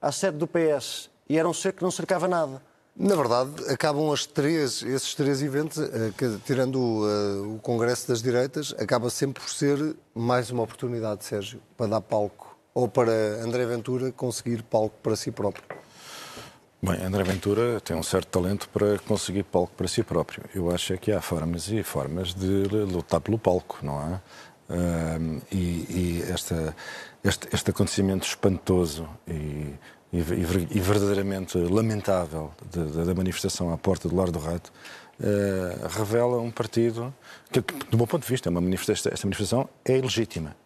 à 0.00 0.12
sede 0.12 0.36
do 0.36 0.46
PS. 0.46 1.08
E 1.30 1.38
era 1.38 1.48
um 1.48 1.54
cerco 1.54 1.78
que 1.78 1.84
não 1.84 1.90
cercava 1.90 2.28
nada. 2.28 2.60
Na 2.98 3.14
verdade, 3.14 3.50
acabam 3.70 4.10
as 4.10 4.24
três, 4.24 4.82
esses 4.82 5.14
três 5.14 5.42
eventos, 5.42 5.78
eh, 5.78 6.12
tirando 6.46 6.76
o, 6.80 7.04
uh, 7.04 7.56
o, 7.56 7.58
Congresso 7.58 8.08
das 8.08 8.22
Direitas, 8.22 8.74
acaba 8.78 9.10
sempre 9.10 9.42
por 9.42 9.50
ser 9.50 9.94
mais 10.14 10.50
uma 10.50 10.62
oportunidade, 10.62 11.22
Sérgio, 11.22 11.60
para 11.76 11.88
dar 11.88 12.00
palco, 12.00 12.56
ou 12.72 12.88
para 12.88 13.12
André 13.44 13.66
Ventura 13.66 14.10
conseguir 14.12 14.62
palco 14.62 14.96
para 15.02 15.14
si 15.14 15.30
próprio. 15.30 15.62
Bem, 16.82 17.04
André 17.04 17.22
Ventura 17.22 17.82
tem 17.82 17.94
um 17.94 18.02
certo 18.02 18.28
talento 18.28 18.66
para 18.70 18.98
conseguir 19.00 19.42
palco 19.42 19.74
para 19.76 19.88
si 19.88 20.02
próprio. 20.02 20.44
Eu 20.54 20.70
acho 20.70 20.94
é 20.94 20.96
que 20.96 21.12
há 21.12 21.20
formas 21.20 21.68
e 21.68 21.82
formas 21.82 22.32
de 22.32 22.66
lutar 22.68 23.20
pelo 23.20 23.38
palco, 23.38 23.78
não 23.82 23.98
há? 23.98 24.20
Uh, 24.68 25.42
e, 25.52 25.56
e 25.56 26.24
esta, 26.30 26.74
este, 27.22 27.46
este 27.52 27.70
acontecimento 27.70 28.26
espantoso 28.26 29.06
e 29.28 29.74
e, 30.18 30.80
verdadeiramente 30.80 31.58
lamentável 31.58 32.52
da 32.72 33.14
manifestação 33.14 33.72
à 33.72 33.76
porta 33.76 34.08
do 34.08 34.16
Lar 34.16 34.30
do 34.30 34.38
Rato, 34.38 34.72
uh, 35.20 35.88
revela 35.88 36.38
um 36.38 36.50
partido 36.50 37.14
que, 37.50 37.60
do 37.60 37.96
meu 37.96 38.06
ponto 38.06 38.22
de 38.22 38.28
vista, 38.28 38.48
é 38.48 39.12
esta 39.12 39.26
manifestação 39.26 39.68
é 39.84 39.96
ilegítima. 39.96 40.56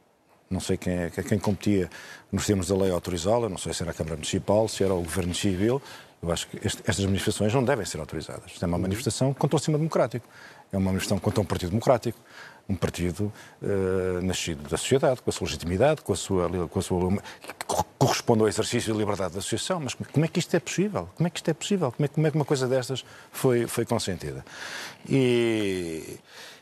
Não 0.48 0.60
sei 0.60 0.76
quem, 0.76 0.92
é, 0.94 1.10
quem 1.10 1.38
competia 1.38 1.88
nos 2.32 2.44
termos 2.44 2.66
da 2.66 2.76
lei 2.76 2.90
autorizá-la, 2.90 3.48
não 3.48 3.58
sei 3.58 3.72
se 3.72 3.82
era 3.82 3.92
a 3.92 3.94
Câmara 3.94 4.16
Municipal, 4.16 4.66
se 4.66 4.82
era 4.82 4.92
o 4.92 5.02
Governo 5.02 5.34
Civil. 5.34 5.80
Eu 6.20 6.30
acho 6.32 6.48
que 6.48 6.56
este, 6.66 6.82
estas 6.84 7.04
manifestações 7.04 7.54
não 7.54 7.64
devem 7.64 7.86
ser 7.86 8.00
autorizadas. 8.00 8.50
Isto 8.50 8.64
é 8.64 8.68
uma 8.68 8.76
manifestação 8.76 9.32
contra 9.32 9.56
o 9.56 9.58
sistema 9.58 9.78
democrático. 9.78 10.26
É 10.72 10.76
uma 10.76 10.86
manifestação 10.86 11.18
contra 11.18 11.40
um 11.40 11.44
partido 11.44 11.70
democrático 11.70 12.18
um 12.70 12.76
partido 12.76 13.32
uh, 13.60 14.22
nascido 14.22 14.68
da 14.68 14.76
sociedade, 14.76 15.20
com 15.20 15.28
a 15.28 15.32
sua 15.32 15.46
legitimidade, 15.46 16.02
com 16.02 16.12
a 16.12 16.16
sua, 16.16 16.68
com 16.68 16.78
a 16.78 16.82
sua 16.82 17.22
corresponde 17.98 18.42
ao 18.42 18.48
exercício 18.48 18.92
da 18.92 18.98
liberdade 18.98 19.32
da 19.32 19.40
associação. 19.40 19.80
Mas 19.80 19.94
como 19.94 20.24
é 20.24 20.28
que 20.28 20.38
isto 20.38 20.54
é 20.54 20.60
possível? 20.60 21.08
Como 21.16 21.26
é 21.26 21.30
que 21.30 21.38
isto 21.38 21.50
é 21.50 21.54
possível? 21.54 21.92
Como 21.92 22.04
é, 22.04 22.08
como 22.08 22.26
é 22.26 22.30
que 22.30 22.36
uma 22.36 22.44
coisa 22.44 22.68
destas 22.68 23.04
foi, 23.32 23.66
foi 23.66 23.84
consentida? 23.84 24.44
E 25.08 26.18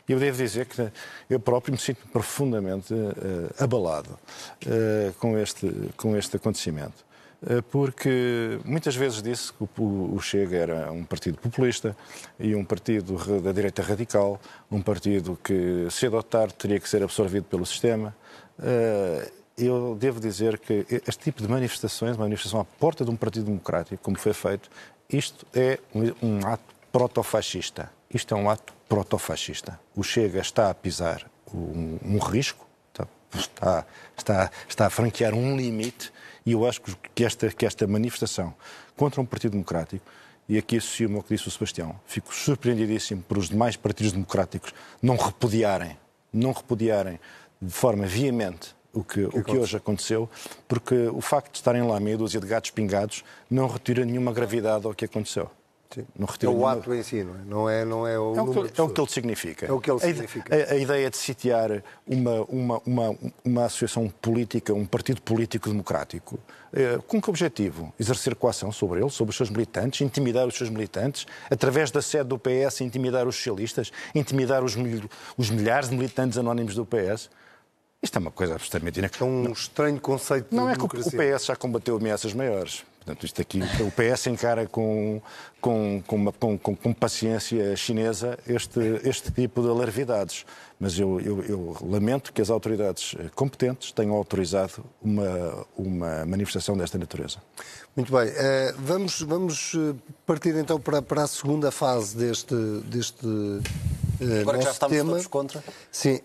eu 0.08 0.18
devo 0.18 0.38
dizer 0.38 0.64
que 0.66 0.90
eu 1.28 1.38
próprio 1.38 1.72
me 1.72 1.78
sinto 1.78 2.00
profundamente 2.08 2.94
uh, 2.94 3.62
abalado 3.62 4.10
uh, 4.10 5.12
com, 5.18 5.36
este, 5.38 5.70
com 5.96 6.16
este 6.16 6.36
acontecimento. 6.36 7.07
Eh, 7.46 7.62
porque 7.70 8.58
muitas 8.64 8.96
vezes 8.96 9.22
disse 9.22 9.52
que 9.52 9.64
o 9.78 10.18
Chega 10.20 10.56
era 10.56 10.92
um 10.92 11.04
partido 11.04 11.38
populista 11.38 11.96
e 12.38 12.54
um 12.54 12.64
partido 12.64 13.40
da 13.40 13.52
direita 13.52 13.82
radical, 13.82 14.40
um 14.70 14.82
partido 14.82 15.38
que 15.42 15.86
ou 16.12 16.22
tarde 16.22 16.54
teria 16.54 16.80
que 16.80 16.88
ser 16.88 17.02
absorvido 17.02 17.44
pelo 17.44 17.64
sistema. 17.64 18.14
Eh, 18.60 19.30
eu 19.56 19.96
devo 19.98 20.20
dizer 20.20 20.58
que 20.58 20.86
este 21.06 21.18
tipo 21.18 21.42
de 21.42 21.48
manifestações, 21.48 22.16
uma 22.16 22.24
manifestação 22.24 22.60
à 22.60 22.64
porta 22.64 23.04
de 23.04 23.10
um 23.10 23.16
partido 23.16 23.46
democrático, 23.46 24.02
como 24.02 24.18
foi 24.18 24.32
feito, 24.32 24.70
isto 25.08 25.46
é 25.54 25.78
um 26.22 26.46
ato 26.46 26.74
protofascista. 26.92 27.90
Isto 28.12 28.34
é 28.34 28.36
um 28.36 28.48
ato 28.48 28.72
protofascista. 28.88 29.78
O 29.94 30.02
Chega 30.02 30.40
está 30.40 30.70
a 30.70 30.74
pisar 30.74 31.28
um, 31.52 31.98
um 32.04 32.18
risco, 32.18 32.66
está, 32.92 33.86
está, 34.16 34.50
está 34.68 34.86
a 34.86 34.90
franquear 34.90 35.34
um 35.34 35.56
limite 35.56 36.12
e 36.48 36.52
eu 36.52 36.66
acho 36.66 36.80
que 37.14 37.24
esta, 37.24 37.50
que 37.50 37.66
esta 37.66 37.86
manifestação 37.86 38.54
contra 38.96 39.20
um 39.20 39.26
Partido 39.26 39.52
Democrático, 39.52 40.02
e 40.48 40.56
aqui 40.56 40.78
associo-me 40.78 41.16
ao 41.16 41.22
que 41.22 41.34
disse 41.34 41.46
o 41.46 41.50
Sebastião, 41.50 41.94
fico 42.06 42.34
surpreendidíssimo 42.34 43.22
por 43.22 43.36
os 43.36 43.50
demais 43.50 43.76
partidos 43.76 44.12
democráticos 44.12 44.72
não 45.02 45.16
repudiarem, 45.16 45.98
não 46.32 46.52
repudiarem 46.52 47.20
de 47.60 47.70
forma 47.70 48.06
veemente 48.06 48.74
o 48.94 49.04
que, 49.04 49.24
o 49.24 49.44
que 49.44 49.58
hoje 49.58 49.76
aconteceu, 49.76 50.26
porque 50.66 50.94
o 51.08 51.20
facto 51.20 51.52
de 51.52 51.58
estarem 51.58 51.82
lá 51.82 52.00
meia 52.00 52.16
dúzia 52.16 52.40
de 52.40 52.46
gatos 52.46 52.70
pingados 52.70 53.22
não 53.50 53.68
retira 53.68 54.02
nenhuma 54.06 54.32
gravidade 54.32 54.86
ao 54.86 54.94
que 54.94 55.04
aconteceu. 55.04 55.50
Sim. 55.90 56.06
Não 56.18 56.28
é 56.42 56.48
o 56.48 56.66
ato 56.66 56.92
em 56.92 57.02
si, 57.02 57.24
não 57.24 57.34
é? 57.34 57.38
Não 57.46 57.70
é, 57.70 57.84
não 57.84 58.06
é 58.06 58.18
o 58.18 58.36
é 58.36 58.42
o, 58.42 58.52
que, 58.52 58.80
é 58.80 58.84
o 58.84 58.88
que 58.90 59.00
ele 59.00 59.10
significa. 59.10 59.66
É 59.66 59.72
o 59.72 59.80
que 59.80 59.90
ele 59.90 60.00
significa. 60.00 60.54
A, 60.54 60.58
a, 60.58 60.72
a, 60.74 60.76
ideia 60.76 61.08
de 61.08 61.16
sitiar 61.16 61.82
uma, 62.06 62.42
uma, 62.42 62.82
uma, 62.84 63.16
uma 63.42 63.64
associação 63.64 64.12
política, 64.20 64.74
um 64.74 64.84
partido 64.84 65.22
político 65.22 65.70
democrático, 65.70 66.38
eh, 66.74 66.98
com 67.06 67.22
que 67.22 67.30
objetivo? 67.30 67.92
Exercer 67.98 68.34
coação 68.34 68.70
sobre 68.70 69.00
ele, 69.00 69.08
sobre 69.08 69.30
os 69.30 69.36
seus 69.36 69.48
militantes, 69.48 70.02
intimidar 70.02 70.46
os 70.46 70.54
seus 70.54 70.68
militantes, 70.68 71.26
através 71.50 71.90
da 71.90 72.02
sede 72.02 72.28
do 72.28 72.38
PS, 72.38 72.82
intimidar 72.82 73.26
os 73.26 73.36
socialistas, 73.36 73.90
intimidar 74.14 74.62
os, 74.62 74.76
os 75.38 75.48
milhares 75.48 75.88
de 75.88 75.96
militantes 75.96 76.36
anónimos 76.36 76.74
do 76.74 76.84
PS. 76.84 77.30
Isto 78.02 78.16
é 78.16 78.20
uma 78.20 78.30
coisa 78.30 78.54
absolutamente 78.54 79.00
É 79.00 79.24
um 79.24 79.50
estranho 79.52 80.00
conceito 80.00 80.54
Não 80.54 80.66
de 80.66 80.72
é 80.72 80.76
que 80.76 80.84
o 80.84 80.88
PS 80.88 81.46
já 81.46 81.56
combateu 81.56 81.96
ameaças 81.96 82.32
maiores. 82.32 82.84
Portanto, 82.98 83.24
isto 83.24 83.40
aqui, 83.40 83.60
o 83.80 83.90
PS 83.90 84.26
encara 84.26 84.66
com, 84.66 85.20
com, 85.62 86.02
com, 86.06 86.16
uma, 86.16 86.32
com, 86.32 86.58
com, 86.58 86.92
paciência 86.92 87.74
chinesa 87.74 88.38
este, 88.46 88.80
este 89.02 89.32
tipo 89.32 89.62
de 89.62 89.68
alarvidades. 89.68 90.44
Mas 90.78 90.98
eu, 90.98 91.18
eu, 91.18 91.42
eu, 91.42 91.76
lamento 91.80 92.32
que 92.32 92.42
as 92.42 92.50
autoridades 92.50 93.16
competentes 93.34 93.92
tenham 93.92 94.14
autorizado 94.14 94.84
uma, 95.00 95.66
uma 95.74 96.26
manifestação 96.26 96.76
desta 96.76 96.98
natureza. 96.98 97.38
Muito 97.96 98.12
bem. 98.12 98.28
Uh, 98.28 98.74
vamos, 98.76 99.22
vamos 99.22 99.72
eh, 99.74 99.94
partir 100.26 100.54
então 100.54 100.78
para, 100.78 101.00
para 101.00 101.22
a 101.22 101.26
segunda 101.26 101.70
fase 101.72 102.16
deste, 102.16 102.54
deste 102.84 103.26
eh, 103.26 104.07
Agora 104.40 104.58
que 104.58 104.64
já 104.64 104.70
estamos 104.70 104.96
tema. 104.96 105.10
todos 105.12 105.26
contra. 105.26 105.64
Sim, 105.92 106.20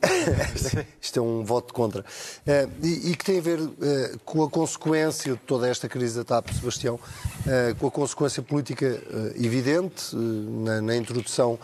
isto 1.01 1.19
é 1.19 1.21
um 1.21 1.43
voto 1.43 1.73
contra. 1.73 2.03
Eh, 2.45 2.67
e, 2.81 3.11
e 3.11 3.15
que 3.15 3.23
tem 3.23 3.37
a 3.37 3.41
ver 3.41 3.59
eh, 3.81 4.15
com 4.25 4.43
a 4.43 4.49
consequência 4.49 5.33
de 5.33 5.39
toda 5.39 5.67
esta 5.67 5.87
crise 5.87 6.17
da 6.17 6.23
TAP, 6.23 6.49
Sebastião, 6.53 6.99
eh, 7.47 7.75
com 7.79 7.87
a 7.87 7.91
consequência 7.91 8.41
política 8.41 8.85
eh, 8.85 9.33
evidente. 9.37 10.15
eh, 10.15 10.17
na, 10.17 10.81
na 10.81 10.95
introdução 10.95 11.59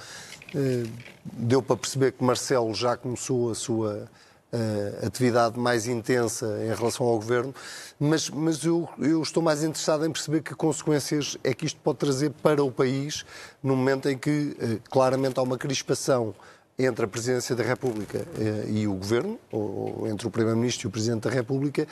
eh, 0.53 0.83
deu 1.23 1.61
para 1.61 1.77
perceber 1.77 2.11
que 2.11 2.23
Marcelo 2.23 2.73
já 2.73 2.95
começou 2.97 3.51
a 3.51 3.55
sua 3.55 4.09
eh, 4.51 5.05
atividade 5.05 5.59
mais 5.59 5.87
intensa 5.87 6.57
em 6.63 6.73
relação 6.73 7.05
ao 7.05 7.15
governo, 7.17 7.53
mas, 7.99 8.31
mas 8.31 8.63
eu, 8.63 8.89
eu 8.97 9.21
estou 9.21 9.43
mais 9.43 9.63
interessado 9.63 10.03
em 10.07 10.11
perceber 10.11 10.41
que 10.41 10.55
consequências 10.55 11.37
é 11.43 11.53
que 11.53 11.67
isto 11.67 11.79
pode 11.81 11.99
trazer 11.99 12.31
para 12.41 12.63
o 12.63 12.71
país 12.71 13.23
no 13.61 13.75
momento 13.75 14.09
em 14.09 14.17
que 14.17 14.57
eh, 14.59 14.79
claramente 14.89 15.39
há 15.39 15.43
uma 15.43 15.55
crispação 15.55 16.33
entre 16.79 17.05
a 17.05 17.07
Presidência 17.07 17.55
da 17.55 17.63
República 17.63 18.25
eh, 18.39 18.65
e 18.69 18.87
o 18.87 18.95
Governo, 18.95 19.39
ou, 19.51 19.99
ou 19.99 20.07
entre 20.07 20.25
o 20.25 20.31
Primeiro-Ministro 20.31 20.87
e 20.87 20.89
o 20.89 20.91
Presidente 20.91 21.27
da 21.27 21.29
República, 21.29 21.87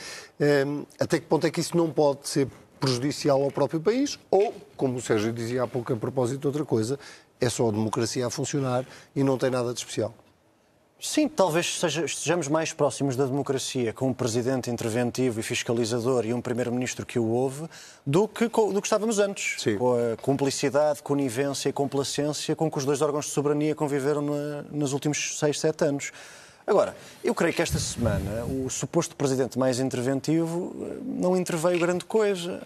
até 1.00 1.20
que 1.20 1.28
ponto 1.28 1.46
é 1.46 1.52
que 1.52 1.60
isso 1.60 1.78
não 1.78 1.92
pode 1.92 2.28
ser 2.28 2.48
prejudicial 2.80 3.44
ao 3.44 3.52
próprio 3.52 3.80
país, 3.80 4.18
ou, 4.32 4.52
como 4.76 4.98
o 4.98 5.02
Sérgio 5.02 5.32
dizia 5.32 5.62
há 5.62 5.68
pouco 5.68 5.94
a 5.94 5.96
propósito 5.96 6.42
de 6.42 6.48
outra 6.48 6.66
coisa, 6.66 6.98
é 7.40 7.50
só 7.50 7.70
a 7.70 7.72
democracia 7.72 8.26
a 8.26 8.32
funcionar 8.32 8.84
e 9.16 9.24
não 9.24 9.38
tem 9.38 9.52
nada 9.52 9.74
de 9.74 9.80
especial. 9.80 10.12
Sim, 11.00 11.28
talvez 11.28 11.80
seja- 11.80 12.06
estejamos 12.06 12.48
mais 12.48 12.74
próximos 12.74 13.16
da 13.16 13.26
democracia 13.26 13.94
com 13.94 14.08
um 14.10 14.14
presidente 14.14 14.72
interventivo 14.72 15.40
e 15.40 15.44
fiscalizador 15.44 16.26
e 16.26 16.34
um 16.34 16.42
primeiro-ministro 16.42 17.06
que 17.06 17.20
o 17.20 17.26
houve 17.28 17.68
do 18.04 18.28
que, 18.28 18.48
do 18.48 18.82
que 18.82 18.88
estávamos 18.88 19.20
antes. 19.20 19.62
Sim. 19.62 19.78
Com 19.78 19.94
a 19.94 20.18
cumplicidade, 20.18 21.04
conivência 21.04 21.70
e 21.70 21.74
complacência 21.74 22.56
com 22.56 22.70
que 22.72 22.80
os 22.80 22.86
dois 22.86 23.00
órgãos 23.04 23.26
de 23.26 23.32
soberania 23.32 23.76
conviveram 23.76 24.24
na- 24.24 24.64
nos 24.72 24.92
últimos 24.92 25.38
seis, 25.38 25.60
sete 25.60 25.86
anos. 25.86 26.12
Agora, 26.66 26.98
eu 27.24 27.34
creio 27.36 27.54
que 27.54 27.62
esta 27.62 27.78
semana 27.80 28.44
o 28.46 28.68
suposto 28.70 29.16
presidente 29.16 29.58
mais 29.58 29.80
interventivo 29.80 30.76
eh, 30.82 30.98
não 31.06 31.38
interveio 31.38 31.80
grande 31.80 32.06
coisa. 32.06 32.62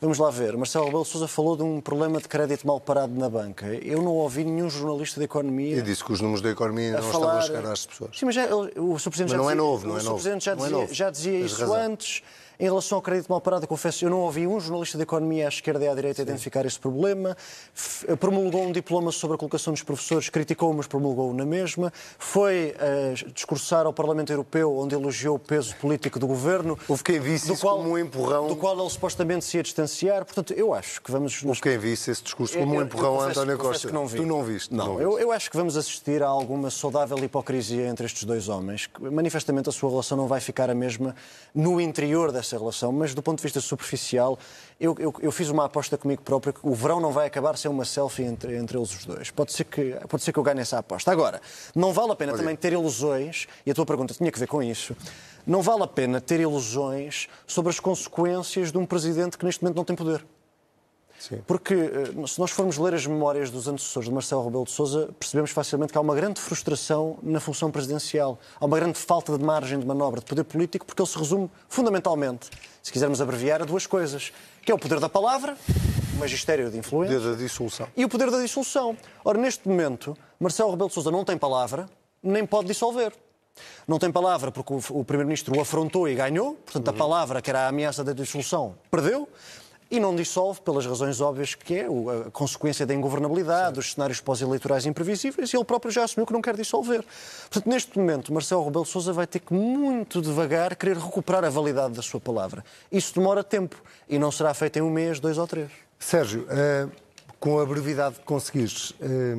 Vamos 0.00 0.16
lá 0.18 0.30
ver. 0.30 0.56
Marcelo 0.56 0.84
Rebelo 0.84 1.04
Sousa 1.04 1.26
falou 1.26 1.56
de 1.56 1.64
um 1.64 1.80
problema 1.80 2.20
de 2.20 2.28
crédito 2.28 2.64
mal 2.64 2.78
parado 2.80 3.12
na 3.18 3.28
banca. 3.28 3.66
Eu 3.66 4.00
não 4.00 4.12
ouvi 4.12 4.44
nenhum 4.44 4.70
jornalista 4.70 5.18
de 5.18 5.24
economia 5.24 5.76
E 5.76 5.82
disse 5.82 6.04
que 6.04 6.12
os 6.12 6.20
números 6.20 6.40
da 6.40 6.50
economia 6.50 6.92
não 6.92 7.02
falar... 7.02 7.38
estavam 7.38 7.38
a 7.38 7.42
chegar 7.42 7.72
às 7.72 7.84
pessoas. 7.86 8.10
Sim, 8.16 8.26
mas 8.26 8.34
já, 8.36 8.46
o 8.54 8.96
Sr. 8.98 9.10
Presidente 9.10 9.18
Mas 9.20 9.30
já 9.32 9.36
não 9.38 9.50
é 9.50 9.54
dizia, 9.54 9.54
novo, 9.56 9.86
não 9.88 9.94
é 9.94 9.98
o 9.98 10.00
Sr. 10.00 10.08
novo. 10.10 10.22
Já 10.22 10.30
Não 10.30 10.36
é 10.36 10.66
dizia, 10.68 10.78
novo. 10.80 10.94
já 10.94 11.10
dizia 11.10 11.40
isso 11.40 11.60
razão. 11.62 11.74
antes. 11.76 12.22
Em 12.60 12.64
relação 12.64 12.96
ao 12.96 13.02
crédito 13.02 13.28
mal 13.28 13.40
parado, 13.40 13.62
eu 13.64 13.68
confesso, 13.68 14.04
eu 14.04 14.10
não 14.10 14.18
ouvi 14.18 14.44
um 14.44 14.58
jornalista 14.58 14.96
de 14.98 15.04
economia 15.04 15.46
à 15.46 15.48
esquerda 15.48 15.84
e 15.84 15.88
à 15.88 15.94
direita 15.94 16.22
identificar 16.22 16.66
esse 16.66 16.76
problema. 16.76 17.36
F- 17.72 18.16
Promulgou 18.16 18.62
um 18.64 18.72
diploma 18.72 19.12
sobre 19.12 19.36
a 19.36 19.38
colocação 19.38 19.72
dos 19.72 19.84
professores, 19.84 20.28
criticou, 20.28 20.72
mas 20.74 20.88
promulgou 20.88 21.32
na 21.32 21.46
mesma. 21.46 21.92
Foi 22.18 22.74
eh, 22.80 23.14
discursar 23.32 23.86
ao 23.86 23.92
Parlamento 23.92 24.32
Europeu, 24.32 24.76
onde 24.76 24.92
elogiou 24.96 25.36
o 25.36 25.38
peso 25.38 25.76
político 25.76 26.18
do 26.18 26.26
governo. 26.26 26.76
Houve 26.88 27.04
quem 27.04 27.20
visse 27.20 27.52
isso 27.52 27.62
como 27.64 27.90
um 27.90 27.96
empurrão. 27.96 28.48
Do 28.48 28.56
qual 28.56 28.76
ele 28.76 28.90
supostamente 28.90 29.44
se 29.44 29.56
ia 29.58 29.62
distanciar. 29.62 30.24
Portanto, 30.24 30.52
eu 30.52 30.74
acho 30.74 31.00
que 31.00 31.12
vamos. 31.12 31.40
Houve 31.44 31.60
quem 31.60 31.78
visse 31.78 32.10
esse 32.10 32.24
discurso 32.24 32.58
como 32.58 32.72
um 32.72 32.74
Eu- 32.74 32.80
eu 32.80 32.86
empurrão 32.86 33.20
a 33.20 33.26
António 33.26 33.56
Costa. 33.56 33.92
não. 33.92 34.08
Tu 34.08 34.26
não 34.26 34.42
viste? 34.42 34.74
Não, 34.74 34.84
não 34.94 35.00
eu, 35.00 35.10
viste. 35.10 35.22
eu 35.22 35.30
acho 35.30 35.48
que 35.48 35.56
vamos 35.56 35.76
assistir 35.76 36.24
a 36.24 36.26
alguma 36.26 36.70
saudável 36.72 37.18
hipocrisia 37.22 37.86
entre 37.86 38.04
estes 38.04 38.24
dois 38.24 38.48
homens. 38.48 38.90
Manifestamente 38.98 39.68
a 39.68 39.72
sua 39.72 39.90
relação 39.90 40.16
não 40.18 40.26
vai 40.26 40.40
ficar 40.40 40.68
a 40.68 40.74
mesma 40.74 41.14
no 41.54 41.80
interior 41.80 42.32
dessa 42.48 42.58
relação, 42.58 42.90
mas 42.92 43.14
do 43.14 43.22
ponto 43.22 43.36
de 43.38 43.42
vista 43.42 43.60
superficial, 43.60 44.38
eu, 44.80 44.96
eu- 44.98 45.14
eu 45.20 45.30
fiz 45.30 45.50
uma 45.50 45.66
aposta 45.66 45.98
comigo 45.98 46.22
próprio 46.22 46.52
que 46.54 46.60
o 46.62 46.74
verão 46.74 46.98
não 47.00 47.12
vai 47.12 47.26
acabar 47.26 47.56
sem 47.58 47.70
uma 47.70 47.84
selfie 47.84 48.22
entre, 48.22 48.56
entre 48.56 48.78
eles 48.78 48.94
os 48.94 49.04
dois. 49.04 49.30
Pode 49.30 49.52
ser, 49.52 49.64
que, 49.64 49.92
pode 50.08 50.22
ser 50.22 50.32
que 50.32 50.38
eu 50.38 50.42
ganhe 50.42 50.60
essa 50.60 50.78
aposta. 50.78 51.10
Agora, 51.12 51.40
não 51.74 51.92
vale 51.92 52.12
a 52.12 52.16
pena 52.16 52.32
também 52.32 52.56
ter 52.56 52.72
ilusões, 52.72 53.46
e 53.66 53.70
a 53.70 53.74
tua 53.74 53.84
pergunta 53.84 54.14
tinha 54.14 54.32
que 54.32 54.38
ver 54.38 54.46
com 54.46 54.62
isso, 54.62 54.96
não 55.46 55.60
vale 55.62 55.82
a 55.82 55.86
pena 55.86 56.20
ter 56.20 56.40
ilusões 56.40 57.28
sobre 57.46 57.70
as 57.70 57.78
consequências 57.80 58.72
de 58.72 58.78
um 58.78 58.86
presidente 58.86 59.36
que 59.36 59.44
neste 59.44 59.62
momento 59.62 59.76
não 59.76 59.84
tem 59.84 59.94
poder. 59.96 60.24
Sim. 61.18 61.42
Porque 61.46 61.74
eh, 61.74 62.26
se 62.26 62.38
nós 62.38 62.50
formos 62.52 62.78
ler 62.78 62.94
as 62.94 63.04
memórias 63.06 63.50
dos 63.50 63.66
antecessores 63.66 64.08
de 64.08 64.14
Marcelo 64.14 64.44
Rebelo 64.44 64.64
de 64.64 64.70
Sousa, 64.70 65.08
percebemos 65.18 65.50
facilmente 65.50 65.92
que 65.92 65.98
há 65.98 66.00
uma 66.00 66.14
grande 66.14 66.40
frustração 66.40 67.18
na 67.22 67.40
função 67.40 67.70
presidencial. 67.70 68.38
Há 68.60 68.64
uma 68.64 68.76
grande 68.78 68.98
falta 68.98 69.36
de 69.36 69.44
margem 69.44 69.78
de 69.80 69.86
manobra 69.86 70.20
de 70.20 70.26
poder 70.26 70.44
político, 70.44 70.86
porque 70.86 71.02
ele 71.02 71.08
se 71.08 71.18
resume 71.18 71.50
fundamentalmente, 71.68 72.48
se 72.82 72.92
quisermos 72.92 73.20
abreviar, 73.20 73.60
a 73.62 73.64
duas 73.64 73.84
coisas, 73.86 74.32
que 74.62 74.70
é 74.70 74.74
o 74.74 74.78
poder 74.78 75.00
da 75.00 75.08
palavra, 75.08 75.56
o 76.14 76.20
magistério 76.20 76.70
de 76.70 76.78
influência, 76.78 77.16
Poder 77.18 77.30
da 77.32 77.36
dissolução. 77.36 77.88
e 77.96 78.04
o 78.04 78.08
poder 78.08 78.30
da 78.30 78.40
dissolução. 78.40 78.96
Ora, 79.24 79.38
neste 79.38 79.66
momento, 79.68 80.16
Marcelo 80.38 80.70
Rebelo 80.70 80.88
de 80.88 80.94
Sousa 80.94 81.10
não 81.10 81.24
tem 81.24 81.36
palavra, 81.36 81.88
nem 82.22 82.46
pode 82.46 82.68
dissolver. 82.68 83.12
Não 83.88 83.98
tem 83.98 84.12
palavra 84.12 84.52
porque 84.52 84.72
o, 84.72 84.80
o 84.90 85.04
Primeiro-Ministro 85.04 85.56
o 85.58 85.60
afrontou 85.60 86.08
e 86.08 86.14
ganhou, 86.14 86.54
portanto, 86.54 86.88
a 86.88 86.92
palavra, 86.92 87.42
que 87.42 87.50
era 87.50 87.62
a 87.62 87.68
ameaça 87.68 88.04
da 88.04 88.12
dissolução, 88.12 88.76
perdeu. 88.88 89.28
E 89.90 89.98
não 89.98 90.14
dissolve 90.14 90.60
pelas 90.60 90.84
razões 90.84 91.20
óbvias 91.20 91.54
que 91.54 91.74
é 91.74 91.86
a 91.86 92.30
consequência 92.30 92.84
da 92.84 92.94
ingovernabilidade, 92.94 93.76
dos 93.76 93.92
cenários 93.92 94.20
pós-eleitorais 94.20 94.84
imprevisíveis, 94.84 95.50
e 95.52 95.56
ele 95.56 95.64
próprio 95.64 95.90
já 95.90 96.04
assumiu 96.04 96.26
que 96.26 96.32
não 96.32 96.42
quer 96.42 96.54
dissolver. 96.54 97.02
Portanto, 97.48 97.68
neste 97.68 97.98
momento, 97.98 98.32
Marcelo 98.32 98.64
Rebelo 98.64 98.84
Sousa 98.84 99.14
vai 99.14 99.26
ter 99.26 99.38
que 99.38 99.54
muito 99.54 100.20
devagar 100.20 100.76
querer 100.76 100.98
recuperar 100.98 101.42
a 101.42 101.48
validade 101.50 101.94
da 101.94 102.02
sua 102.02 102.20
palavra. 102.20 102.62
Isso 102.92 103.14
demora 103.14 103.42
tempo 103.42 103.82
e 104.08 104.18
não 104.18 104.30
será 104.30 104.52
feito 104.52 104.78
em 104.78 104.82
um 104.82 104.90
mês, 104.90 105.20
dois 105.20 105.38
ou 105.38 105.46
três. 105.46 105.70
Sérgio, 105.98 106.46
eh, 106.50 106.86
com 107.40 107.58
a 107.58 107.64
brevidade 107.64 108.16
que 108.16 108.24
conseguires, 108.24 108.92
eh, 109.00 109.34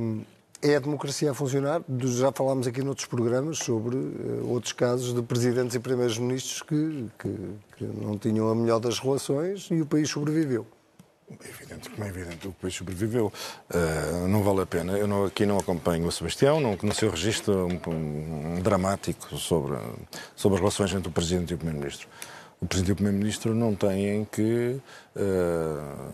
é 0.61 0.75
a 0.75 0.79
democracia 0.79 1.31
a 1.31 1.33
funcionar? 1.33 1.81
Já 2.05 2.31
falámos 2.31 2.67
aqui 2.67 2.81
noutros 2.83 3.07
programas 3.07 3.59
sobre 3.59 3.95
eh, 3.97 4.41
outros 4.43 4.73
casos 4.73 5.13
de 5.13 5.21
presidentes 5.21 5.75
e 5.75 5.79
primeiros 5.79 6.17
ministros 6.17 6.61
que, 6.61 7.05
que- 7.17 7.49
que 7.77 7.83
não 7.85 8.17
tinham 8.17 8.49
a 8.49 8.55
melhor 8.55 8.79
das 8.79 8.99
relações 8.99 9.67
e 9.71 9.81
o 9.81 9.85
país 9.85 10.09
sobreviveu. 10.09 10.65
É 11.29 11.47
evidente, 11.47 11.89
como 11.91 12.03
é 12.03 12.07
evidente, 12.09 12.47
o 12.47 12.51
país 12.53 12.73
sobreviveu. 12.73 13.31
Uh, 13.69 14.27
não 14.27 14.41
vale 14.41 14.61
a 14.61 14.65
pena. 14.65 14.97
Eu 14.97 15.07
não- 15.07 15.25
aqui 15.25 15.45
não 15.45 15.57
acompanho 15.59 16.07
o 16.07 16.11
Sebastião, 16.11 16.59
não, 16.59 16.75
no 16.81 16.93
seu 16.93 17.09
registro 17.11 17.67
um, 17.67 18.55
um 18.57 18.61
dramático 18.61 19.37
sobre, 19.37 19.77
sobre 20.35 20.55
as 20.55 20.59
relações 20.61 20.91
entre 20.93 21.07
o 21.07 21.11
Presidente 21.11 21.51
e 21.51 21.53
o 21.53 21.57
Primeiro-Ministro. 21.57 22.07
O 22.59 22.65
Presidente 22.65 22.89
e 22.89 22.93
o 22.93 22.95
Primeiro-Ministro 22.95 23.53
não 23.53 23.73
têm 23.75 24.25
que. 24.25 24.77
Uh, 25.19 26.11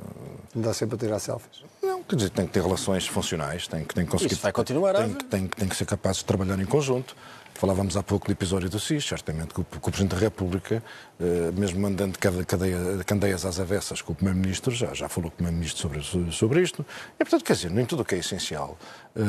Não 0.56 0.62
dá 0.62 0.74
sempre 0.74 0.96
a 0.96 1.00
tirar 1.00 1.20
selfies. 1.20 1.64
não, 1.82 2.04
quer 2.04 2.16
dizer, 2.16 2.30
tem 2.32 2.46
que 2.48 2.54
ter 2.54 2.62
relações 2.62 3.08
funcionais, 3.08 3.68
tem 3.68 3.84
que, 3.84 3.94
tem 3.94 4.06
que 4.06 4.12
conseguir. 4.12 4.34
Isso 4.34 4.42
vai 4.42 4.52
continuar 4.52 4.96
a 4.96 5.04
tem, 5.04 5.14
tem, 5.16 5.48
que- 5.48 5.58
tem 5.58 5.68
que 5.68 5.76
ser 5.76 5.86
capaz 5.86 6.18
de 6.18 6.26
trabalhar 6.26 6.60
em 6.60 6.66
conjunto. 6.66 7.16
Falávamos 7.58 7.96
há 7.96 8.04
pouco 8.04 8.28
do 8.28 8.34
episódio 8.34 8.70
do 8.70 8.78
SIS, 8.78 9.06
certamente 9.06 9.54
que 9.54 9.62
o, 9.62 9.64
que 9.64 9.78
o 9.78 9.80
Presidente 9.80 10.14
da 10.14 10.20
República, 10.20 10.84
eh, 11.18 11.52
mesmo 11.54 11.80
mandando 11.80 12.20
cadeia, 12.20 12.78
candeias 13.06 13.46
às 13.46 13.62
avessas 13.62 14.02
com 14.02 14.12
o 14.12 14.16
Primeiro-Ministro, 14.16 14.76
já, 14.76 14.94
já 14.94 15.08
falou 15.08 15.32
com 15.32 15.36
o 15.36 15.38
Primeiro-Ministro 15.38 16.04
sobre, 16.04 16.34
sobre 16.34 16.62
isto. 16.62 16.86
E, 17.16 17.24
portanto, 17.24 17.46
quer 17.46 17.54
dizer, 17.54 17.72
nem 17.72 17.86
tudo 17.86 18.02
o 18.02 18.06
que 18.06 18.14
é 18.14 18.18
essencial, 18.18 18.78
eh, 19.16 19.22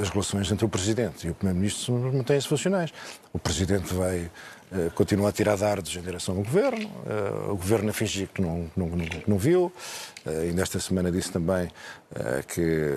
as 0.00 0.08
relações 0.08 0.50
entre 0.50 0.64
o 0.64 0.70
Presidente 0.70 1.26
e 1.26 1.30
o 1.30 1.34
Primeiro-Ministro 1.34 1.92
mantêm-se 1.92 2.48
funcionais. 2.48 2.94
O 3.30 3.38
Presidente 3.38 3.92
vai 3.92 4.30
eh, 4.72 4.90
continuar 4.94 5.28
a 5.28 5.32
tirar 5.32 5.56
dardos 5.58 5.94
em 5.94 6.00
direção 6.00 6.34
ao 6.38 6.42
Governo, 6.42 6.90
o 7.50 7.56
Governo 7.56 7.90
a 7.90 7.92
fingir 7.92 8.28
que 8.28 8.40
não, 8.40 8.70
não, 8.74 8.86
não, 8.88 9.06
não 9.26 9.38
viu. 9.38 9.70
Ainda 10.24 10.62
esta 10.62 10.80
semana 10.80 11.12
disse 11.12 11.30
também 11.30 11.68
que 12.48 12.94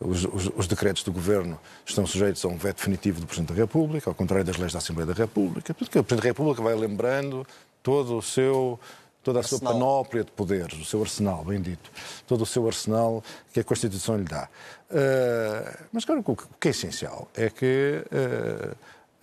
os, 0.00 0.24
os- 0.24 0.50
os 0.56 0.66
decretos 0.66 1.02
do 1.04 1.12
Governo 1.12 1.58
estão 1.86 2.06
sujeitos 2.06 2.44
a 2.44 2.48
um 2.48 2.56
veto 2.56 2.76
definitivo 2.76 3.20
do 3.20 3.26
Presidente 3.26 3.50
da 3.54 3.60
República, 3.60 4.10
ao 4.10 4.14
contrário 4.14 4.44
das 4.44 4.56
leis 4.56 4.72
da 4.72 4.78
Assembleia 4.78 5.06
da 5.06 5.14
República, 5.14 5.72
porque 5.74 5.98
o 5.98 6.04
Presidente 6.04 6.22
da 6.24 6.28
República 6.30 6.62
vai 6.62 6.74
lembrando 6.74 7.46
todo 7.82 8.16
o 8.18 8.22
seu 8.22 8.78
toda 9.22 9.40
a 9.40 9.42
sua 9.42 9.56
Arsenal. 9.56 9.72
panóplia 9.72 10.22
de 10.24 10.30
poderes, 10.32 10.78
o 10.78 10.84
seu 10.84 11.00
arsenal, 11.00 11.42
bem 11.46 11.58
dito, 11.62 11.90
todo 12.26 12.42
o 12.42 12.46
seu 12.46 12.66
arsenal 12.66 13.24
que 13.54 13.60
a 13.60 13.64
Constituição 13.64 14.18
lhe 14.18 14.24
dá. 14.24 14.48
Eh, 14.90 15.78
mas, 15.92 16.04
claro, 16.04 16.22
o 16.26 16.36
que 16.60 16.68
é 16.68 16.70
essencial 16.70 17.26
é 17.34 17.48
que 17.48 18.04
eh, 18.12 18.70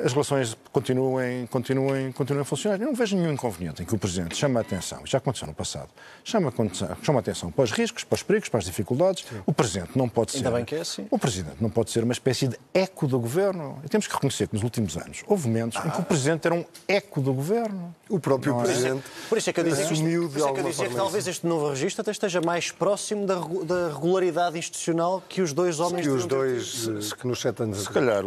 as 0.04 0.12
relações 0.14 0.58
continuem, 0.72 1.46
continuem, 1.48 2.12
continuem 2.12 2.42
a 2.42 2.46
funcionar. 2.46 2.80
Eu 2.80 2.88
não 2.88 2.96
vejo 2.96 3.16
nenhum 3.16 3.32
inconveniente 3.34 3.82
em 3.82 3.86
que 3.86 3.94
o 3.96 3.98
Presidente 3.98 4.36
chame 4.36 4.58
a 4.58 4.62
atenção, 4.62 5.00
já 5.06 5.18
aconteceu 5.18 5.48
no 5.48 5.54
passado, 5.54 5.90
chama 6.24 6.52
a, 6.52 7.20
atenção 7.20 7.52
para 7.52 7.64
os 7.64 7.72
riscos, 7.72 8.04
para 8.04 8.16
os 8.16 8.24
perigos, 8.24 8.50
para 8.50 8.60
as 8.60 8.66
dificuldades. 8.66 9.26
O 9.46 9.54
Presidente 9.54 9.92
não 9.98 10.08
pode 10.10 10.36
Ainda 10.38 10.50
ser. 10.50 10.56
bem 10.56 10.66
que 10.66 10.76
é 10.76 10.82
assim. 10.82 11.08
O 11.10 11.18
Presidente 11.20 11.58
não 11.62 11.70
pode 11.70 11.92
ser 11.92 12.04
uma 12.04 12.14
espécie 12.14 12.48
de 12.48 12.58
eco 12.74 13.08
do 13.08 13.20
Governo. 13.20 13.80
E 13.84 13.90
temos 13.90 14.08
que 14.08 14.14
reconhecer 14.14 14.48
que 14.48 14.54
nos 14.54 14.64
últimos 14.64 14.98
anos 14.98 15.24
houve 15.28 15.48
momentos 15.48 15.84
em 15.86 15.90
que 15.90 16.00
o 16.02 16.04
Presidente 16.04 16.46
era 16.48 16.56
um 16.56 16.66
eco 16.88 17.22
do 17.22 17.34
Governo. 17.34 17.94
O 18.10 18.20
próprio 18.20 18.54
Não 18.54 18.62
é? 18.62 18.66
Presidente 18.66 19.04
Por 19.30 19.38
isso 19.38 19.50
é 19.50 19.54
que 19.54 19.60
eu 19.60 19.64
dizia, 19.64 19.86
que, 19.86 19.94
isto- 19.94 19.94
assumiu 20.04 20.22
por 20.24 20.30
de 20.32 20.36
isso 20.38 20.40
é 20.40 20.42
que, 20.42 20.44
eu 20.44 20.48
alguma 20.50 20.70
dizia 20.70 20.86
que 20.86 20.92
forma 20.92 21.04
talvez 21.06 21.28
este 21.28 21.48
novo 21.48 21.70
registro 21.70 22.02
até 22.02 22.12
esteja 22.12 22.42
mais 22.42 22.72
próximo 22.72 23.26
da, 23.26 23.36
da 23.36 23.88
regularidade 23.94 24.58
institucional 24.58 25.24
que 25.30 25.42
os 25.42 25.54
dois 25.54 25.80
homens 25.80 26.06
E 26.06 26.10
os 26.10 26.26
dois 26.26 27.14
que 27.14 27.26
nos 27.28 27.40
sete 27.40 27.64
anos 27.64 27.80
Se 27.84 27.90
calhar 27.90 28.24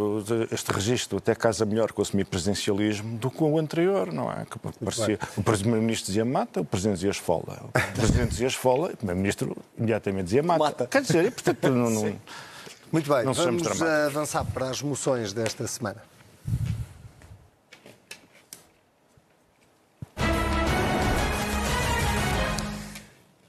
este 0.51 0.73
registro 0.73 1.19
até 1.19 1.35
casa 1.35 1.64
melhor 1.65 1.93
com 1.93 2.03
o 2.03 2.05
semipresidencialismo 2.05 3.19
do 3.19 3.31
que 3.31 3.37
com 3.37 3.53
o 3.53 3.59
anterior, 3.59 4.13
não 4.13 4.31
é? 4.31 4.45
Que 4.45 4.59
parecia, 4.59 5.19
o 5.37 5.43
Primeiro-Ministro 5.43 6.07
dizia 6.07 6.25
mata, 6.25 6.61
o 6.61 6.65
Presidente 6.65 6.97
dizia 6.97 7.11
esfola. 7.11 7.67
O 7.69 7.95
Presidente 7.95 8.29
dizia 8.31 8.47
esfola, 8.47 8.91
o 8.93 8.97
Primeiro-Ministro 8.97 9.57
imediatamente 9.77 10.25
dizia 10.25 10.43
mata. 10.43 10.65
Mata. 10.65 10.87
Quer 10.87 11.03
dizer, 11.03 11.25
e, 11.25 11.31
portanto, 11.31 11.69
não, 11.69 11.91
não, 11.91 12.17
Muito 12.93 13.13
bem, 13.13 13.25
não 13.25 13.35
vamos 13.35 13.83
avançar 13.83 14.45
para 14.45 14.71
as 14.71 14.83
moções 14.83 15.33
desta 15.33 15.67
semana. 15.67 16.03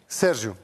Sérgio, 0.07 0.55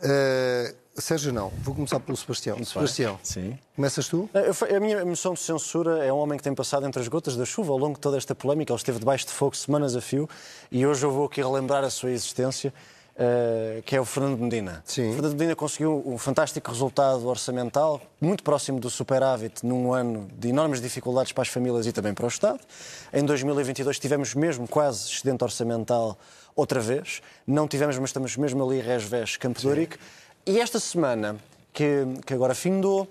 eh, 0.00 0.74
Sérgio 0.94 1.32
não, 1.32 1.50
vou 1.62 1.74
começar 1.74 1.98
pelo 2.00 2.16
Sebastião. 2.16 2.62
Sebastião, 2.64 3.18
Sim. 3.22 3.58
começas 3.74 4.06
tu? 4.08 4.28
Fa- 4.52 4.66
A 4.66 4.78
minha 4.78 5.02
moção 5.06 5.32
de 5.32 5.40
censura 5.40 6.04
é 6.04 6.12
um 6.12 6.16
homem 6.18 6.36
que 6.36 6.44
tem 6.44 6.54
passado 6.54 6.86
entre 6.86 7.00
as 7.00 7.08
gotas 7.08 7.34
da 7.34 7.46
chuva 7.46 7.72
ao 7.72 7.78
longo 7.78 7.94
de 7.94 8.00
toda 8.00 8.18
esta 8.18 8.34
polémica. 8.34 8.72
Ele 8.72 8.76
esteve 8.78 8.98
debaixo 8.98 9.24
de 9.26 9.32
fogo 9.32 9.56
semanas 9.56 9.96
a 9.96 10.02
fio 10.02 10.28
e 10.70 10.86
hoje 10.86 11.04
eu 11.06 11.10
vou 11.10 11.24
aqui 11.26 11.40
relembrar 11.40 11.82
a 11.82 11.88
sua 11.88 12.10
existência, 12.10 12.74
eh, 13.16 13.82
que 13.86 13.96
é 13.96 14.00
o 14.02 14.04
Fernando 14.04 14.38
Medina. 14.38 14.82
Sim. 14.84 15.14
Fernando 15.14 15.32
Medina 15.32 15.56
conseguiu 15.56 16.02
um 16.04 16.18
fantástico 16.18 16.70
resultado 16.70 17.26
orçamental, 17.26 17.98
muito 18.20 18.42
próximo 18.42 18.78
do 18.78 18.90
superávit, 18.90 19.64
num 19.64 19.94
ano 19.94 20.28
de 20.38 20.48
enormes 20.48 20.78
dificuldades 20.82 21.32
para 21.32 21.40
as 21.42 21.48
famílias 21.48 21.86
e 21.86 21.92
também 21.92 22.12
para 22.12 22.26
o 22.26 22.28
Estado. 22.28 22.60
Em 23.14 23.24
2022 23.24 23.98
tivemos 23.98 24.34
mesmo 24.34 24.68
quase 24.68 25.08
excedente 25.10 25.42
orçamental 25.42 26.18
outra 26.54 26.80
vez. 26.80 27.22
Não 27.46 27.66
tivemos, 27.66 27.96
mas 27.98 28.10
estamos 28.10 28.36
mesmo 28.36 28.62
ali 28.62 28.78
resvés 28.78 29.38
Campo 29.38 29.58
de 29.58 29.66
Ourique. 29.66 29.96
E 30.44 30.58
esta 30.58 30.80
semana, 30.80 31.36
que, 31.72 32.04
que 32.26 32.34
agora 32.34 32.52
findou, 32.52 33.06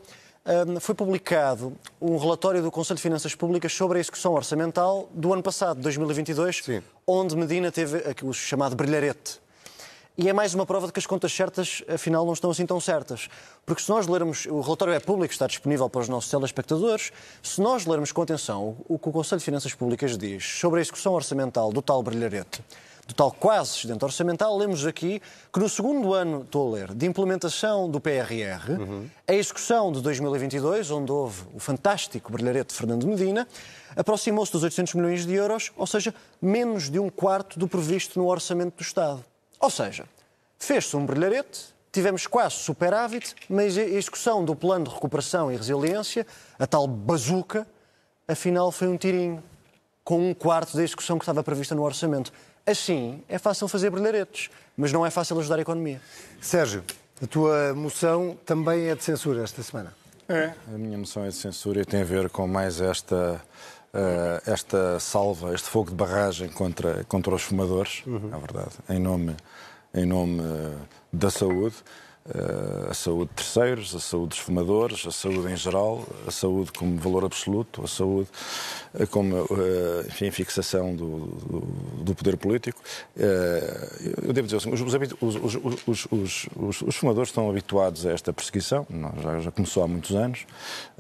hum, 0.46 0.82
foi 0.82 0.94
publicado 0.94 1.74
um 2.02 2.18
relatório 2.18 2.62
do 2.62 2.70
Conselho 2.70 2.98
de 2.98 3.02
Finanças 3.02 3.34
Públicas 3.34 3.74
sobre 3.74 4.00
a 4.00 4.02
execução 4.02 4.34
orçamental 4.34 5.08
do 5.14 5.32
ano 5.32 5.42
passado, 5.42 5.80
2022, 5.80 6.58
Sim. 6.58 6.84
onde 7.08 7.38
Medina 7.38 7.72
teve 7.72 8.00
aquilo 8.00 8.34
chamado 8.34 8.76
brilharete. 8.76 9.40
E 10.18 10.28
é 10.28 10.34
mais 10.34 10.54
uma 10.54 10.66
prova 10.66 10.88
de 10.88 10.94
que 10.94 11.00
as 11.00 11.06
contas 11.06 11.32
certas, 11.32 11.82
afinal, 11.88 12.26
não 12.26 12.34
estão 12.34 12.52
assim 12.52 12.66
tão 12.66 12.82
certas. 12.82 13.30
Porque 13.66 13.82
se 13.82 13.90
nós 13.90 14.08
lermos, 14.08 14.46
o 14.48 14.60
relatório 14.60 14.94
é 14.94 15.00
público, 15.00 15.32
está 15.32 15.48
disponível 15.48 15.90
para 15.90 16.02
os 16.02 16.10
nossos 16.10 16.30
telespectadores, 16.30 17.14
se 17.42 17.62
nós 17.62 17.86
lermos 17.86 18.12
com 18.12 18.22
atenção 18.22 18.76
o 18.90 19.00
que 19.00 19.08
o 19.08 19.12
Conselho 19.14 19.40
de 19.40 19.46
Finanças 19.46 19.74
Públicas 19.74 20.18
diz 20.18 20.44
sobre 20.46 20.80
a 20.80 20.82
execução 20.82 21.14
orçamental 21.14 21.72
do 21.72 21.82
tal 21.82 22.04
brilharete, 22.04 22.62
do 23.08 23.14
tal 23.14 23.32
quase 23.32 23.78
excedente 23.78 24.04
orçamental, 24.04 24.58
lemos 24.58 24.86
aqui 24.86 25.22
que 25.52 25.60
no 25.60 25.68
segundo 25.68 26.14
ano, 26.14 26.42
estou 26.44 26.70
a 26.70 26.76
ler, 26.76 26.94
de 26.94 27.06
implementação 27.06 27.90
do 27.90 28.00
PRR, 28.00 28.78
a 29.28 29.34
execução 29.34 29.92
de 29.92 30.02
2022, 30.02 30.92
onde 30.92 31.12
houve 31.12 31.44
o 31.54 31.60
fantástico 31.60 32.32
brilharete 32.32 32.70
de 32.70 32.76
Fernando 32.76 33.06
Medina, 33.08 33.48
aproximou-se 33.96 34.52
dos 34.52 34.64
800 34.64 34.94
milhões 34.94 35.26
de 35.26 35.34
euros, 35.34 35.72
ou 35.76 35.88
seja, 35.88 36.14
menos 36.42 36.90
de 36.90 37.00
um 37.00 37.10
quarto 37.10 37.60
do 37.60 37.68
previsto 37.68 38.20
no 38.20 38.28
orçamento 38.28 38.78
do 38.78 38.82
Estado. 38.82 39.24
Ou 39.60 39.70
seja, 39.70 40.06
fez-se 40.58 40.96
um 40.96 41.06
brilharete, 41.06 41.74
tivemos 41.92 42.26
quase 42.26 42.56
superávit, 42.56 43.36
mas 43.50 43.78
a 43.78 43.82
execução 43.82 44.46
do 44.46 44.56
plano 44.56 44.86
de 44.86 44.94
recuperação 44.94 45.52
e 45.52 45.58
resiliência, 45.58 46.26
a 46.58 46.66
tal 46.66 46.88
bazuca, 46.88 47.68
afinal 48.28 48.72
foi 48.72 48.88
um 48.88 48.98
tirinho, 48.98 49.44
com 50.04 50.30
um 50.30 50.34
quarto 50.34 50.76
da 50.76 50.84
execução 50.84 51.18
que 51.18 51.24
estava 51.24 51.44
prevista 51.44 51.76
no 51.76 51.84
orçamento. 51.84 52.34
Assim, 52.66 53.24
é 53.28 53.38
fácil 53.38 53.68
fazer 53.68 53.90
brilharetes, 53.90 54.50
mas 54.78 54.92
não 54.92 55.06
é 55.06 55.10
fácil 55.10 55.40
ajudar 55.40 55.58
a 55.58 55.62
economia. 55.62 56.02
Sérgio, 56.40 56.84
a 57.22 57.28
tua 57.28 57.74
moção 57.74 58.38
também 58.46 58.88
é 58.90 58.96
de 58.96 59.04
censura 59.04 59.44
esta 59.44 59.62
semana. 59.64 59.94
É, 60.30 60.54
a 60.74 60.78
minha 60.78 60.98
moção 60.98 61.26
é 61.26 61.30
de 61.30 61.36
censura 61.36 61.82
e 61.82 61.86
tem 61.86 62.02
a 62.02 62.06
ver 62.06 62.30
com 62.30 62.48
mais 62.48 62.80
esta, 62.80 63.42
eh, 63.94 64.42
esta 64.46 65.00
salva, 65.00 65.54
este 65.54 65.68
fogo 65.68 65.90
de 65.90 65.96
barragem 65.96 66.48
contra, 66.50 67.04
contra 67.04 67.36
os 67.36 67.42
fumadores, 67.42 68.04
é 68.08 68.38
verdade, 68.40 68.72
em 68.90 69.00
nome, 69.00 69.36
em 69.94 70.06
nome 70.06 70.42
da 71.12 71.30
saúde, 71.30 71.76
a 72.90 72.94
saúde 72.94 73.30
de 73.32 73.36
terceiros, 73.38 73.96
a 73.96 74.00
saúde 74.00 74.30
dos 74.30 74.38
fumadores, 74.38 75.06
a 75.08 75.12
saúde 75.12 75.52
em 75.52 75.56
geral, 75.58 76.06
a 76.28 76.32
saúde 76.32 76.72
como 76.72 76.96
valor 76.98 77.26
absoluto, 77.26 77.84
a 77.84 77.88
saúde 77.88 78.30
eh, 78.94 79.06
como 79.08 79.38
eh, 79.38 80.06
enfim, 80.08 80.30
fixação 80.30 80.96
do, 80.96 81.18
do, 81.28 81.60
do 82.04 82.16
poder 82.16 82.38
político. 82.38 82.80
Eh, 83.18 84.12
Eu 84.24 84.34
devo 84.34 84.48
dizer 84.48 84.58
assim, 84.58 84.72
os, 84.72 84.82
os 84.82 86.08
os- 86.12 86.82
os- 86.88 86.96
fumadores 86.96 87.30
estão 87.30 87.50
habituados 87.50 88.06
a 88.06 88.12
esta 88.12 88.32
perseguição, 88.32 88.86
já, 89.24 89.40
já 89.40 89.52
começou 89.52 89.84
há 89.84 89.88
muitos 89.88 90.16
anos, 90.16 90.46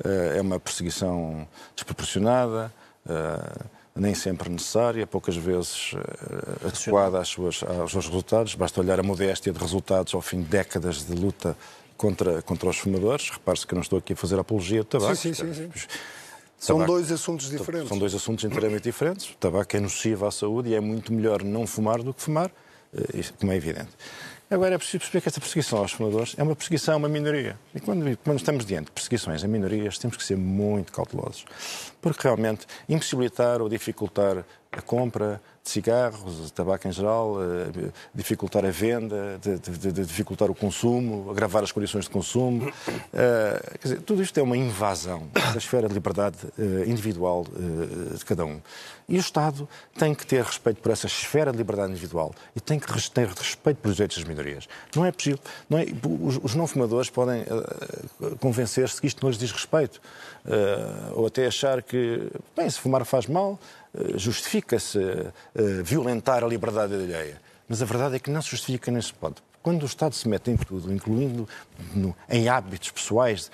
Eh, 0.04 0.38
é 0.38 0.42
uma 0.42 0.60
perseguição 0.60 1.48
desproporcionada, 1.76 2.74
eh, 3.08 3.66
nem 3.96 4.14
sempre 4.16 4.50
necessária, 4.50 5.06
poucas 5.06 5.36
vezes 5.36 5.94
eh, 5.96 6.68
adequada 6.68 7.20
às 7.20 7.28
suas, 7.28 7.62
aos 7.64 7.92
seus 7.92 8.06
resultados. 8.08 8.56
Basta 8.56 8.80
olhar 8.80 9.00
a 9.00 9.04
modéstia 9.04 9.52
de 9.52 9.60
resultados 9.60 10.14
ao 10.14 10.22
fim 10.22 10.42
de 10.42 10.48
décadas 10.48 11.06
de 11.06 11.14
luta 11.14 11.58
contra, 11.98 12.42
contra 12.42 12.70
os 12.70 12.78
fumadores. 12.78 13.30
Repare-se 13.30 13.68
que 13.68 13.74
eu 13.74 13.76
não 13.76 13.82
estou 13.84 14.00
aqui 14.00 14.14
a 14.14 14.16
fazer 14.16 14.40
apologia 14.40 14.80
do 14.82 14.86
tabaco. 14.86 15.16
Sim, 15.16 15.34
sim, 15.34 15.54
sim, 15.54 15.70
Os- 15.76 15.88
São 16.58 16.78
tabaco- 16.78 16.94
dois 16.94 17.12
assuntos 17.12 17.50
diferentes. 17.50 17.90
São 17.90 17.98
dois 17.98 18.14
assuntos 18.16 18.44
inteiramente 18.46 18.84
diferentes. 18.84 19.30
O 19.32 19.36
tabaco 19.36 19.76
é 19.76 19.80
nocivo 19.80 20.26
à 20.26 20.32
saúde 20.32 20.70
e 20.70 20.76
é 20.76 20.80
muito 20.80 21.12
melhor 21.12 21.44
não 21.44 21.66
fumar 21.68 22.02
do 22.04 22.14
que 22.14 22.22
fumar, 22.22 22.52
eh, 22.94 23.24
como 23.40 23.52
é 23.52 23.56
evidente. 23.56 23.90
Agora 24.52 24.76
é 24.76 24.78
preciso 24.78 25.00
perceber 25.00 25.22
que 25.22 25.30
esta 25.30 25.40
perseguição 25.40 25.80
aos 25.80 25.94
fumadores 25.94 26.36
é 26.38 26.44
uma 26.44 26.54
perseguição 26.54 26.96
a 26.96 26.98
uma 26.98 27.08
minoria. 27.08 27.58
E 27.74 27.80
quando, 27.80 28.18
quando 28.18 28.38
estamos 28.38 28.66
diante 28.66 28.88
de 28.88 28.92
perseguições 28.92 29.46
a 29.46 29.48
minorias, 29.48 29.98
temos 29.98 30.18
que 30.18 30.24
ser 30.26 30.36
muito 30.36 30.92
cautelosos. 30.92 31.46
Porque 32.02 32.22
realmente 32.22 32.68
impossibilitar 32.90 33.62
ou 33.62 33.70
dificultar 33.70 34.46
a 34.72 34.82
compra 34.82 35.42
de 35.64 35.70
cigarros, 35.70 36.46
de 36.46 36.54
tabaco 36.54 36.88
em 36.88 36.92
geral, 36.94 37.36
eh, 37.44 37.92
dificultar 38.16 38.66
a 38.66 38.72
venda, 38.72 39.38
de, 39.42 39.60
de- 39.60 39.92
de 39.92 40.06
dificultar 40.06 40.50
o 40.50 40.56
consumo, 40.56 41.30
agravar 41.30 41.62
as 41.62 41.72
condições 41.74 42.06
de 42.06 42.10
consumo. 42.10 42.72
eh, 43.14 43.62
quer 43.80 43.88
dizer, 43.90 44.02
tudo 44.02 44.24
isto 44.24 44.40
é 44.40 44.42
uma 44.44 44.56
invasão 44.56 45.28
da 45.34 45.58
esfera 45.58 45.88
de 45.90 45.94
liberdade 45.94 46.38
eh, 46.58 46.86
individual 46.88 47.46
de 48.18 48.24
cada 48.26 48.46
um. 48.46 48.62
E 49.10 49.18
o 49.18 49.20
Estado 49.20 49.68
tem 49.98 50.16
que 50.16 50.26
ter 50.26 50.42
respeito 50.42 50.82
por 50.82 50.90
essa 50.90 51.06
esfera 51.06 51.52
de 51.52 51.58
liberdade 51.58 51.92
individual 51.92 52.34
e 52.56 52.62
tem 52.62 52.80
que 52.80 52.88
ter 53.12 53.28
respeito 53.28 53.78
pelos 53.82 53.98
direitos 53.98 54.18
das 54.18 54.26
minorias. 54.26 54.70
Não 54.96 55.06
é 55.06 55.12
possível. 55.12 55.40
Não 55.70 55.78
é, 55.78 55.86
os, 56.24 56.40
os 56.42 56.56
não 56.56 56.66
fumadores 56.66 57.10
podem 57.10 57.44
convencer-se 58.40 59.02
que 59.02 59.08
isto 59.08 59.22
não 59.22 59.30
lhes 59.30 59.38
diz 59.38 59.52
respeito. 59.52 60.00
ou 61.14 61.28
até 61.28 61.46
achar 61.46 61.82
que, 61.84 62.32
bem, 62.56 62.70
se 62.70 62.80
fumar 62.80 63.04
faz 63.06 63.26
mal, 63.28 63.60
justifica-se 64.16 65.00
eh, 65.00 65.82
violentar 65.84 66.44
a 66.44 66.48
liberdade 66.48 66.94
alheia. 66.94 67.42
Mas 67.68 67.82
a 67.82 67.86
verdade 67.86 68.16
é 68.16 68.20
que 68.20 68.30
não 68.30 68.42
se 68.42 68.50
justifica 68.50 68.92
nem 68.92 69.02
se 69.02 69.14
pode. 69.14 69.36
Quando 69.64 69.84
o 69.84 69.86
Estado 69.86 70.16
se 70.16 70.28
mete 70.28 70.50
em 70.50 70.58
tudo, 70.58 70.92
incluindo 70.92 71.48
no- 71.94 72.16
em 72.28 72.50
hábitos 72.50 72.90
pessoais 72.90 73.52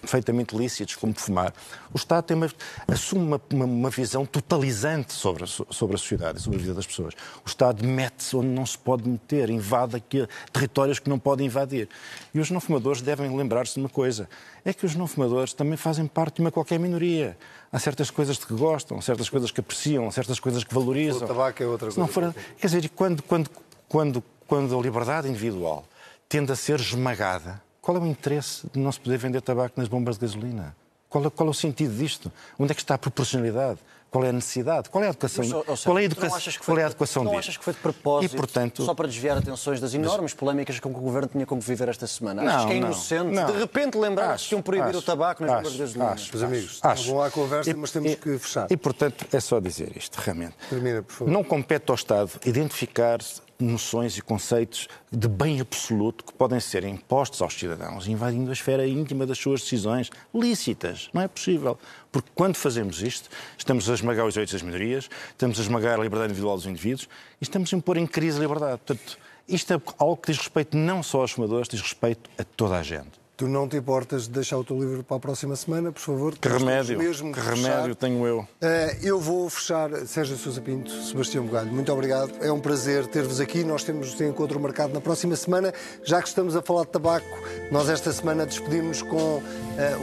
perfeitamente 0.00 0.56
lícitos, 0.56 0.96
como 0.96 1.12
fumar, 1.14 1.52
o 1.92 1.96
Estado 1.98 2.24
tem 2.24 2.36
uma, 2.36 2.48
assume 2.88 3.22
uma, 3.26 3.40
uma- 3.52 3.64
uma 3.66 3.90
visão 3.90 4.24
totalizante 4.24 5.12
sobre 5.12 5.44
a, 5.44 5.46
so- 5.46 5.66
sobre 5.70 5.96
a 5.96 5.98
sociedade 5.98 6.40
sobre 6.40 6.58
a 6.58 6.62
vida 6.62 6.74
das 6.74 6.86
pessoas. 6.86 7.12
O 7.44 7.48
Estado 7.48 7.84
mete-se 7.86 8.34
onde 8.36 8.48
não 8.48 8.64
se 8.64 8.78
pode 8.78 9.06
meter, 9.06 9.50
invade 9.50 9.96
aqui 9.96 10.26
territórios 10.52 10.98
que 10.98 11.10
não 11.10 11.18
pode 11.18 11.44
invadir. 11.44 11.88
E 12.32 12.40
os 12.40 12.50
não 12.50 12.60
fumadores 12.60 13.02
devem 13.02 13.36
lembrar-se 13.36 13.74
de 13.74 13.80
uma 13.80 13.88
coisa: 13.90 14.28
é 14.64 14.72
que 14.72 14.86
os 14.86 14.94
não 14.94 15.06
fumadores 15.06 15.52
também 15.52 15.76
fazem 15.76 16.06
parte 16.06 16.36
de 16.36 16.40
uma 16.40 16.50
qualquer 16.50 16.78
minoria. 16.78 17.36
Há 17.70 17.78
certas 17.78 18.10
coisas 18.10 18.36
de 18.38 18.46
que 18.46 18.54
gostam, 18.54 19.00
certas 19.02 19.28
coisas 19.28 19.50
que 19.50 19.60
apreciam, 19.60 20.10
certas 20.10 20.40
coisas 20.40 20.64
que 20.64 20.72
valorizam. 20.74 21.22
O 21.24 21.28
tabaco 21.28 21.62
é 21.62 21.66
outra 21.66 21.90
Se 21.90 21.98
não 21.98 22.08
coisa. 22.08 22.32
for- 22.32 22.42
quer 22.58 22.66
dizer, 22.66 22.84
e 22.84 22.88
quando, 22.88 23.22
quando, 23.22 23.50
quando, 23.88 24.24
quando 24.50 24.76
a 24.76 24.82
liberdade 24.82 25.28
individual 25.28 25.84
tende 26.28 26.50
a 26.50 26.56
ser 26.56 26.80
esmagada, 26.80 27.62
qual 27.80 27.96
é 27.96 28.00
o 28.00 28.06
interesse 28.06 28.66
de 28.72 28.80
não 28.80 28.90
se 28.90 28.98
poder 28.98 29.16
vender 29.16 29.40
tabaco 29.40 29.78
nas 29.78 29.86
bombas 29.86 30.16
de 30.18 30.22
gasolina? 30.22 30.74
Qual 31.08 31.24
é, 31.24 31.30
qual 31.30 31.46
é 31.46 31.50
o 31.50 31.54
sentido 31.54 31.94
disto? 31.96 32.32
Onde 32.58 32.72
é 32.72 32.74
que 32.74 32.80
está 32.80 32.96
a 32.96 32.98
proporcionalidade? 32.98 33.78
Qual 34.10 34.24
é 34.24 34.30
a 34.30 34.32
necessidade? 34.32 34.90
Qual 34.90 35.04
é 35.04 35.06
a 35.06 35.10
educação? 35.10 35.44
Mas, 35.44 35.52
ó, 35.52 35.62
qual 35.62 35.68
é 35.70 35.72
a, 35.72 35.76
Sérgio, 35.76 35.94
tu 35.94 35.98
educa... 36.00 36.26
não 36.28 36.34
achas 36.34 36.56
que 36.56 36.64
foi 36.64 36.74
qual 36.74 36.78
é 36.78 36.80
a 36.80 36.84
de- 36.86 36.90
adequação 36.90 37.22
Não 37.24 37.38
achas 37.38 37.56
que 37.56 37.62
foi 37.64 37.72
de 37.72 37.78
propósito, 37.78 38.34
E, 38.34 38.36
portanto, 38.36 38.84
só 38.84 38.92
para 38.92 39.06
desviar 39.06 39.38
atenções 39.38 39.80
das 39.80 39.94
enormes 39.94 40.34
polémicas 40.34 40.80
com 40.80 40.92
que 40.92 40.98
o 40.98 41.00
Governo 41.00 41.28
tinha 41.28 41.46
como 41.46 41.60
viver 41.60 41.88
esta 41.88 42.08
semana? 42.08 42.42
Não, 42.42 42.50
achas 42.50 42.64
que 42.66 42.72
é 42.72 42.80
não, 42.80 42.88
inocente 42.88 43.30
não. 43.30 43.46
de 43.46 43.52
repente 43.58 43.96
lembrar-se 43.96 44.32
Acho, 44.34 44.48
que 44.48 44.54
iam 44.56 44.62
proibir 44.62 44.88
acho, 44.88 44.98
o 44.98 45.02
tabaco 45.02 45.44
nas 45.44 45.52
bombas 45.52 45.72
de 45.74 45.82
acho, 45.82 45.92
gasolina? 45.94 46.10
acho, 46.10 46.30
Meus 46.36 46.42
amigos, 46.42 46.80
acho. 46.82 47.08
vão 47.12 47.22
à 47.22 47.30
conversa, 47.30 47.70
E- 47.70 47.74
mas 47.74 47.90
temos 47.92 48.10
e- 48.12 48.16
que 48.16 48.38
fechar. 48.38 48.66
E, 48.68 48.76
portanto, 48.76 49.26
é 49.32 49.38
só 49.40 49.60
dizer 49.60 49.96
isto, 49.96 50.16
realmente. 50.16 50.54
Termina, 50.68 51.02
por 51.04 51.12
favor. 51.12 51.30
Não 51.32 51.44
compete 51.44 51.88
ao 51.90 51.94
Estado 51.94 52.32
identificar 52.44 53.18
noções 53.64 54.16
e 54.16 54.22
conceitos 54.22 54.88
de 55.10 55.28
bem 55.28 55.60
absoluto 55.60 56.24
que 56.24 56.32
podem 56.32 56.60
ser 56.60 56.84
impostos 56.84 57.42
aos 57.42 57.54
cidadãos, 57.54 58.06
invadindo 58.08 58.50
a 58.50 58.52
esfera 58.52 58.86
íntima 58.86 59.26
das 59.26 59.38
suas 59.38 59.60
decisões 59.60 60.10
lícitas. 60.34 61.08
Não 61.12 61.22
é 61.22 61.28
possível. 61.28 61.78
Porque 62.10 62.30
quando 62.34 62.56
fazemos 62.56 63.02
isto, 63.02 63.28
estamos 63.56 63.88
a 63.88 63.94
esmagar 63.94 64.26
os 64.26 64.34
direitos 64.34 64.54
das 64.54 64.62
minorias, 64.62 65.08
estamos 65.30 65.58
a 65.58 65.62
esmagar 65.62 65.98
a 65.98 66.02
liberdade 66.02 66.32
individual 66.32 66.56
dos 66.56 66.66
indivíduos 66.66 67.08
e 67.40 67.44
estamos 67.44 67.72
a 67.72 67.76
impor 67.76 67.96
em 67.96 68.06
crise 68.06 68.38
a 68.38 68.40
liberdade. 68.40 68.80
Portanto, 68.84 69.18
isto 69.46 69.74
é 69.74 69.80
algo 69.98 70.16
que 70.16 70.32
diz 70.32 70.38
respeito 70.38 70.76
não 70.76 71.02
só 71.02 71.20
aos 71.20 71.32
fumadores, 71.32 71.68
diz 71.68 71.80
respeito 71.80 72.30
a 72.38 72.44
toda 72.44 72.78
a 72.78 72.82
gente. 72.82 73.19
Tu 73.40 73.48
não 73.48 73.66
te 73.66 73.78
importas 73.78 74.24
de 74.24 74.32
deixar 74.32 74.58
o 74.58 74.64
teu 74.64 74.78
livro 74.78 75.02
para 75.02 75.16
a 75.16 75.20
próxima 75.20 75.56
semana, 75.56 75.90
por 75.90 76.00
favor? 76.00 76.36
Que 76.36 76.46
remédio, 76.46 76.98
mesmo 76.98 77.32
que 77.32 77.40
remédio 77.40 77.94
tenho 77.94 78.26
eu. 78.26 78.46
Eh, 78.60 78.98
eu 79.02 79.18
vou 79.18 79.48
fechar, 79.48 79.90
Sérgio 80.04 80.36
Sousa 80.36 80.60
Pinto, 80.60 80.90
Sebastião 80.90 81.46
Bugalho, 81.46 81.72
muito 81.72 81.90
obrigado. 81.90 82.32
É 82.42 82.52
um 82.52 82.60
prazer 82.60 83.06
ter-vos 83.06 83.40
aqui. 83.40 83.64
Nós 83.64 83.82
temos 83.82 84.12
o 84.12 84.24
encontro 84.24 84.60
marcado 84.60 84.92
na 84.92 85.00
próxima 85.00 85.34
semana. 85.36 85.72
Já 86.04 86.20
que 86.20 86.28
estamos 86.28 86.54
a 86.54 86.60
falar 86.60 86.82
de 86.82 86.88
tabaco, 86.88 87.26
Nós 87.72 87.88
esta 87.88 88.12
semana 88.12 88.44
despedimos 88.44 89.00
com 89.00 89.16
uh, 89.16 89.42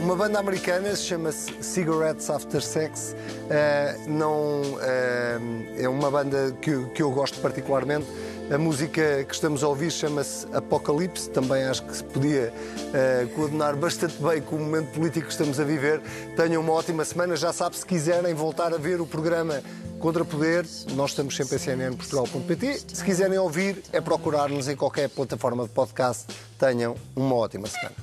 uma 0.00 0.16
banda 0.16 0.40
americana, 0.40 0.96
chama-se 0.96 1.52
Cigarettes 1.62 2.28
After 2.28 2.60
Sex. 2.60 3.14
Uh, 3.14 4.10
não, 4.10 4.62
uh, 4.62 5.78
é 5.78 5.88
uma 5.88 6.10
banda 6.10 6.56
que, 6.60 6.86
que 6.86 7.02
eu 7.04 7.12
gosto 7.12 7.38
particularmente. 7.40 8.06
A 8.50 8.56
música 8.56 9.24
que 9.24 9.34
estamos 9.34 9.62
a 9.62 9.68
ouvir 9.68 9.90
chama-se 9.90 10.46
Apocalipse, 10.54 11.28
também 11.28 11.64
acho 11.64 11.82
que 11.82 11.94
se 11.94 12.02
podia 12.02 12.50
uh, 12.50 13.28
coordenar 13.34 13.76
bastante 13.76 14.16
bem 14.22 14.40
com 14.40 14.56
o 14.56 14.60
momento 14.60 14.90
político 14.92 15.26
que 15.26 15.32
estamos 15.32 15.60
a 15.60 15.64
viver. 15.64 16.00
Tenham 16.34 16.62
uma 16.62 16.72
ótima 16.72 17.04
semana. 17.04 17.36
Já 17.36 17.52
sabe, 17.52 17.76
se 17.76 17.84
quiserem 17.84 18.32
voltar 18.32 18.72
a 18.72 18.78
ver 18.78 19.02
o 19.02 19.06
programa 19.06 19.62
Contra 20.00 20.24
Poder, 20.24 20.64
nós 20.94 21.10
estamos 21.10 21.36
sempre 21.36 21.56
em 21.56 21.58
cnnportugal.pt. 21.58 22.82
Se 22.94 23.04
quiserem 23.04 23.36
ouvir, 23.38 23.82
é 23.92 24.00
procurar-nos 24.00 24.66
em 24.66 24.76
qualquer 24.76 25.10
plataforma 25.10 25.64
de 25.64 25.68
podcast. 25.68 26.26
Tenham 26.58 26.96
uma 27.14 27.34
ótima 27.34 27.68
semana. 27.68 27.96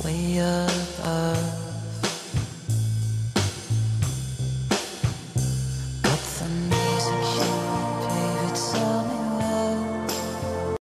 Film 0.00 1.65
secure. 7.06 7.55